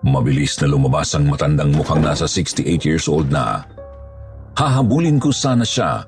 Mabilis 0.00 0.58
na 0.58 0.66
lumabas 0.66 1.14
ang 1.14 1.28
matandang 1.28 1.70
mukhang 1.76 2.02
nasa 2.02 2.24
68 2.24 2.88
years 2.88 3.06
old 3.06 3.28
na. 3.30 3.62
Hahabulin 4.56 5.22
ko 5.22 5.30
sana 5.30 5.62
siya, 5.62 6.02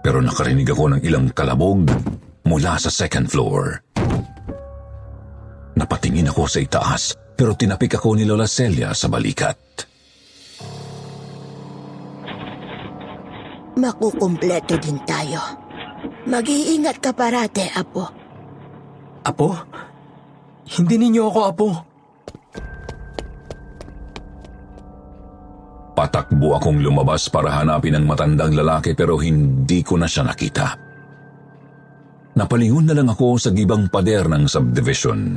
pero 0.00 0.22
nakarinig 0.22 0.70
ako 0.70 0.96
ng 0.96 1.00
ilang 1.04 1.28
kalabog 1.34 1.84
mula 2.46 2.78
sa 2.80 2.88
second 2.88 3.28
floor. 3.28 3.82
Napatingin 5.76 6.30
ako 6.30 6.48
sa 6.48 6.62
itaas, 6.62 7.12
pero 7.36 7.58
tinapik 7.58 7.98
ako 7.98 8.16
ni 8.16 8.24
Lola 8.24 8.48
Celia 8.48 8.94
sa 8.96 9.10
balikat. 9.10 9.71
Makukumpleto 13.76 14.76
din 14.80 14.98
tayo. 15.04 15.40
Mag-iingat 16.26 16.98
ka 17.02 17.10
parate, 17.14 17.70
Apo. 17.74 18.04
Apo? 19.22 19.54
Hindi 20.66 20.94
ninyo 20.98 21.22
ako 21.28 21.40
apo. 21.46 21.68
Patakbo 25.92 26.56
akong 26.56 26.80
lumabas 26.80 27.28
para 27.28 27.52
hanapin 27.52 27.94
ang 27.94 28.08
matandang 28.08 28.56
lalaki 28.56 28.96
pero 28.96 29.20
hindi 29.20 29.84
ko 29.84 30.00
na 30.00 30.08
siya 30.08 30.24
nakita. 30.26 30.66
Napalingon 32.32 32.88
na 32.88 32.96
lang 32.96 33.12
ako 33.12 33.36
sa 33.36 33.52
gibang 33.52 33.92
pader 33.92 34.24
ng 34.24 34.48
subdivision. 34.48 35.36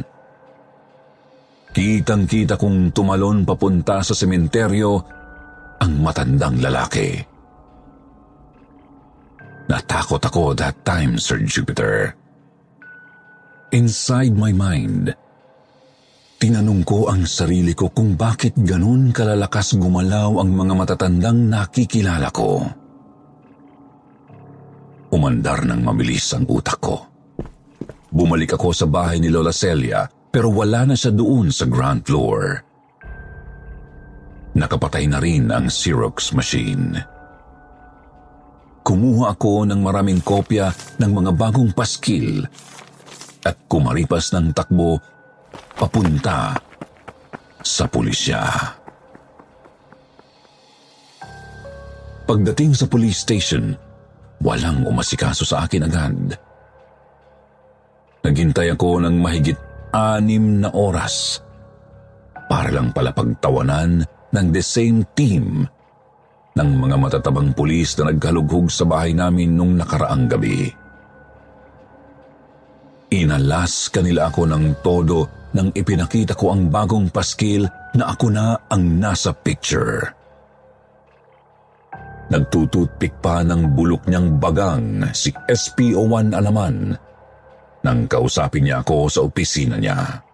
Kitang-kita 1.75 2.55
kong 2.55 2.95
tumalon 2.95 3.43
papunta 3.43 3.99
sa 3.99 4.15
sementeryo 4.15 5.03
ang 5.83 5.93
matandang 5.99 6.63
lalaki. 6.63 7.34
Natakot 9.65 10.21
ako 10.21 10.53
that 10.53 10.85
time, 10.85 11.17
Sir 11.17 11.41
Jupiter. 11.41 12.13
Inside 13.73 14.37
my 14.37 14.53
mind, 14.53 15.09
tinanong 16.37 16.85
ko 16.85 17.09
ang 17.09 17.25
sarili 17.25 17.73
ko 17.73 17.89
kung 17.89 18.13
bakit 18.13 18.53
ganun 18.53 19.09
kalalakas 19.09 19.73
gumalaw 19.73 20.37
ang 20.37 20.53
mga 20.53 20.73
matatandang 20.77 21.49
nakikilala 21.49 22.29
ko. 22.29 22.61
Umandar 25.09 25.65
ng 25.65 25.81
mabilis 25.81 26.29
ang 26.37 26.45
utak 26.45 26.77
ko. 26.77 27.01
Bumalik 28.13 28.53
ako 28.55 28.69
sa 28.71 28.85
bahay 28.85 29.17
ni 29.17 29.33
Lola 29.33 29.51
Celia 29.51 30.05
pero 30.29 30.53
wala 30.53 30.85
na 30.85 30.95
siya 30.95 31.09
doon 31.09 31.49
sa 31.49 31.65
ground 31.65 32.05
floor. 32.05 32.61
Nakapatay 34.55 35.09
na 35.09 35.19
rin 35.19 35.51
ang 35.51 35.67
Xerox 35.67 36.31
machine. 36.31 37.14
Kumuha 38.85 39.33
ako 39.33 39.65
ng 39.65 39.81
maraming 39.81 40.21
kopya 40.21 40.69
ng 41.01 41.09
mga 41.09 41.31
bagong 41.33 41.73
paskil 41.73 42.45
at 43.41 43.57
kumaripas 43.65 44.29
ng 44.37 44.53
takbo 44.53 45.01
papunta 45.73 46.53
sa 47.65 47.89
pulisya. 47.89 48.45
Pagdating 52.29 52.77
sa 52.77 52.85
police 52.85 53.25
station, 53.25 53.73
walang 54.45 54.85
umasikaso 54.85 55.49
sa 55.49 55.65
akin 55.65 55.89
agad. 55.89 56.17
Naghintay 58.21 58.69
ako 58.69 59.01
ng 59.01 59.17
mahigit 59.17 59.57
anim 59.97 60.61
na 60.61 60.69
oras 60.69 61.41
para 62.45 62.69
lang 62.69 62.93
pala 62.93 63.09
pagtawanan 63.09 64.05
ng 64.29 64.47
the 64.53 64.61
same 64.61 65.01
team 65.17 65.65
ng 66.55 66.71
mga 66.79 66.95
matatabang 66.95 67.51
pulis 67.51 67.99
na 67.99 68.15
nagkalughog 68.15 68.71
sa 68.71 68.87
bahay 68.87 69.11
namin 69.11 69.59
nung 69.59 69.75
nakaraang 69.75 70.31
gabi. 70.31 70.71
Inalas 73.11 73.91
kanila 73.91 74.31
ako 74.31 74.47
ng 74.47 74.65
todo 74.79 75.51
nang 75.51 75.75
ipinakita 75.75 76.31
ko 76.31 76.55
ang 76.55 76.71
bagong 76.71 77.11
paskil 77.11 77.67
na 77.95 78.11
ako 78.11 78.27
na 78.31 78.55
ang 78.71 78.83
nasa 78.99 79.35
picture. 79.35 80.15
Nagtututpik 82.31 83.19
pa 83.19 83.43
ng 83.43 83.75
bulok 83.75 84.07
niyang 84.07 84.39
bagang 84.39 85.11
si 85.11 85.35
SPO1 85.35 86.33
Alaman 86.33 86.95
nang 87.85 88.09
kausapin 88.09 88.65
niya 88.65 88.81
ako 88.81 89.11
sa 89.11 89.21
opisina 89.21 89.77
niya. 89.77 90.24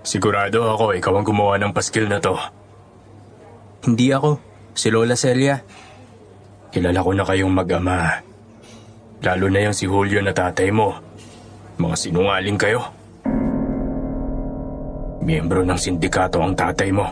Sigurado 0.00 0.64
ako 0.64 0.96
ikaw 0.96 1.12
ang 1.20 1.26
gumawa 1.28 1.60
ng 1.60 1.76
paskil 1.76 2.08
na 2.08 2.16
to. 2.16 2.32
Hindi 3.84 4.12
ako. 4.12 4.40
Si 4.72 4.88
Lola 4.88 5.12
Celia. 5.12 5.60
Kilala 6.72 7.04
ko 7.04 7.10
na 7.12 7.24
kayong 7.26 7.52
mag-ama. 7.52 8.22
Lalo 9.20 9.46
na 9.52 9.60
yung 9.68 9.76
si 9.76 9.84
Julio 9.84 10.24
na 10.24 10.32
tatay 10.32 10.72
mo. 10.72 10.96
Mga 11.76 11.96
sinungaling 11.96 12.56
kayo. 12.56 12.80
Miyembro 15.20 15.60
ng 15.60 15.76
sindikato 15.76 16.40
ang 16.40 16.56
tatay 16.56 16.88
mo. 16.88 17.04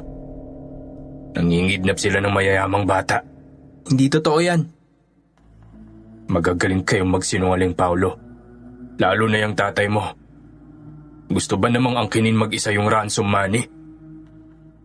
Nangingidnap 1.36 2.00
sila 2.00 2.24
ng 2.24 2.32
mayayamang 2.32 2.88
bata. 2.88 3.20
Hindi 3.84 4.08
totoo 4.08 4.38
yan. 4.40 4.60
Magagaling 6.28 6.84
kayong 6.84 7.12
magsinungaling, 7.12 7.76
Paulo. 7.76 8.16
Lalo 8.96 9.24
na 9.28 9.38
yung 9.44 9.56
tatay 9.56 9.88
mo. 9.92 10.27
Gusto 11.28 11.60
ba 11.60 11.68
namang 11.68 12.00
angkinin 12.00 12.36
mag-isa 12.36 12.72
yung 12.72 12.88
ransom 12.88 13.28
money? 13.28 13.60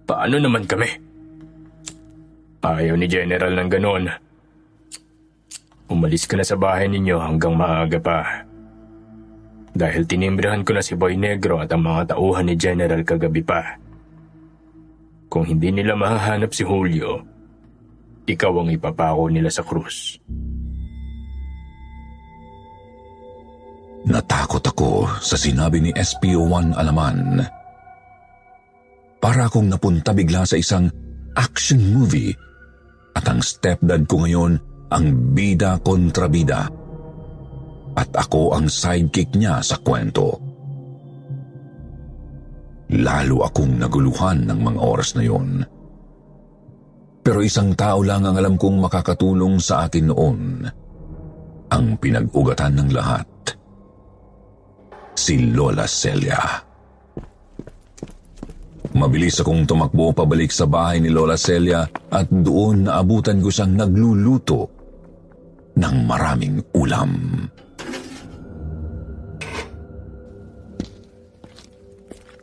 Paano 0.03 0.35
naman 0.35 0.67
kami? 0.67 0.91
Ayaw 2.59 2.95
ni 2.99 3.07
General 3.07 3.51
ng 3.51 3.69
ganon. 3.71 4.03
Umalis 5.87 6.27
ka 6.27 6.35
na 6.35 6.43
sa 6.43 6.59
bahay 6.59 6.91
ninyo 6.91 7.15
hanggang 7.15 7.55
maaga 7.55 7.99
pa. 7.99 8.19
Dahil 9.73 10.03
tinimbrahan 10.03 10.67
ko 10.67 10.75
na 10.75 10.83
si 10.83 10.99
Boy 10.99 11.15
Negro 11.15 11.63
at 11.63 11.71
ang 11.71 11.87
mga 11.87 12.15
tauhan 12.15 12.45
ni 12.51 12.55
General 12.59 13.01
kagabi 13.07 13.41
pa. 13.41 13.79
Kung 15.31 15.47
hindi 15.47 15.71
nila 15.71 15.95
mahahanap 15.95 16.51
si 16.51 16.67
Julio, 16.67 17.23
ikaw 18.27 18.63
ang 18.63 18.69
ipapako 18.69 19.31
nila 19.31 19.49
sa 19.49 19.63
krus. 19.63 20.19
Natakot 24.03 24.59
ako 24.59 25.07
sa 25.23 25.39
sinabi 25.39 25.79
ni 25.79 25.91
SPO1 25.95 26.75
Alaman. 26.75 27.39
Para 29.23 29.47
akong 29.47 29.71
napunta 29.71 30.11
bigla 30.11 30.43
sa 30.43 30.59
isang 30.59 30.91
action 31.39 31.79
movie 31.95 32.35
at 33.15 33.23
ang 33.31 33.39
stepdad 33.39 34.03
ko 34.03 34.27
ngayon 34.27 34.59
ang 34.91 35.05
bida 35.31 35.79
kontra 35.79 36.27
bida. 36.27 36.67
At 37.95 38.11
ako 38.11 38.59
ang 38.59 38.67
sidekick 38.67 39.31
niya 39.39 39.63
sa 39.63 39.79
kwento. 39.79 40.35
Lalo 42.91 43.47
akong 43.47 43.79
naguluhan 43.79 44.51
ng 44.51 44.59
mga 44.59 44.79
oras 44.83 45.15
na 45.15 45.23
yon. 45.23 45.63
Pero 47.23 47.39
isang 47.39 47.71
tao 47.71 48.03
lang 48.03 48.27
ang 48.27 48.35
alam 48.35 48.59
kong 48.59 48.83
makakatulong 48.83 49.63
sa 49.63 49.87
akin 49.87 50.11
noon. 50.11 50.67
Ang 51.71 51.85
pinag-ugatan 51.97 52.83
ng 52.83 52.89
lahat. 52.91 53.32
Si 55.13 55.39
Lola 55.53 55.85
Celia. 55.85 56.41
Mabilis 58.93 59.41
akong 59.41 59.65
tumakbo 59.65 60.13
pabalik 60.13 60.53
sa 60.53 60.69
bahay 60.69 61.01
ni 61.01 61.09
Lola 61.09 61.33
Celia 61.33 61.81
at 62.13 62.27
doon 62.29 62.85
naabutan 62.85 63.41
ko 63.41 63.49
siyang 63.49 63.73
nagluluto 63.73 64.69
ng 65.73 65.95
maraming 66.05 66.61
ulam. 66.77 67.11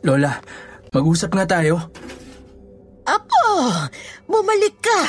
Lola, 0.01 0.33
mag-usap 0.91 1.29
nga 1.37 1.45
tayo. 1.45 1.77
Apo, 3.05 3.47
bumalik 4.25 4.81
ka. 4.81 5.01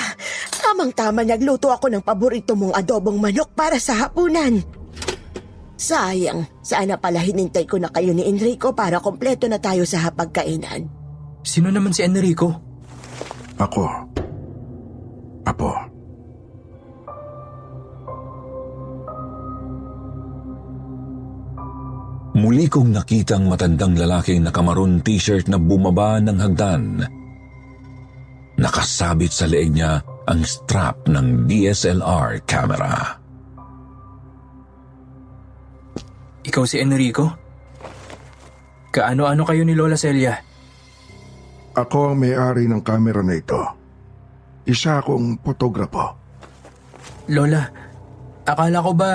Tamang-tama 0.62 1.24
nagluto 1.24 1.72
ako 1.72 1.88
ng 1.90 2.04
paborito 2.04 2.54
mong 2.54 2.76
adobong 2.76 3.18
manok 3.18 3.50
para 3.56 3.80
sa 3.80 4.06
hapunan. 4.06 4.81
Sayang, 5.82 6.46
sana 6.62 6.94
pala 6.94 7.18
hinintay 7.18 7.66
ko 7.66 7.74
na 7.74 7.90
kayo 7.90 8.14
ni 8.14 8.22
Enrico 8.22 8.70
para 8.70 9.02
kompleto 9.02 9.50
na 9.50 9.58
tayo 9.58 9.82
sa 9.82 10.06
hapagkainan. 10.06 10.86
Sino 11.42 11.74
naman 11.74 11.90
si 11.90 12.06
Enrico? 12.06 12.54
Ako. 13.58 13.82
Apo. 15.42 15.70
Muli 22.38 22.70
kong 22.70 22.94
nakitang 22.94 23.50
matandang 23.50 23.98
lalaking 23.98 24.46
nakamaroon 24.46 25.02
t-shirt 25.02 25.50
na 25.50 25.58
bumaba 25.58 26.22
ng 26.22 26.38
hagdan. 26.38 26.84
Nakasabit 28.54 29.34
sa 29.34 29.50
leeg 29.50 29.74
niya 29.74 29.98
ang 30.30 30.46
strap 30.46 31.10
ng 31.10 31.50
DSLR 31.50 32.46
camera. 32.46 33.21
Ikaw 36.42 36.64
si 36.66 36.82
Enrico? 36.82 37.30
Kaano-ano 38.92 39.42
kayo 39.46 39.62
ni 39.62 39.72
Lola 39.78 39.94
Celia? 39.94 40.34
Ako 41.72 42.12
ang 42.12 42.20
may-ari 42.20 42.68
ng 42.68 42.82
kamera 42.84 43.24
na 43.24 43.34
ito. 43.38 43.62
Isa 44.68 45.00
akong 45.00 45.40
fotograpo. 45.40 46.18
Lola, 47.30 47.62
akala 48.44 48.78
ko 48.84 48.92
ba 48.92 49.12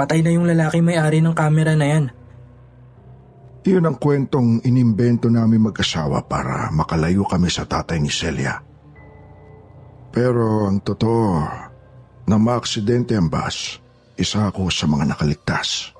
patay 0.00 0.24
na 0.24 0.32
yung 0.32 0.48
lalaki 0.48 0.80
may-ari 0.80 1.20
ng 1.20 1.36
camera 1.36 1.76
na 1.76 1.86
yan? 1.86 2.04
Iyon 3.60 3.84
ang 3.84 4.00
kwentong 4.00 4.64
inimbento 4.64 5.28
namin 5.28 5.68
mag-asawa 5.68 6.24
para 6.24 6.72
makalayo 6.72 7.28
kami 7.28 7.52
sa 7.52 7.68
tatay 7.68 8.00
ni 8.00 8.08
Celia. 8.08 8.56
Pero 10.08 10.64
ang 10.64 10.80
totoo, 10.80 11.44
na 12.24 12.36
maaksidente 12.40 13.12
ang 13.12 13.28
bus, 13.28 13.76
isa 14.16 14.48
ako 14.48 14.72
sa 14.72 14.88
mga 14.88 15.12
nakaligtas. 15.12 15.92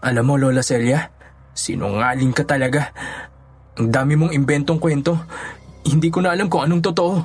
Alam 0.00 0.24
mo, 0.24 0.34
Lola 0.40 0.64
Celia, 0.64 1.04
sinungaling 1.52 2.32
ka 2.32 2.48
talaga. 2.48 2.88
Ang 3.76 3.92
dami 3.92 4.16
mong 4.16 4.32
imbentong 4.32 4.80
kwento. 4.80 5.12
Hindi 5.84 6.08
ko 6.08 6.24
na 6.24 6.32
alam 6.32 6.48
kung 6.48 6.64
anong 6.64 6.84
totoo. 6.84 7.16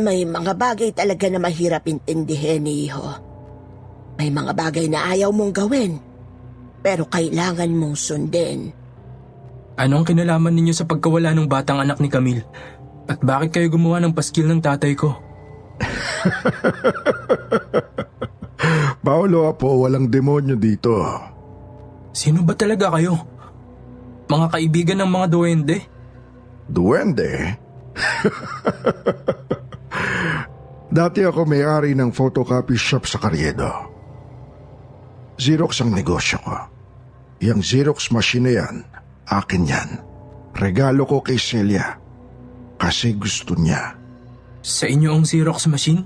May 0.00 0.24
mga 0.24 0.56
bagay 0.56 0.96
talaga 0.96 1.28
na 1.28 1.36
mahirap 1.36 1.84
intindihin, 1.84 2.64
Iho. 2.64 3.04
May 4.16 4.32
mga 4.32 4.56
bagay 4.56 4.88
na 4.88 5.12
ayaw 5.12 5.28
mong 5.32 5.52
gawin, 5.52 6.00
pero 6.80 7.04
kailangan 7.08 7.68
mong 7.72 7.96
sundin. 7.96 8.72
Ano 9.76 10.00
ang 10.00 10.06
kinalaman 10.08 10.52
ninyo 10.52 10.72
sa 10.76 10.84
pagkawala 10.84 11.32
ng 11.32 11.48
batang 11.48 11.80
anak 11.80 12.00
ni 12.00 12.08
Camille? 12.12 12.44
At 13.08 13.24
bakit 13.24 13.56
kayo 13.56 13.68
gumawa 13.72 14.00
ng 14.00 14.16
paskil 14.16 14.46
ng 14.48 14.60
tatay 14.60 14.94
ko? 14.96 15.16
Paolo, 19.04 19.50
apo, 19.50 19.82
walang 19.82 20.06
demonyo 20.06 20.54
dito. 20.54 20.94
Sino 22.12 22.44
ba 22.44 22.52
talaga 22.52 22.92
kayo? 22.92 23.16
Mga 24.28 24.46
kaibigan 24.52 25.00
ng 25.00 25.10
mga 25.10 25.26
duwende? 25.32 25.76
Duwende? 26.68 27.30
Dati 30.92 31.24
ako 31.24 31.48
may-ari 31.48 31.96
ng 31.96 32.12
photocopy 32.12 32.76
shop 32.76 33.08
sa 33.08 33.16
Carriedo. 33.16 33.88
Xerox 35.40 35.80
ang 35.80 35.96
negosyo 35.96 36.36
ko. 36.44 36.52
Yang 37.40 37.72
Xerox 37.72 38.12
machine 38.12 38.52
yan, 38.52 38.84
akin 39.24 39.64
yan. 39.64 39.90
Regalo 40.52 41.08
ko 41.08 41.24
kay 41.24 41.40
Celia. 41.40 41.96
Kasi 42.76 43.16
gusto 43.16 43.56
niya. 43.56 43.96
Sa 44.60 44.84
inyo 44.84 45.16
ang 45.16 45.24
Xerox 45.24 45.64
machine? 45.66 46.04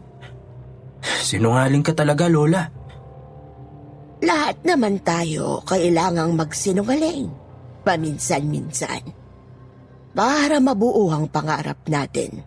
Sinungaling 1.02 1.82
ka 1.82 1.92
talaga, 1.92 2.30
Lola. 2.30 2.76
Lahat 4.25 4.57
naman 4.64 5.05
tayo 5.05 5.61
kailangang 5.69 6.33
magsinungaling. 6.33 7.29
Paminsan-minsan. 7.85 9.03
Para 10.17 10.57
mabuo 10.57 11.12
ang 11.12 11.29
pangarap 11.29 11.85
natin. 11.85 12.41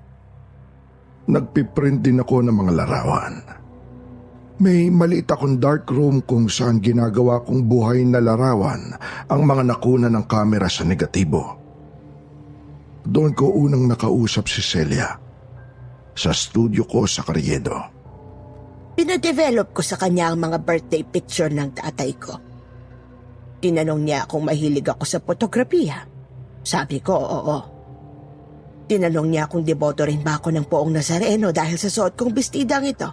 Nagpiprint 1.29 2.01
din 2.01 2.25
ako 2.25 2.41
ng 2.41 2.55
mga 2.57 2.71
larawan. 2.73 3.35
May 4.59 4.89
maliit 4.89 5.29
akong 5.29 5.61
dark 5.61 5.87
room 5.93 6.25
kung 6.25 6.49
saan 6.49 6.81
ginagawa 6.81 7.45
kong 7.45 7.69
buhay 7.69 8.03
na 8.03 8.19
larawan 8.19 8.97
ang 9.29 9.41
mga 9.45 9.63
nakuna 9.69 10.09
ng 10.09 10.25
kamera 10.25 10.67
sa 10.67 10.83
negatibo. 10.83 11.55
Doon 13.05 13.31
ko 13.37 13.53
unang 13.55 13.87
nakausap 13.87 14.49
si 14.49 14.59
Celia. 14.59 15.15
Sa 16.17 16.35
studio 16.35 16.83
ko 16.83 17.07
sa 17.07 17.23
Carriedo. 17.23 17.98
Pinadevelop 18.99 19.71
ko 19.71 19.79
sa 19.79 19.95
kanya 19.95 20.27
ang 20.27 20.43
mga 20.43 20.59
birthday 20.59 21.07
picture 21.07 21.47
ng 21.47 21.71
tatay 21.71 22.11
ko. 22.19 22.35
Tinanong 23.63 24.03
niya 24.03 24.27
kung 24.27 24.43
mahilig 24.43 24.91
ako 24.91 25.07
sa 25.07 25.23
fotografiya. 25.23 26.03
Sabi 26.59 26.99
ko, 26.99 27.15
oo. 27.15 27.57
Tinanong 28.91 29.27
niya 29.31 29.47
kung 29.47 29.63
deboto 29.63 30.03
rin 30.03 30.19
ba 30.19 30.35
ako 30.35 30.51
ng 30.51 30.67
poong 30.67 30.91
Nazareno 30.91 31.55
dahil 31.55 31.79
sa 31.79 31.87
suot 31.87 32.19
kong 32.19 32.35
bestidang 32.35 32.83
ito. 32.83 33.07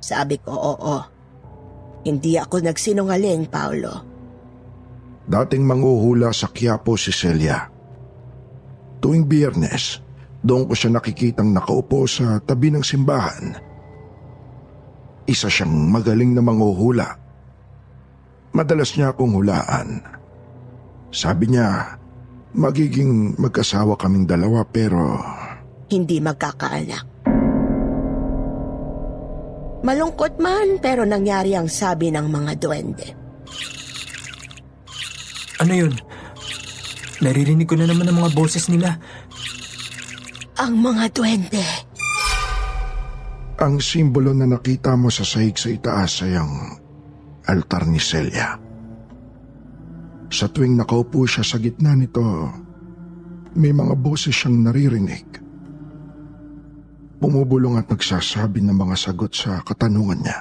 Sabi 0.00 0.40
ko, 0.40 0.56
oo. 0.56 0.96
Hindi 2.08 2.40
ako 2.40 2.64
nagsinungaling, 2.64 3.52
Paolo. 3.52 3.92
Dating 5.28 5.60
manguhula 5.60 6.32
sa 6.32 6.48
Quiapo 6.48 6.96
si 6.96 7.12
Celia. 7.12 7.68
Tuwing 8.96 9.28
biyernes, 9.28 10.00
doon 10.40 10.64
ko 10.64 10.72
siya 10.72 10.96
nakikitang 10.96 11.52
nakaupo 11.52 12.08
sa 12.08 12.40
tabi 12.40 12.72
ng 12.72 12.80
simbahan. 12.80 13.68
Isa 15.28 15.48
siyang 15.48 15.72
magaling 15.90 16.32
na 16.32 16.42
manguhula. 16.44 17.16
Madalas 18.50 18.96
niya 18.96 19.14
akong 19.14 19.36
hulaan. 19.36 20.02
Sabi 21.10 21.54
niya, 21.54 21.98
magiging 22.54 23.38
magkasawa 23.38 23.94
kaming 23.98 24.26
dalawa 24.26 24.66
pero 24.66 25.22
Hindi 25.90 26.22
magkakaanak. 26.22 27.06
Malungkot 29.80 30.36
man 30.38 30.78
pero 30.78 31.08
nangyari 31.08 31.56
ang 31.56 31.66
sabi 31.66 32.12
ng 32.12 32.26
mga 32.28 32.52
duwende. 32.60 33.06
Ano 35.60 35.72
yun? 35.72 35.92
Naririnig 37.20 37.68
ko 37.68 37.76
na 37.76 37.84
naman 37.88 38.08
ang 38.08 38.16
mga 38.22 38.32
boses 38.32 38.68
nila. 38.68 38.96
Ang 40.56 40.80
mga 40.80 41.04
duwende. 41.12 41.64
Ang 43.60 43.76
simbolo 43.76 44.32
na 44.32 44.48
nakita 44.48 44.96
mo 44.96 45.12
sa 45.12 45.20
sahig 45.20 45.52
sa 45.60 45.68
itaas 45.68 46.24
ay 46.24 46.32
ang 46.32 46.80
altar 47.44 47.84
ni 47.84 48.00
Celia. 48.00 48.56
Sa 50.32 50.48
tuwing 50.48 50.80
nakaupo 50.80 51.28
siya 51.28 51.44
sa 51.44 51.60
gitna 51.60 51.92
nito, 51.92 52.24
may 53.52 53.76
mga 53.76 53.92
boses 54.00 54.32
siyang 54.32 54.64
naririnig. 54.64 55.26
Bumubulong 57.20 57.76
at 57.76 57.92
nagsasabi 57.92 58.64
ng 58.64 58.72
mga 58.72 58.96
sagot 58.96 59.36
sa 59.36 59.60
katanungan 59.60 60.24
niya. 60.24 60.38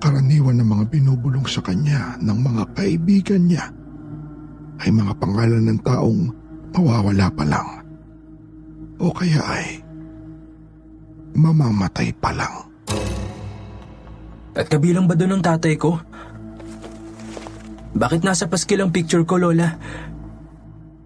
Karaniwan 0.00 0.64
ng 0.64 0.68
mga 0.80 0.84
binubulong 0.88 1.44
sa 1.44 1.60
kanya 1.60 2.16
ng 2.24 2.38
mga 2.40 2.62
kaibigan 2.72 3.44
niya 3.44 3.68
ay 4.80 4.88
mga 4.88 5.12
pangalan 5.20 5.68
ng 5.68 5.80
taong 5.84 6.32
mawawala 6.72 7.28
pa 7.36 7.44
lang. 7.44 7.68
O 8.96 9.12
kaya 9.12 9.44
ay 9.44 9.89
mamamatay 11.34 12.10
pa 12.16 12.30
lang. 12.34 12.54
At 14.54 14.66
kabilang 14.66 15.06
ba 15.06 15.14
doon 15.14 15.38
ang 15.38 15.44
tatay 15.44 15.74
ko? 15.78 15.98
Bakit 17.94 18.22
nasa 18.22 18.46
paskil 18.46 18.82
ang 18.82 18.90
picture 18.94 19.22
ko, 19.26 19.38
Lola? 19.38 19.74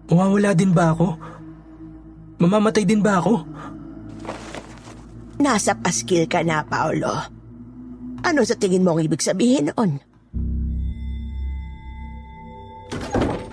Mawawala 0.09 0.53
din 0.53 0.73
ba 0.73 0.93
ako? 0.93 1.07
Mamamatay 2.41 2.85
din 2.85 3.01
ba 3.01 3.21
ako? 3.21 3.41
Nasa 5.41 5.73
paskil 5.77 6.29
ka 6.29 6.45
na, 6.45 6.61
Paolo. 6.65 7.11
Ano 8.25 8.41
sa 8.41 8.57
tingin 8.57 8.81
mo 8.81 8.97
ang 8.97 9.01
ibig 9.05 9.21
sabihin 9.21 9.69
noon? 9.73 10.01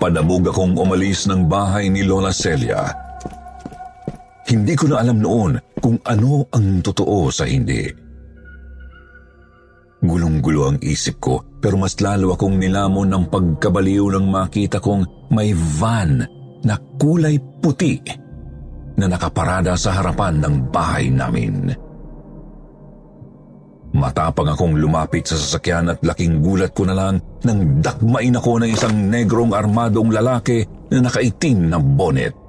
Padabog 0.01 0.49
akong 0.49 0.75
umalis 0.75 1.29
ng 1.29 1.47
bahay 1.47 1.87
ni 1.87 2.03
Lola 2.03 2.33
Celia. 2.33 2.91
Hindi 4.49 4.73
ko 4.75 4.91
na 4.91 4.99
alam 4.99 5.21
noon 5.23 5.72
kung 5.83 5.99
ano 6.07 6.47
ang 6.47 6.79
totoo 6.79 7.27
sa 7.27 7.43
hindi. 7.43 7.83
Gulong-gulo 9.99 10.71
ang 10.71 10.79
isip 10.79 11.19
ko 11.19 11.43
pero 11.59 11.75
mas 11.75 11.99
lalo 11.99 12.31
akong 12.31 12.55
nilamon 12.55 13.11
ng 13.11 13.25
pagkabaliw 13.27 14.15
nang 14.15 14.31
makita 14.31 14.79
kong 14.79 15.27
may 15.35 15.51
van 15.51 16.23
na 16.63 16.75
kulay 16.95 17.35
puti 17.59 17.99
na 18.95 19.11
nakaparada 19.11 19.75
sa 19.75 19.99
harapan 19.99 20.39
ng 20.39 20.55
bahay 20.71 21.11
namin. 21.11 21.71
Matapang 23.93 24.55
akong 24.55 24.75
lumapit 24.75 25.27
sa 25.27 25.37
sasakyan 25.37 25.91
at 25.93 25.99
laking 26.01 26.41
gulat 26.41 26.73
ko 26.73 26.83
na 26.83 26.95
lang 26.97 27.21
nang 27.45 27.79
dakmain 27.79 28.35
ako 28.35 28.59
ng 28.59 28.71
isang 28.71 29.07
negrong 29.07 29.53
armadong 29.53 30.09
lalaki 30.09 30.65
na 30.91 31.05
nakaitim 31.05 31.69
na 31.69 31.77
bonnet. 31.77 32.42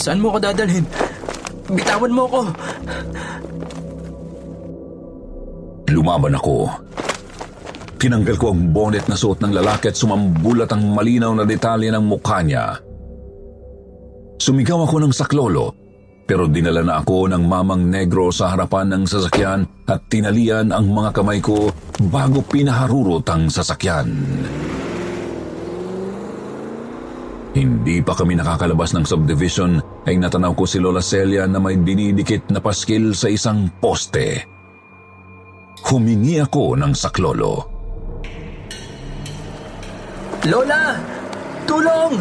Saan 0.00 0.24
mo 0.24 0.32
ko 0.32 0.40
dadalhin? 0.40 0.88
Bitawan 1.68 2.12
mo 2.16 2.24
ko! 2.24 2.40
Lumaban 5.92 6.40
ako. 6.40 6.72
Tinanggal 8.00 8.40
ko 8.40 8.56
ang 8.56 8.72
bonnet 8.72 9.04
na 9.12 9.16
suot 9.18 9.44
ng 9.44 9.52
lalaki 9.52 9.92
at 9.92 9.98
sumambulat 10.00 10.72
ang 10.72 10.96
malinaw 10.96 11.36
na 11.36 11.44
detalye 11.44 11.92
ng 11.92 12.00
mukha 12.00 12.40
niya. 12.40 12.80
Sumigaw 14.40 14.88
ako 14.88 15.04
ng 15.04 15.12
saklolo, 15.12 15.76
pero 16.24 16.48
dinala 16.48 16.80
na 16.80 17.04
ako 17.04 17.28
ng 17.28 17.44
mamang 17.44 17.92
negro 17.92 18.32
sa 18.32 18.56
harapan 18.56 18.88
ng 18.88 19.04
sasakyan 19.04 19.68
at 19.84 20.08
tinalian 20.08 20.72
ang 20.72 20.88
mga 20.88 21.12
kamay 21.12 21.44
ko 21.44 21.68
bago 22.08 22.40
pinaharurot 22.40 23.28
ang 23.28 23.52
sasakyan. 23.52 24.08
Hindi 27.50 27.98
pa 27.98 28.14
kami 28.14 28.38
nakakalabas 28.38 28.94
ng 28.94 29.02
subdivision 29.02 29.82
ay 30.06 30.14
natanaw 30.14 30.54
ko 30.54 30.70
si 30.70 30.78
Lola 30.78 31.02
Celia 31.02 31.50
na 31.50 31.58
may 31.58 31.74
dinidikit 31.74 32.46
na 32.54 32.62
paskil 32.62 33.10
sa 33.10 33.26
isang 33.26 33.66
poste. 33.82 34.46
Humingi 35.82 36.38
ako 36.38 36.78
ng 36.78 36.92
saklolo. 36.94 37.54
Lola! 40.46 40.94
Tulong! 41.66 42.14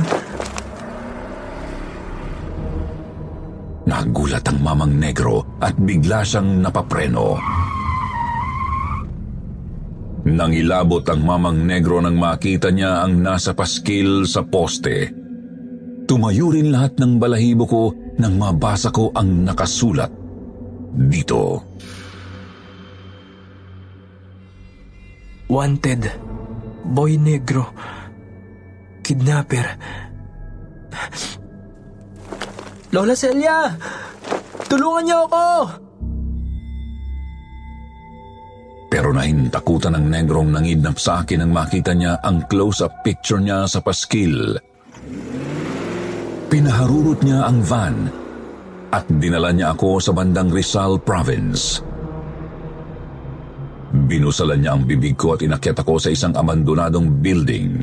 Nagulat 3.85 4.45
ang 4.49 4.59
mamang 4.65 4.93
negro 4.97 5.45
at 5.61 5.77
bigla 5.77 6.25
siyang 6.25 6.61
napapreno. 6.61 7.37
Nangilabot 10.29 11.01
ang 11.09 11.25
mamang 11.25 11.65
negro 11.65 11.97
nang 11.97 12.13
makita 12.15 12.69
niya 12.69 13.01
ang 13.01 13.17
nasa 13.17 13.57
paskil 13.57 14.29
sa 14.29 14.45
poste. 14.45 15.09
Tumayo 16.05 16.53
rin 16.53 16.69
lahat 16.69 16.97
ng 17.01 17.17
balahibo 17.17 17.65
ko 17.65 17.83
nang 18.21 18.37
mabasa 18.37 18.93
ko 18.93 19.09
ang 19.13 19.45
nakasulat 19.45 20.09
dito. 20.93 21.61
Wanted. 25.49 26.05
Boy 26.89 27.17
Negro. 27.17 27.73
Kidnapper. 29.01 29.65
Lola 32.89 33.13
Celia! 33.13 33.73
Tulungan 34.69 35.03
niyo 35.05 35.17
ako! 35.29 35.45
Pero 38.99 39.15
nahintakutan 39.15 39.95
ng 39.95 40.11
negrong 40.11 40.51
nangidnap 40.51 40.99
sa 40.99 41.23
akin 41.23 41.39
nang 41.39 41.55
makita 41.55 41.95
niya 41.95 42.19
ang 42.19 42.43
close-up 42.51 42.99
picture 42.99 43.39
niya 43.39 43.63
sa 43.63 43.79
paskil. 43.79 44.59
Pinaharurot 46.51 47.23
niya 47.23 47.47
ang 47.47 47.63
van 47.63 48.11
at 48.91 49.07
dinala 49.07 49.55
niya 49.55 49.71
ako 49.71 50.03
sa 50.03 50.11
bandang 50.11 50.51
Rizal 50.51 50.99
Province. 50.99 51.79
Binusalan 53.95 54.67
niya 54.67 54.75
ang 54.75 54.83
bibig 54.83 55.15
ko 55.15 55.39
at 55.39 55.47
inakyat 55.47 55.79
ako 55.79 55.95
sa 55.95 56.11
isang 56.11 56.35
abandonadong 56.35 57.23
building. 57.23 57.79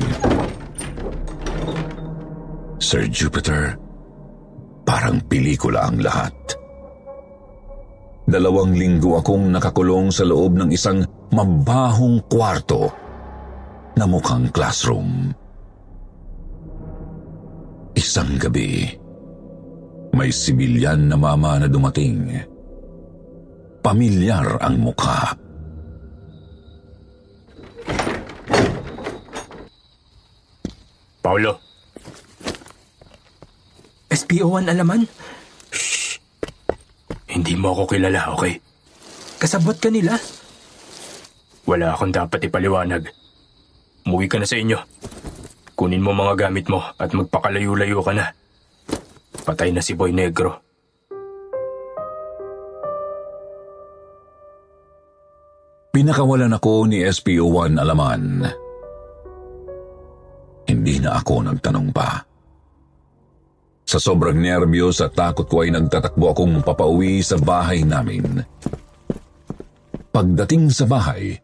Sir 2.77 3.09
Jupiter, 3.09 3.73
parang 4.85 5.17
pelikula 5.25 5.89
ang 5.89 5.97
lahat. 5.97 6.56
Dalawang 8.27 8.75
linggo 8.75 9.15
akong 9.15 9.55
nakakulong 9.55 10.11
sa 10.11 10.27
loob 10.27 10.59
ng 10.59 10.67
isang 10.75 10.99
mabahong 11.31 12.27
kwarto 12.27 12.91
na 13.95 14.03
mukhang 14.03 14.51
classroom. 14.51 15.31
Isang 17.95 18.35
gabi, 18.35 18.83
may 20.11 20.27
sibilyan 20.27 21.07
na 21.07 21.15
mama 21.15 21.55
na 21.55 21.71
dumating. 21.71 22.27
Pamilyar 23.79 24.59
ang 24.59 24.75
mukha. 24.75 25.31
Paulo, 31.23 31.63
SPO1 34.11 34.67
alaman? 34.67 35.07
Hindi 37.37 37.53
mo 37.53 37.77
ako 37.77 37.93
kilala, 37.93 38.33
okay? 38.33 38.57
Kasabot 39.37 39.77
ka 39.77 39.93
nila? 39.93 40.17
Wala 41.69 41.93
akong 41.93 42.09
dapat 42.09 42.49
ipaliwanag. 42.49 43.05
Umuwi 44.09 44.25
ka 44.25 44.41
na 44.41 44.49
sa 44.49 44.57
inyo. 44.57 44.81
Kunin 45.77 46.01
mo 46.01 46.17
mga 46.17 46.49
gamit 46.49 46.65
mo 46.65 46.81
at 46.81 47.13
magpakalayo-layo 47.13 48.01
ka 48.01 48.17
na. 48.17 48.33
Patay 49.45 49.69
na 49.69 49.85
si 49.85 49.93
Boy 49.93 50.09
Negro. 50.09 50.65
Pinakawalan 55.93 56.57
ako 56.57 56.89
ni 56.89 57.05
SPO1 57.05 57.77
Alaman. 57.77 58.49
Hindi 60.65 60.95
na 60.97 61.21
ako 61.21 61.53
nagtanong 61.53 61.93
pa. 61.93 62.26
Sa 63.87 64.03
sobrang 64.03 64.35
nerbiyos 64.35 64.99
at 64.99 65.15
takot 65.15 65.47
ko 65.47 65.63
ay 65.63 65.71
nagtatakbo 65.71 66.35
akong 66.35 66.59
papauwi 66.59 67.23
sa 67.23 67.39
bahay 67.39 67.87
namin. 67.87 68.43
Pagdating 70.11 70.67
sa 70.67 70.83
bahay, 70.83 71.39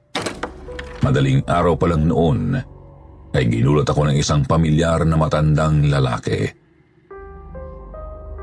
madaling 1.00 1.40
araw 1.48 1.80
pa 1.80 1.88
lang 1.88 2.04
noon, 2.04 2.60
ay 3.32 3.48
ginulat 3.48 3.88
ako 3.88 4.12
ng 4.12 4.20
isang 4.20 4.44
pamilyar 4.44 5.08
na 5.08 5.16
matandang 5.16 5.88
lalaki. 5.88 6.44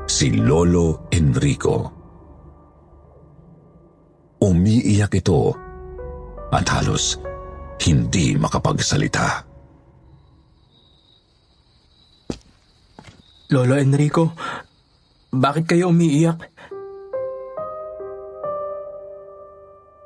Si 0.09 0.33
Lolo 0.33 1.05
Enrico. 1.13 2.01
Umiiyak 4.41 5.13
ito 5.13 5.53
at 6.49 6.65
halos 6.73 7.21
hindi 7.85 8.33
makapagsalita. 8.33 9.50
Lolo 13.51 13.75
Enrico, 13.75 14.31
bakit 15.27 15.75
kayo 15.75 15.91
umiiyak? 15.91 16.39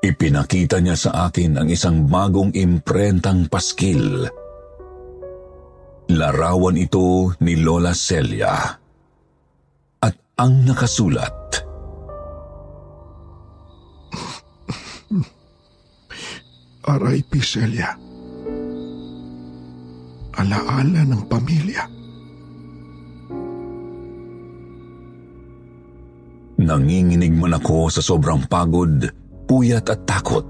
Ipinakita 0.02 0.82
niya 0.82 0.98
sa 0.98 1.30
akin 1.30 1.62
ang 1.62 1.70
isang 1.70 2.10
bagong 2.10 2.58
imprentang 2.58 3.46
paskil. 3.46 4.26
Larawan 6.10 6.78
ito 6.78 7.38
ni 7.46 7.62
Lola 7.62 7.94
Celia. 7.94 8.82
At 10.02 10.16
ang 10.42 10.66
nakasulat, 10.66 11.38
R.I.P. 16.98 17.32
Celia. 17.42 17.94
Alaala 20.34 21.02
ng 21.06 21.24
pamilya. 21.30 22.05
Nanginginig 26.60 27.36
man 27.36 27.56
ako 27.58 27.92
sa 27.92 28.02
sobrang 28.04 28.44
pagod, 28.48 29.08
puyat 29.48 29.88
at 29.92 30.02
takot. 30.08 30.48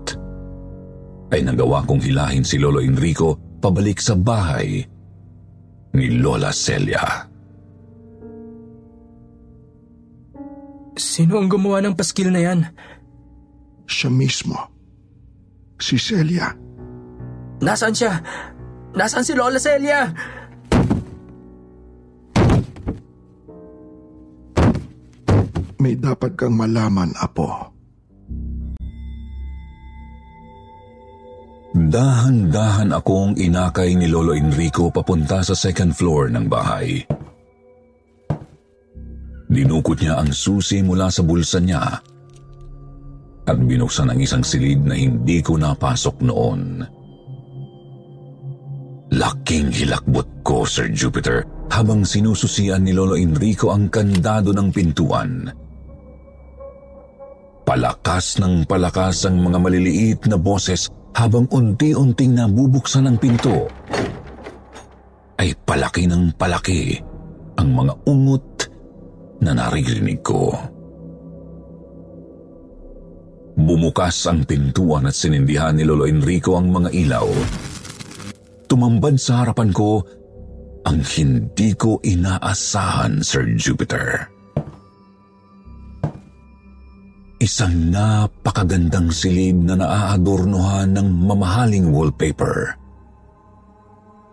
Ay 1.33 1.41
nagawa 1.41 1.81
kong 1.83 2.01
hilahin 2.05 2.45
si 2.45 2.61
Lolo 2.61 2.79
Enrico 2.79 3.35
pabalik 3.59 3.97
sa 3.97 4.13
bahay 4.13 4.85
ni 5.95 6.07
Lola 6.21 6.53
Celia. 6.53 7.25
Sino 10.95 11.41
ang 11.41 11.51
gumawa 11.51 11.83
ng 11.83 11.95
paskil 11.97 12.31
na 12.31 12.39
yan? 12.39 12.59
Siya 13.83 14.07
mismo. 14.07 14.55
Si 15.75 15.99
Celia. 15.99 16.55
Nasaan 17.59 17.91
siya? 17.91 18.23
Nasaan 18.95 19.27
si 19.27 19.35
Lola 19.35 19.59
Celia? 19.59 20.07
May 25.85 26.01
dapat 26.01 26.33
kang 26.33 26.57
malaman, 26.57 27.13
Apo. 27.13 27.45
Dahan-dahan 31.77 32.89
akong 32.89 33.37
inakay 33.37 33.93
ni 33.93 34.09
Lolo 34.09 34.33
Enrico 34.33 34.89
papunta 34.89 35.45
sa 35.45 35.53
second 35.53 35.93
floor 35.93 36.33
ng 36.33 36.49
bahay. 36.49 37.05
Dinukot 39.45 40.01
niya 40.01 40.25
ang 40.25 40.33
susi 40.33 40.81
mula 40.81 41.13
sa 41.13 41.21
bulsa 41.21 41.61
niya 41.61 42.01
at 43.45 43.57
binuksan 43.61 44.09
ang 44.09 44.17
isang 44.17 44.41
silid 44.41 44.81
na 44.81 44.97
hindi 44.97 45.37
ko 45.45 45.53
napasok 45.53 46.17
noon. 46.25 46.81
Laking 49.13 49.69
hilakbot 49.69 50.41
ko, 50.41 50.65
Sir 50.65 50.89
Jupiter, 50.89 51.45
habang 51.69 52.01
sinususian 52.01 52.81
ni 52.81 52.89
Lolo 52.89 53.13
Enrico 53.13 53.69
ang 53.69 53.93
kandado 53.93 54.49
ng 54.49 54.73
pintuan. 54.73 55.61
Palakas 57.65 58.37
ng 58.37 58.69
palakas 58.69 59.25
ang 59.25 59.41
mga 59.41 59.57
maliliit 59.57 60.21
na 60.29 60.37
boses 60.37 60.85
habang 61.17 61.49
unti-unting 61.49 62.37
nabubuksan 62.37 63.09
ang 63.09 63.17
pinto. 63.17 63.65
Ay 65.41 65.57
palaki 65.65 66.05
ng 66.05 66.37
palaki 66.37 67.01
ang 67.57 67.73
mga 67.73 67.93
ungot 68.05 68.69
na 69.41 69.57
naririnig 69.57 70.21
ko. 70.21 70.53
Bumukas 73.57 74.29
ang 74.29 74.45
pintuan 74.45 75.09
at 75.09 75.17
sinindihan 75.17 75.73
ni 75.73 75.89
Lolo 75.89 76.05
Enrico 76.05 76.53
ang 76.61 76.69
mga 76.69 76.93
ilaw. 76.93 77.27
Tumambad 78.69 79.17
sa 79.17 79.41
harapan 79.41 79.73
ko 79.73 80.05
ang 80.85 81.01
hindi 81.01 81.73
ko 81.73 81.97
inaasahan, 82.05 83.25
Sir 83.25 83.57
Jupiter. 83.57 84.34
Isang 87.35 87.91
napakagandang 87.91 89.11
silid 89.11 89.59
na 89.59 89.75
naaadornohan 89.75 90.95
ng 90.95 91.07
mamahaling 91.27 91.91
wallpaper. 91.91 92.79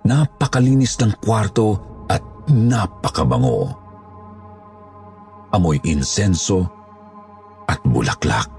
Napakalinis 0.07 0.95
ng 1.03 1.19
kwarto 1.19 1.83
at 2.07 2.23
napakabango. 2.47 3.75
Amoy 5.51 5.83
insenso 5.83 6.63
at 7.67 7.83
bulaklak. 7.83 8.51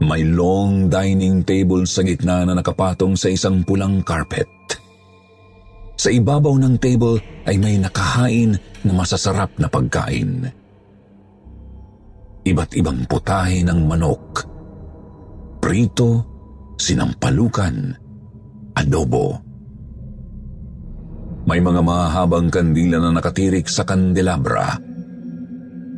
May 0.00 0.24
long 0.24 0.88
dining 0.88 1.44
table 1.44 1.84
sa 1.84 2.00
gitna 2.00 2.48
na 2.48 2.56
nakapatong 2.56 3.20
sa 3.20 3.28
isang 3.28 3.60
pulang 3.68 4.00
carpet. 4.00 4.48
Sa 6.00 6.08
ibabaw 6.08 6.56
ng 6.56 6.80
table 6.80 7.20
ay 7.44 7.60
may 7.60 7.76
nakahain 7.76 8.56
na 8.80 8.92
masasarap 8.96 9.54
na 9.60 9.68
pagkain. 9.68 10.61
Iba't 12.42 12.74
ibang 12.74 13.06
putahe 13.06 13.62
ng 13.62 13.80
manok, 13.86 14.42
prito, 15.62 16.10
sinampalukan, 16.74 17.94
adobo. 18.74 19.38
May 21.46 21.62
mga 21.62 21.82
mahabang 21.86 22.50
kandila 22.50 22.98
na 22.98 23.14
nakatirik 23.14 23.70
sa 23.70 23.86
kandelabra. 23.86 24.74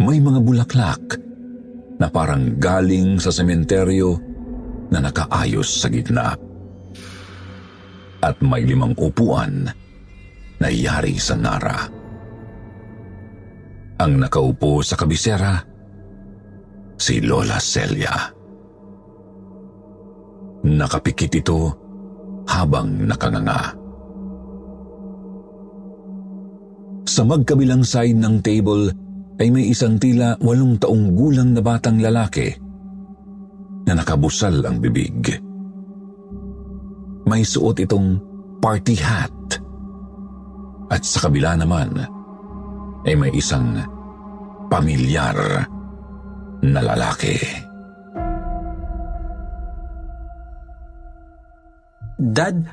May 0.00 0.20
mga 0.20 0.40
bulaklak 0.44 1.04
na 1.96 2.12
parang 2.12 2.60
galing 2.60 3.16
sa 3.16 3.32
sementeryo 3.32 4.20
na 4.92 5.00
nakaayos 5.00 5.80
sa 5.80 5.88
gitna. 5.88 6.36
At 8.24 8.36
may 8.44 8.64
limang 8.68 8.96
upuan 8.96 9.68
na 10.60 10.68
yari 10.68 11.16
sa 11.16 11.36
nara. 11.36 11.88
Ang 14.00 14.12
nakaupo 14.20 14.80
sa 14.80 14.96
kabisera, 14.96 15.73
si 16.98 17.20
Lola 17.22 17.58
Celia. 17.58 18.14
Nakapikit 20.64 21.32
ito 21.36 21.60
habang 22.48 23.04
nakanganga. 23.04 23.76
Sa 27.04 27.22
magkabilang 27.22 27.84
side 27.84 28.16
ng 28.16 28.40
table 28.40 28.88
ay 29.38 29.52
may 29.52 29.68
isang 29.70 30.00
tila 30.00 30.34
walong 30.40 30.80
taong 30.80 31.12
gulang 31.12 31.52
na 31.52 31.60
batang 31.60 32.00
lalaki 32.00 32.48
na 33.84 33.92
nakabusal 33.92 34.64
ang 34.64 34.80
bibig. 34.80 35.36
May 37.28 37.44
suot 37.44 37.80
itong 37.84 38.20
party 38.60 38.96
hat. 39.00 39.36
At 40.88 41.04
sa 41.04 41.28
kabila 41.28 41.56
naman 41.56 41.96
ay 43.04 43.14
may 43.16 43.32
isang 43.36 43.84
pamilyar 44.72 45.68
na 46.64 46.80
lalaki. 46.80 47.36
Dad, 52.16 52.64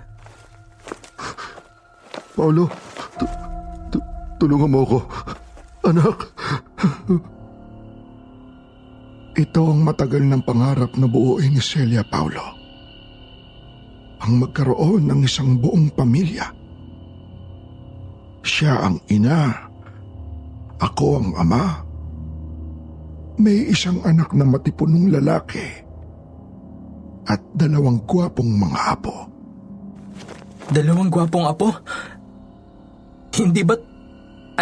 Paulo, 2.32 2.72
tu- 3.20 3.40
tu- 3.92 4.08
tulungan 4.40 4.72
mo 4.72 4.80
ako. 4.88 5.00
Anak. 5.92 6.18
Ito 9.36 9.62
ang 9.76 9.82
matagal 9.84 10.24
ng 10.24 10.44
pangarap 10.46 10.96
na 10.96 11.08
buuin 11.10 11.52
ni 11.52 11.60
Celia 11.60 12.06
Paulo. 12.06 12.44
Ang 14.22 14.46
magkaroon 14.46 15.10
ng 15.10 15.20
isang 15.26 15.58
buong 15.58 15.90
pamilya. 15.92 16.48
Siya 18.46 18.88
ang 18.88 19.02
ina. 19.10 19.68
Ako 20.80 21.18
ang 21.18 21.30
ama. 21.42 21.91
May 23.42 23.74
isang 23.74 24.06
anak 24.06 24.38
na 24.38 24.46
matipunong 24.46 25.10
lalaki. 25.10 25.66
At 27.26 27.42
dalawang 27.58 28.06
gwapong 28.06 28.52
mga 28.54 28.80
apo. 28.94 29.16
dalawang 30.72 31.12
gwapong 31.12 31.46
apo. 31.50 31.68
Hindi 33.36 33.62
ba't 33.66 33.82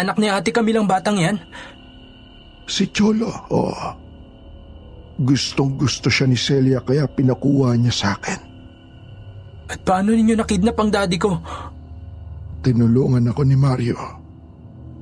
anak 0.00 0.16
ni 0.18 0.26
ate 0.26 0.50
Camilang 0.50 0.88
batang 0.88 1.18
yan? 1.18 1.36
Si 2.66 2.90
Cholo, 2.90 3.30
oo. 3.50 3.88
Gustong 5.20 5.76
gusto 5.76 6.08
siya 6.08 6.26
ni 6.26 6.38
Celia 6.38 6.80
kaya 6.80 7.04
pinakuha 7.06 7.76
niya 7.76 7.92
sa 7.92 8.06
akin. 8.16 8.40
At 9.70 9.84
paano 9.86 10.14
ninyo 10.14 10.34
nakidnap 10.34 10.78
ang 10.78 10.90
daddy 10.90 11.18
ko? 11.20 11.38
Tinulungan 12.64 13.30
ako 13.30 13.42
ni 13.46 13.56
Mario 13.58 13.98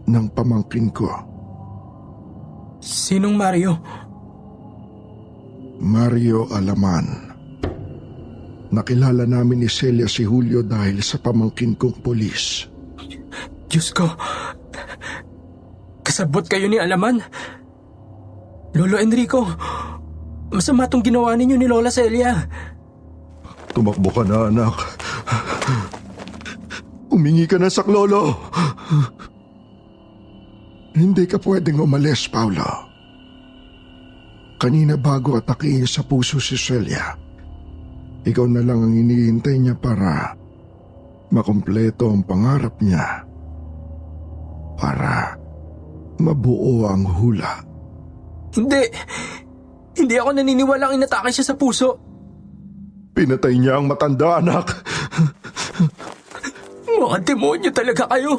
ng 0.08 0.26
pamangkin 0.32 0.90
ko. 0.92 1.08
Sinong 2.78 3.34
Mario? 3.34 3.78
Mario 5.78 6.46
Alaman. 6.50 7.06
Nakilala 8.68 9.24
namin 9.24 9.64
ni 9.64 9.68
Celia 9.70 10.04
si 10.10 10.26
Julio 10.28 10.60
dahil 10.60 11.00
sa 11.00 11.16
pamangkin 11.16 11.78
kong 11.78 12.04
polis. 12.04 12.68
Diyos 13.70 13.94
ko. 13.96 14.08
Kasabot 16.04 16.44
kayo 16.44 16.68
ni 16.68 16.76
Alaman. 16.76 17.20
Lolo 18.76 19.00
Enrico, 19.00 19.48
masama 20.52 20.84
tong 20.86 21.00
ginawa 21.00 21.32
ninyo 21.32 21.56
ni 21.56 21.64
Lola 21.64 21.88
Celia. 21.88 22.36
Tumakbo 23.72 24.12
ka 24.12 24.22
na, 24.28 24.52
anak. 24.52 24.76
Umingi 27.08 27.48
ka 27.48 27.56
na 27.56 27.72
sa 27.72 27.82
lolo. 27.88 28.36
Hindi 30.96 31.24
ka 31.28 31.36
pwedeng 31.42 31.84
umalis, 31.84 32.28
Paolo. 32.28 32.88
Kanina 34.58 34.98
bago 34.98 35.38
atakihin 35.38 35.86
sa 35.86 36.02
puso 36.02 36.42
si 36.42 36.58
Celia, 36.58 37.14
ikaw 38.26 38.46
na 38.50 38.60
lang 38.64 38.82
ang 38.82 38.94
iniintay 38.94 39.56
niya 39.62 39.78
para 39.78 40.34
makumpleto 41.30 42.10
ang 42.10 42.26
pangarap 42.26 42.74
niya. 42.82 43.22
Para 44.78 45.38
mabuo 46.18 46.90
ang 46.90 47.06
hula. 47.06 47.62
Hindi. 48.54 48.82
Hindi 49.98 50.14
ako 50.14 50.30
naniniwalang 50.34 50.94
inatake 50.94 51.30
siya 51.34 51.54
sa 51.54 51.58
puso. 51.58 51.98
Pinatay 53.14 53.58
niya 53.58 53.78
ang 53.78 53.90
matanda, 53.90 54.38
anak. 54.38 54.66
Mga 56.86 57.18
demonyo 57.26 57.70
talaga 57.74 58.06
kayo. 58.10 58.38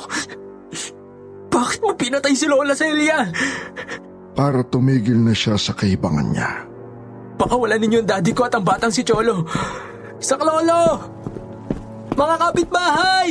Bakit 1.60 1.80
mo 1.84 1.92
pinatay 1.92 2.32
si 2.40 2.48
Lola 2.48 2.72
Celia? 2.72 3.28
Para 4.32 4.64
tumigil 4.64 5.20
na 5.20 5.36
siya 5.36 5.60
sa 5.60 5.76
kaibangan 5.76 6.28
niya. 6.32 6.64
Pakawalan 7.36 7.84
ninyo 7.84 8.00
ang 8.00 8.08
daddy 8.08 8.32
ko 8.32 8.48
at 8.48 8.56
ang 8.56 8.64
batang 8.64 8.96
si 8.96 9.04
Cholo. 9.04 9.44
Isak 10.16 10.40
lolo! 10.40 11.04
Mga 12.16 12.36
kapitbahay! 12.40 13.28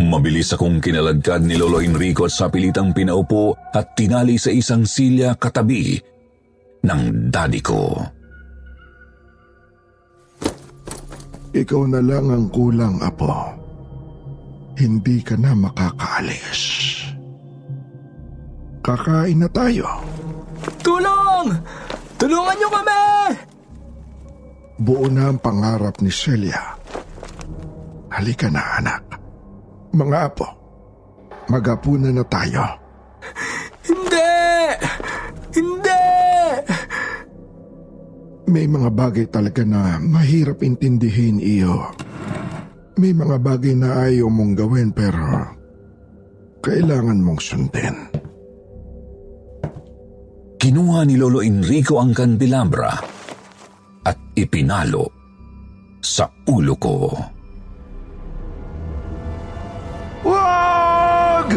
Mabilis 0.00 0.56
akong 0.56 0.80
kinaladkad 0.80 1.44
ni 1.44 1.60
Lolo 1.60 1.84
Enrico 1.84 2.24
at 2.24 2.32
sa 2.32 2.48
pilitang 2.48 2.96
pinaupo 2.96 3.52
at 3.76 3.92
tinali 3.92 4.40
sa 4.40 4.48
isang 4.48 4.88
silya 4.88 5.36
katabi 5.36 6.00
ng 6.80 7.28
daddy 7.28 7.60
ko. 7.60 8.00
Ikaw 11.52 11.82
na 11.92 12.00
lang 12.00 12.32
ang 12.32 12.48
kulang, 12.52 13.00
Apo. 13.04 13.65
Hindi 14.76 15.24
ka 15.24 15.40
na 15.40 15.56
makakaalis. 15.56 16.62
Kakain 18.84 19.40
na 19.40 19.48
tayo. 19.48 19.88
Tulong! 20.84 21.48
Tulungan 22.20 22.56
niyo 22.60 22.68
kami! 22.68 23.02
Buo 24.76 25.08
na 25.08 25.32
ang 25.32 25.40
pangarap 25.40 25.98
ni 26.04 26.12
Celia. 26.12 26.76
Halika 28.12 28.52
na, 28.52 28.62
anak. 28.78 29.02
Mga 29.96 30.16
apo, 30.28 30.48
magapunan 31.48 32.12
na 32.12 32.24
tayo. 32.28 32.64
Hindi! 33.80 34.36
Hindi! 35.56 36.04
May 38.52 38.68
mga 38.68 38.90
bagay 38.92 39.26
talaga 39.32 39.64
na 39.64 39.96
mahirap 39.96 40.60
intindihin, 40.60 41.40
iyo. 41.40 41.90
May 42.96 43.12
mga 43.12 43.36
bagay 43.44 43.76
na 43.76 44.08
ayaw 44.08 44.32
mong 44.32 44.56
gawin 44.56 44.88
pero 44.88 45.52
kailangan 46.64 47.20
mong 47.20 47.40
sundin. 47.44 47.96
Kinuha 50.56 51.04
ni 51.04 51.20
Lolo 51.20 51.44
Enrico 51.44 52.00
ang 52.00 52.16
kandelabra 52.16 52.96
at 54.00 54.18
ipinalo 54.32 55.12
sa 56.00 56.24
ulo 56.48 56.74
ko. 56.80 56.96
Wag! 60.24 61.48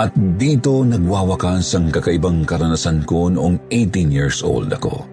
At 0.00 0.16
dito 0.16 0.80
nagwawakas 0.80 1.76
ang 1.76 1.92
kakaibang 1.92 2.48
karanasan 2.48 3.04
ko 3.04 3.28
noong 3.28 3.68
18 3.68 4.08
years 4.08 4.40
old 4.40 4.72
ako. 4.72 5.04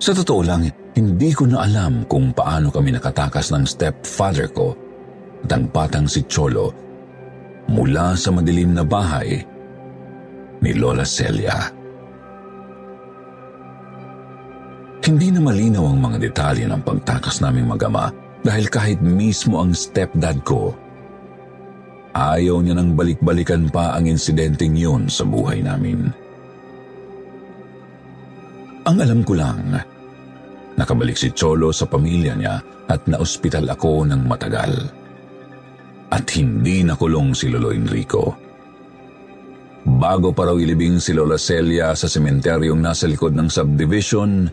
Sa 0.00 0.16
totoo 0.16 0.40
lang, 0.40 0.64
hindi 0.96 1.30
ko 1.36 1.44
na 1.44 1.68
alam 1.68 2.08
kung 2.08 2.32
paano 2.32 2.72
kami 2.72 2.96
nakatakas 2.96 3.52
ng 3.52 3.68
stepfather 3.68 4.48
ko 4.48 4.72
at 5.44 5.52
ang 5.52 5.68
batang 5.68 6.08
si 6.08 6.24
Cholo 6.24 6.72
mula 7.68 8.16
sa 8.16 8.32
madilim 8.32 8.72
na 8.72 8.82
bahay 8.82 9.44
ni 10.64 10.72
Lola 10.72 11.04
Celia. 11.04 11.68
Hindi 15.04 15.28
na 15.36 15.40
malinaw 15.44 15.84
ang 15.84 15.98
mga 16.00 16.16
detalye 16.16 16.64
ng 16.64 16.80
pagtakas 16.80 17.44
naming 17.44 17.68
magama 17.68 18.08
dahil 18.40 18.72
kahit 18.72 19.04
mismo 19.04 19.60
ang 19.60 19.76
stepdad 19.76 20.40
ko 20.48 20.72
Ayaw 22.12 22.60
niya 22.60 22.76
nang 22.76 22.92
balik-balikan 22.92 23.72
pa 23.72 23.96
ang 23.96 24.04
insidenteng 24.04 24.76
yun 24.76 25.08
sa 25.08 25.24
buhay 25.24 25.64
namin. 25.64 26.12
Ang 28.84 28.96
alam 29.00 29.20
ko 29.24 29.32
lang, 29.32 29.72
nakabalik 30.76 31.16
si 31.16 31.32
Cholo 31.32 31.72
sa 31.72 31.88
pamilya 31.88 32.36
niya 32.36 32.60
at 32.90 33.08
naospital 33.08 33.64
ako 33.72 34.04
ng 34.04 34.28
matagal. 34.28 34.72
At 36.12 36.28
hindi 36.36 36.84
nakulong 36.84 37.32
si 37.32 37.48
Lolo 37.48 37.72
Enrico. 37.72 38.36
Bago 39.82 40.36
pa 40.36 40.52
raw 40.52 40.56
ilibing 40.60 41.00
si 41.00 41.16
Lola 41.16 41.40
Celia 41.40 41.96
sa 41.96 42.04
sementeryong 42.04 42.78
nasa 42.78 43.08
likod 43.08 43.32
ng 43.32 43.48
subdivision, 43.48 44.46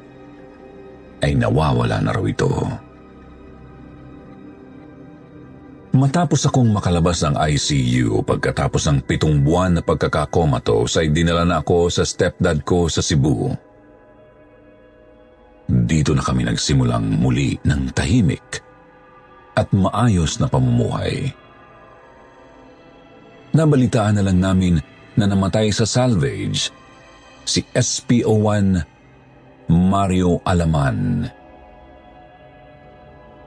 ay 1.20 1.36
nawawala 1.36 2.00
na 2.00 2.16
raw 2.16 2.24
ito. 2.24 2.48
Matapos 5.90 6.46
akong 6.46 6.70
makalabas 6.70 7.26
ng 7.26 7.34
ICU 7.34 8.22
pagkatapos 8.22 8.86
ng 8.86 9.00
pitong 9.10 9.42
buwan 9.42 9.74
na 9.74 9.82
pagkakakomatos 9.82 11.02
ay 11.02 11.10
dinala 11.10 11.42
na 11.42 11.66
ako 11.66 11.90
sa 11.90 12.06
stepdad 12.06 12.62
ko 12.62 12.86
sa 12.86 13.02
Cebu. 13.02 13.50
Dito 15.66 16.14
na 16.14 16.22
kami 16.22 16.46
nagsimulang 16.46 17.10
muli 17.18 17.58
ng 17.66 17.90
tahimik 17.90 18.62
at 19.58 19.74
maayos 19.74 20.38
na 20.38 20.46
pamumuhay. 20.46 21.34
Nabalitaan 23.58 24.22
na 24.22 24.24
lang 24.30 24.38
namin 24.38 24.78
na 25.18 25.26
namatay 25.26 25.74
sa 25.74 25.90
salvage 25.90 26.70
si 27.50 27.66
SPO1 27.66 28.78
Mario 29.74 30.38
Alaman. 30.46 31.26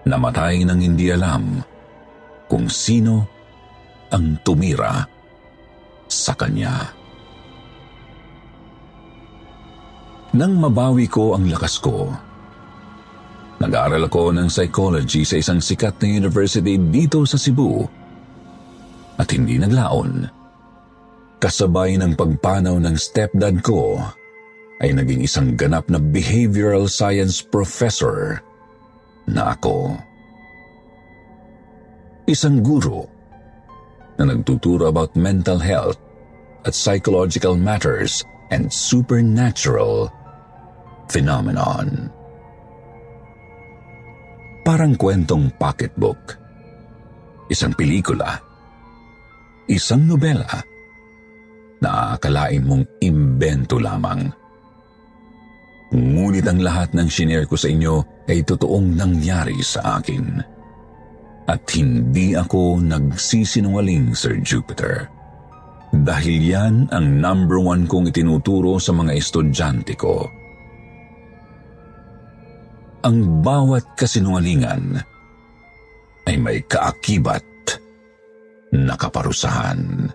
Namatay 0.03 0.67
nang 0.67 0.83
hindi 0.83 1.07
alam 1.07 1.71
kung 2.53 2.69
sino 2.69 3.25
ang 4.13 4.37
tumira 4.45 5.01
sa 6.05 6.37
kanya. 6.37 6.93
Nang 10.37 10.61
mabawi 10.61 11.09
ko 11.09 11.33
ang 11.33 11.49
lakas 11.49 11.81
ko, 11.81 12.13
nag-aaral 13.57 14.05
ako 14.05 14.37
ng 14.37 14.53
psychology 14.53 15.25
sa 15.25 15.41
isang 15.41 15.65
sikat 15.65 15.97
na 16.05 16.21
university 16.21 16.77
dito 16.77 17.25
sa 17.25 17.41
Cebu 17.41 17.89
at 19.17 19.29
hindi 19.33 19.57
naglaon. 19.57 20.29
Kasabay 21.41 21.97
ng 21.97 22.13
pagpanaw 22.13 22.77
ng 22.77 22.97
stepdad 23.01 23.65
ko 23.65 23.97
ay 24.85 24.93
naging 24.93 25.25
isang 25.25 25.57
ganap 25.57 25.89
na 25.89 25.97
behavioral 25.97 26.85
science 26.85 27.41
professor 27.41 28.45
na 29.25 29.57
ako. 29.57 29.97
Isang 32.23 32.63
guro 32.63 33.11
na 34.15 34.31
nagtuturo 34.31 34.87
about 34.87 35.19
mental 35.19 35.59
health 35.59 35.99
at 36.63 36.71
psychological 36.71 37.59
matters 37.59 38.23
and 38.55 38.71
supernatural 38.71 40.07
phenomenon. 41.11 42.07
Parang 44.63 44.95
kwentong 44.95 45.51
pocketbook. 45.59 46.39
Isang 47.51 47.75
pelikula. 47.75 48.39
Isang 49.67 50.07
nobela 50.07 50.63
na 51.83 52.15
aakalain 52.15 52.63
mong 52.63 52.87
imbento 53.03 53.83
lamang. 53.83 54.31
Ngunit 55.91 56.47
ang 56.47 56.63
lahat 56.63 56.95
ng 56.95 57.11
shinare 57.11 57.51
ko 57.51 57.59
sa 57.59 57.67
inyo 57.67 58.25
ay 58.31 58.47
totoong 58.47 58.95
nangyari 58.95 59.59
sa 59.59 59.99
akin. 59.99 60.62
At 61.51 61.67
hindi 61.75 62.39
ako 62.39 62.79
nagsisinungaling, 62.79 64.15
Sir 64.15 64.39
Jupiter. 64.39 65.11
Dahil 65.93 66.41
yan 66.41 66.89
ang 66.95 67.21
number 67.21 67.59
one 67.61 67.85
kong 67.85 68.09
itinuturo 68.09 68.79
sa 68.79 68.95
mga 68.95 69.13
estudyante 69.13 69.93
ko. 69.99 70.25
Ang 73.03 73.43
bawat 73.43 73.99
kasinungalingan 73.99 75.03
ay 76.31 76.37
may 76.39 76.63
kaakibat 76.65 77.45
na 78.73 78.95
kaparusahan. 78.95 80.09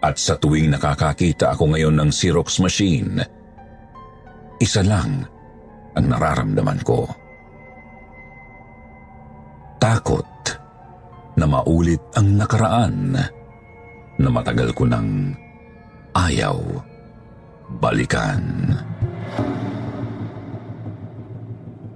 At 0.00 0.16
sa 0.16 0.40
tuwing 0.40 0.72
nakakakita 0.72 1.52
ako 1.52 1.76
ngayon 1.76 2.00
ng 2.00 2.10
Xerox 2.10 2.58
machine, 2.64 3.20
isa 4.58 4.82
lang 4.82 5.22
ang 5.94 6.06
nararamdaman 6.08 6.80
ko 6.82 7.27
takot 9.78 10.26
na 11.38 11.46
maulit 11.46 12.02
ang 12.18 12.34
nakaraan 12.34 13.14
na 14.18 14.28
matagal 14.28 14.74
ko 14.74 14.84
nang 14.84 15.34
ayaw 16.14 16.58
balikan. 17.78 18.74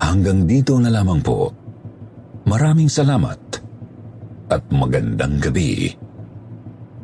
Hanggang 0.02 0.46
dito 0.46 0.78
na 0.78 0.90
lamang 0.90 1.22
po. 1.22 1.50
Maraming 2.42 2.90
salamat 2.90 3.38
at 4.50 4.62
magandang 4.74 5.38
gabi 5.38 5.94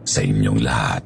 sa 0.02 0.20
inyong 0.20 0.60
lahat. 0.60 1.05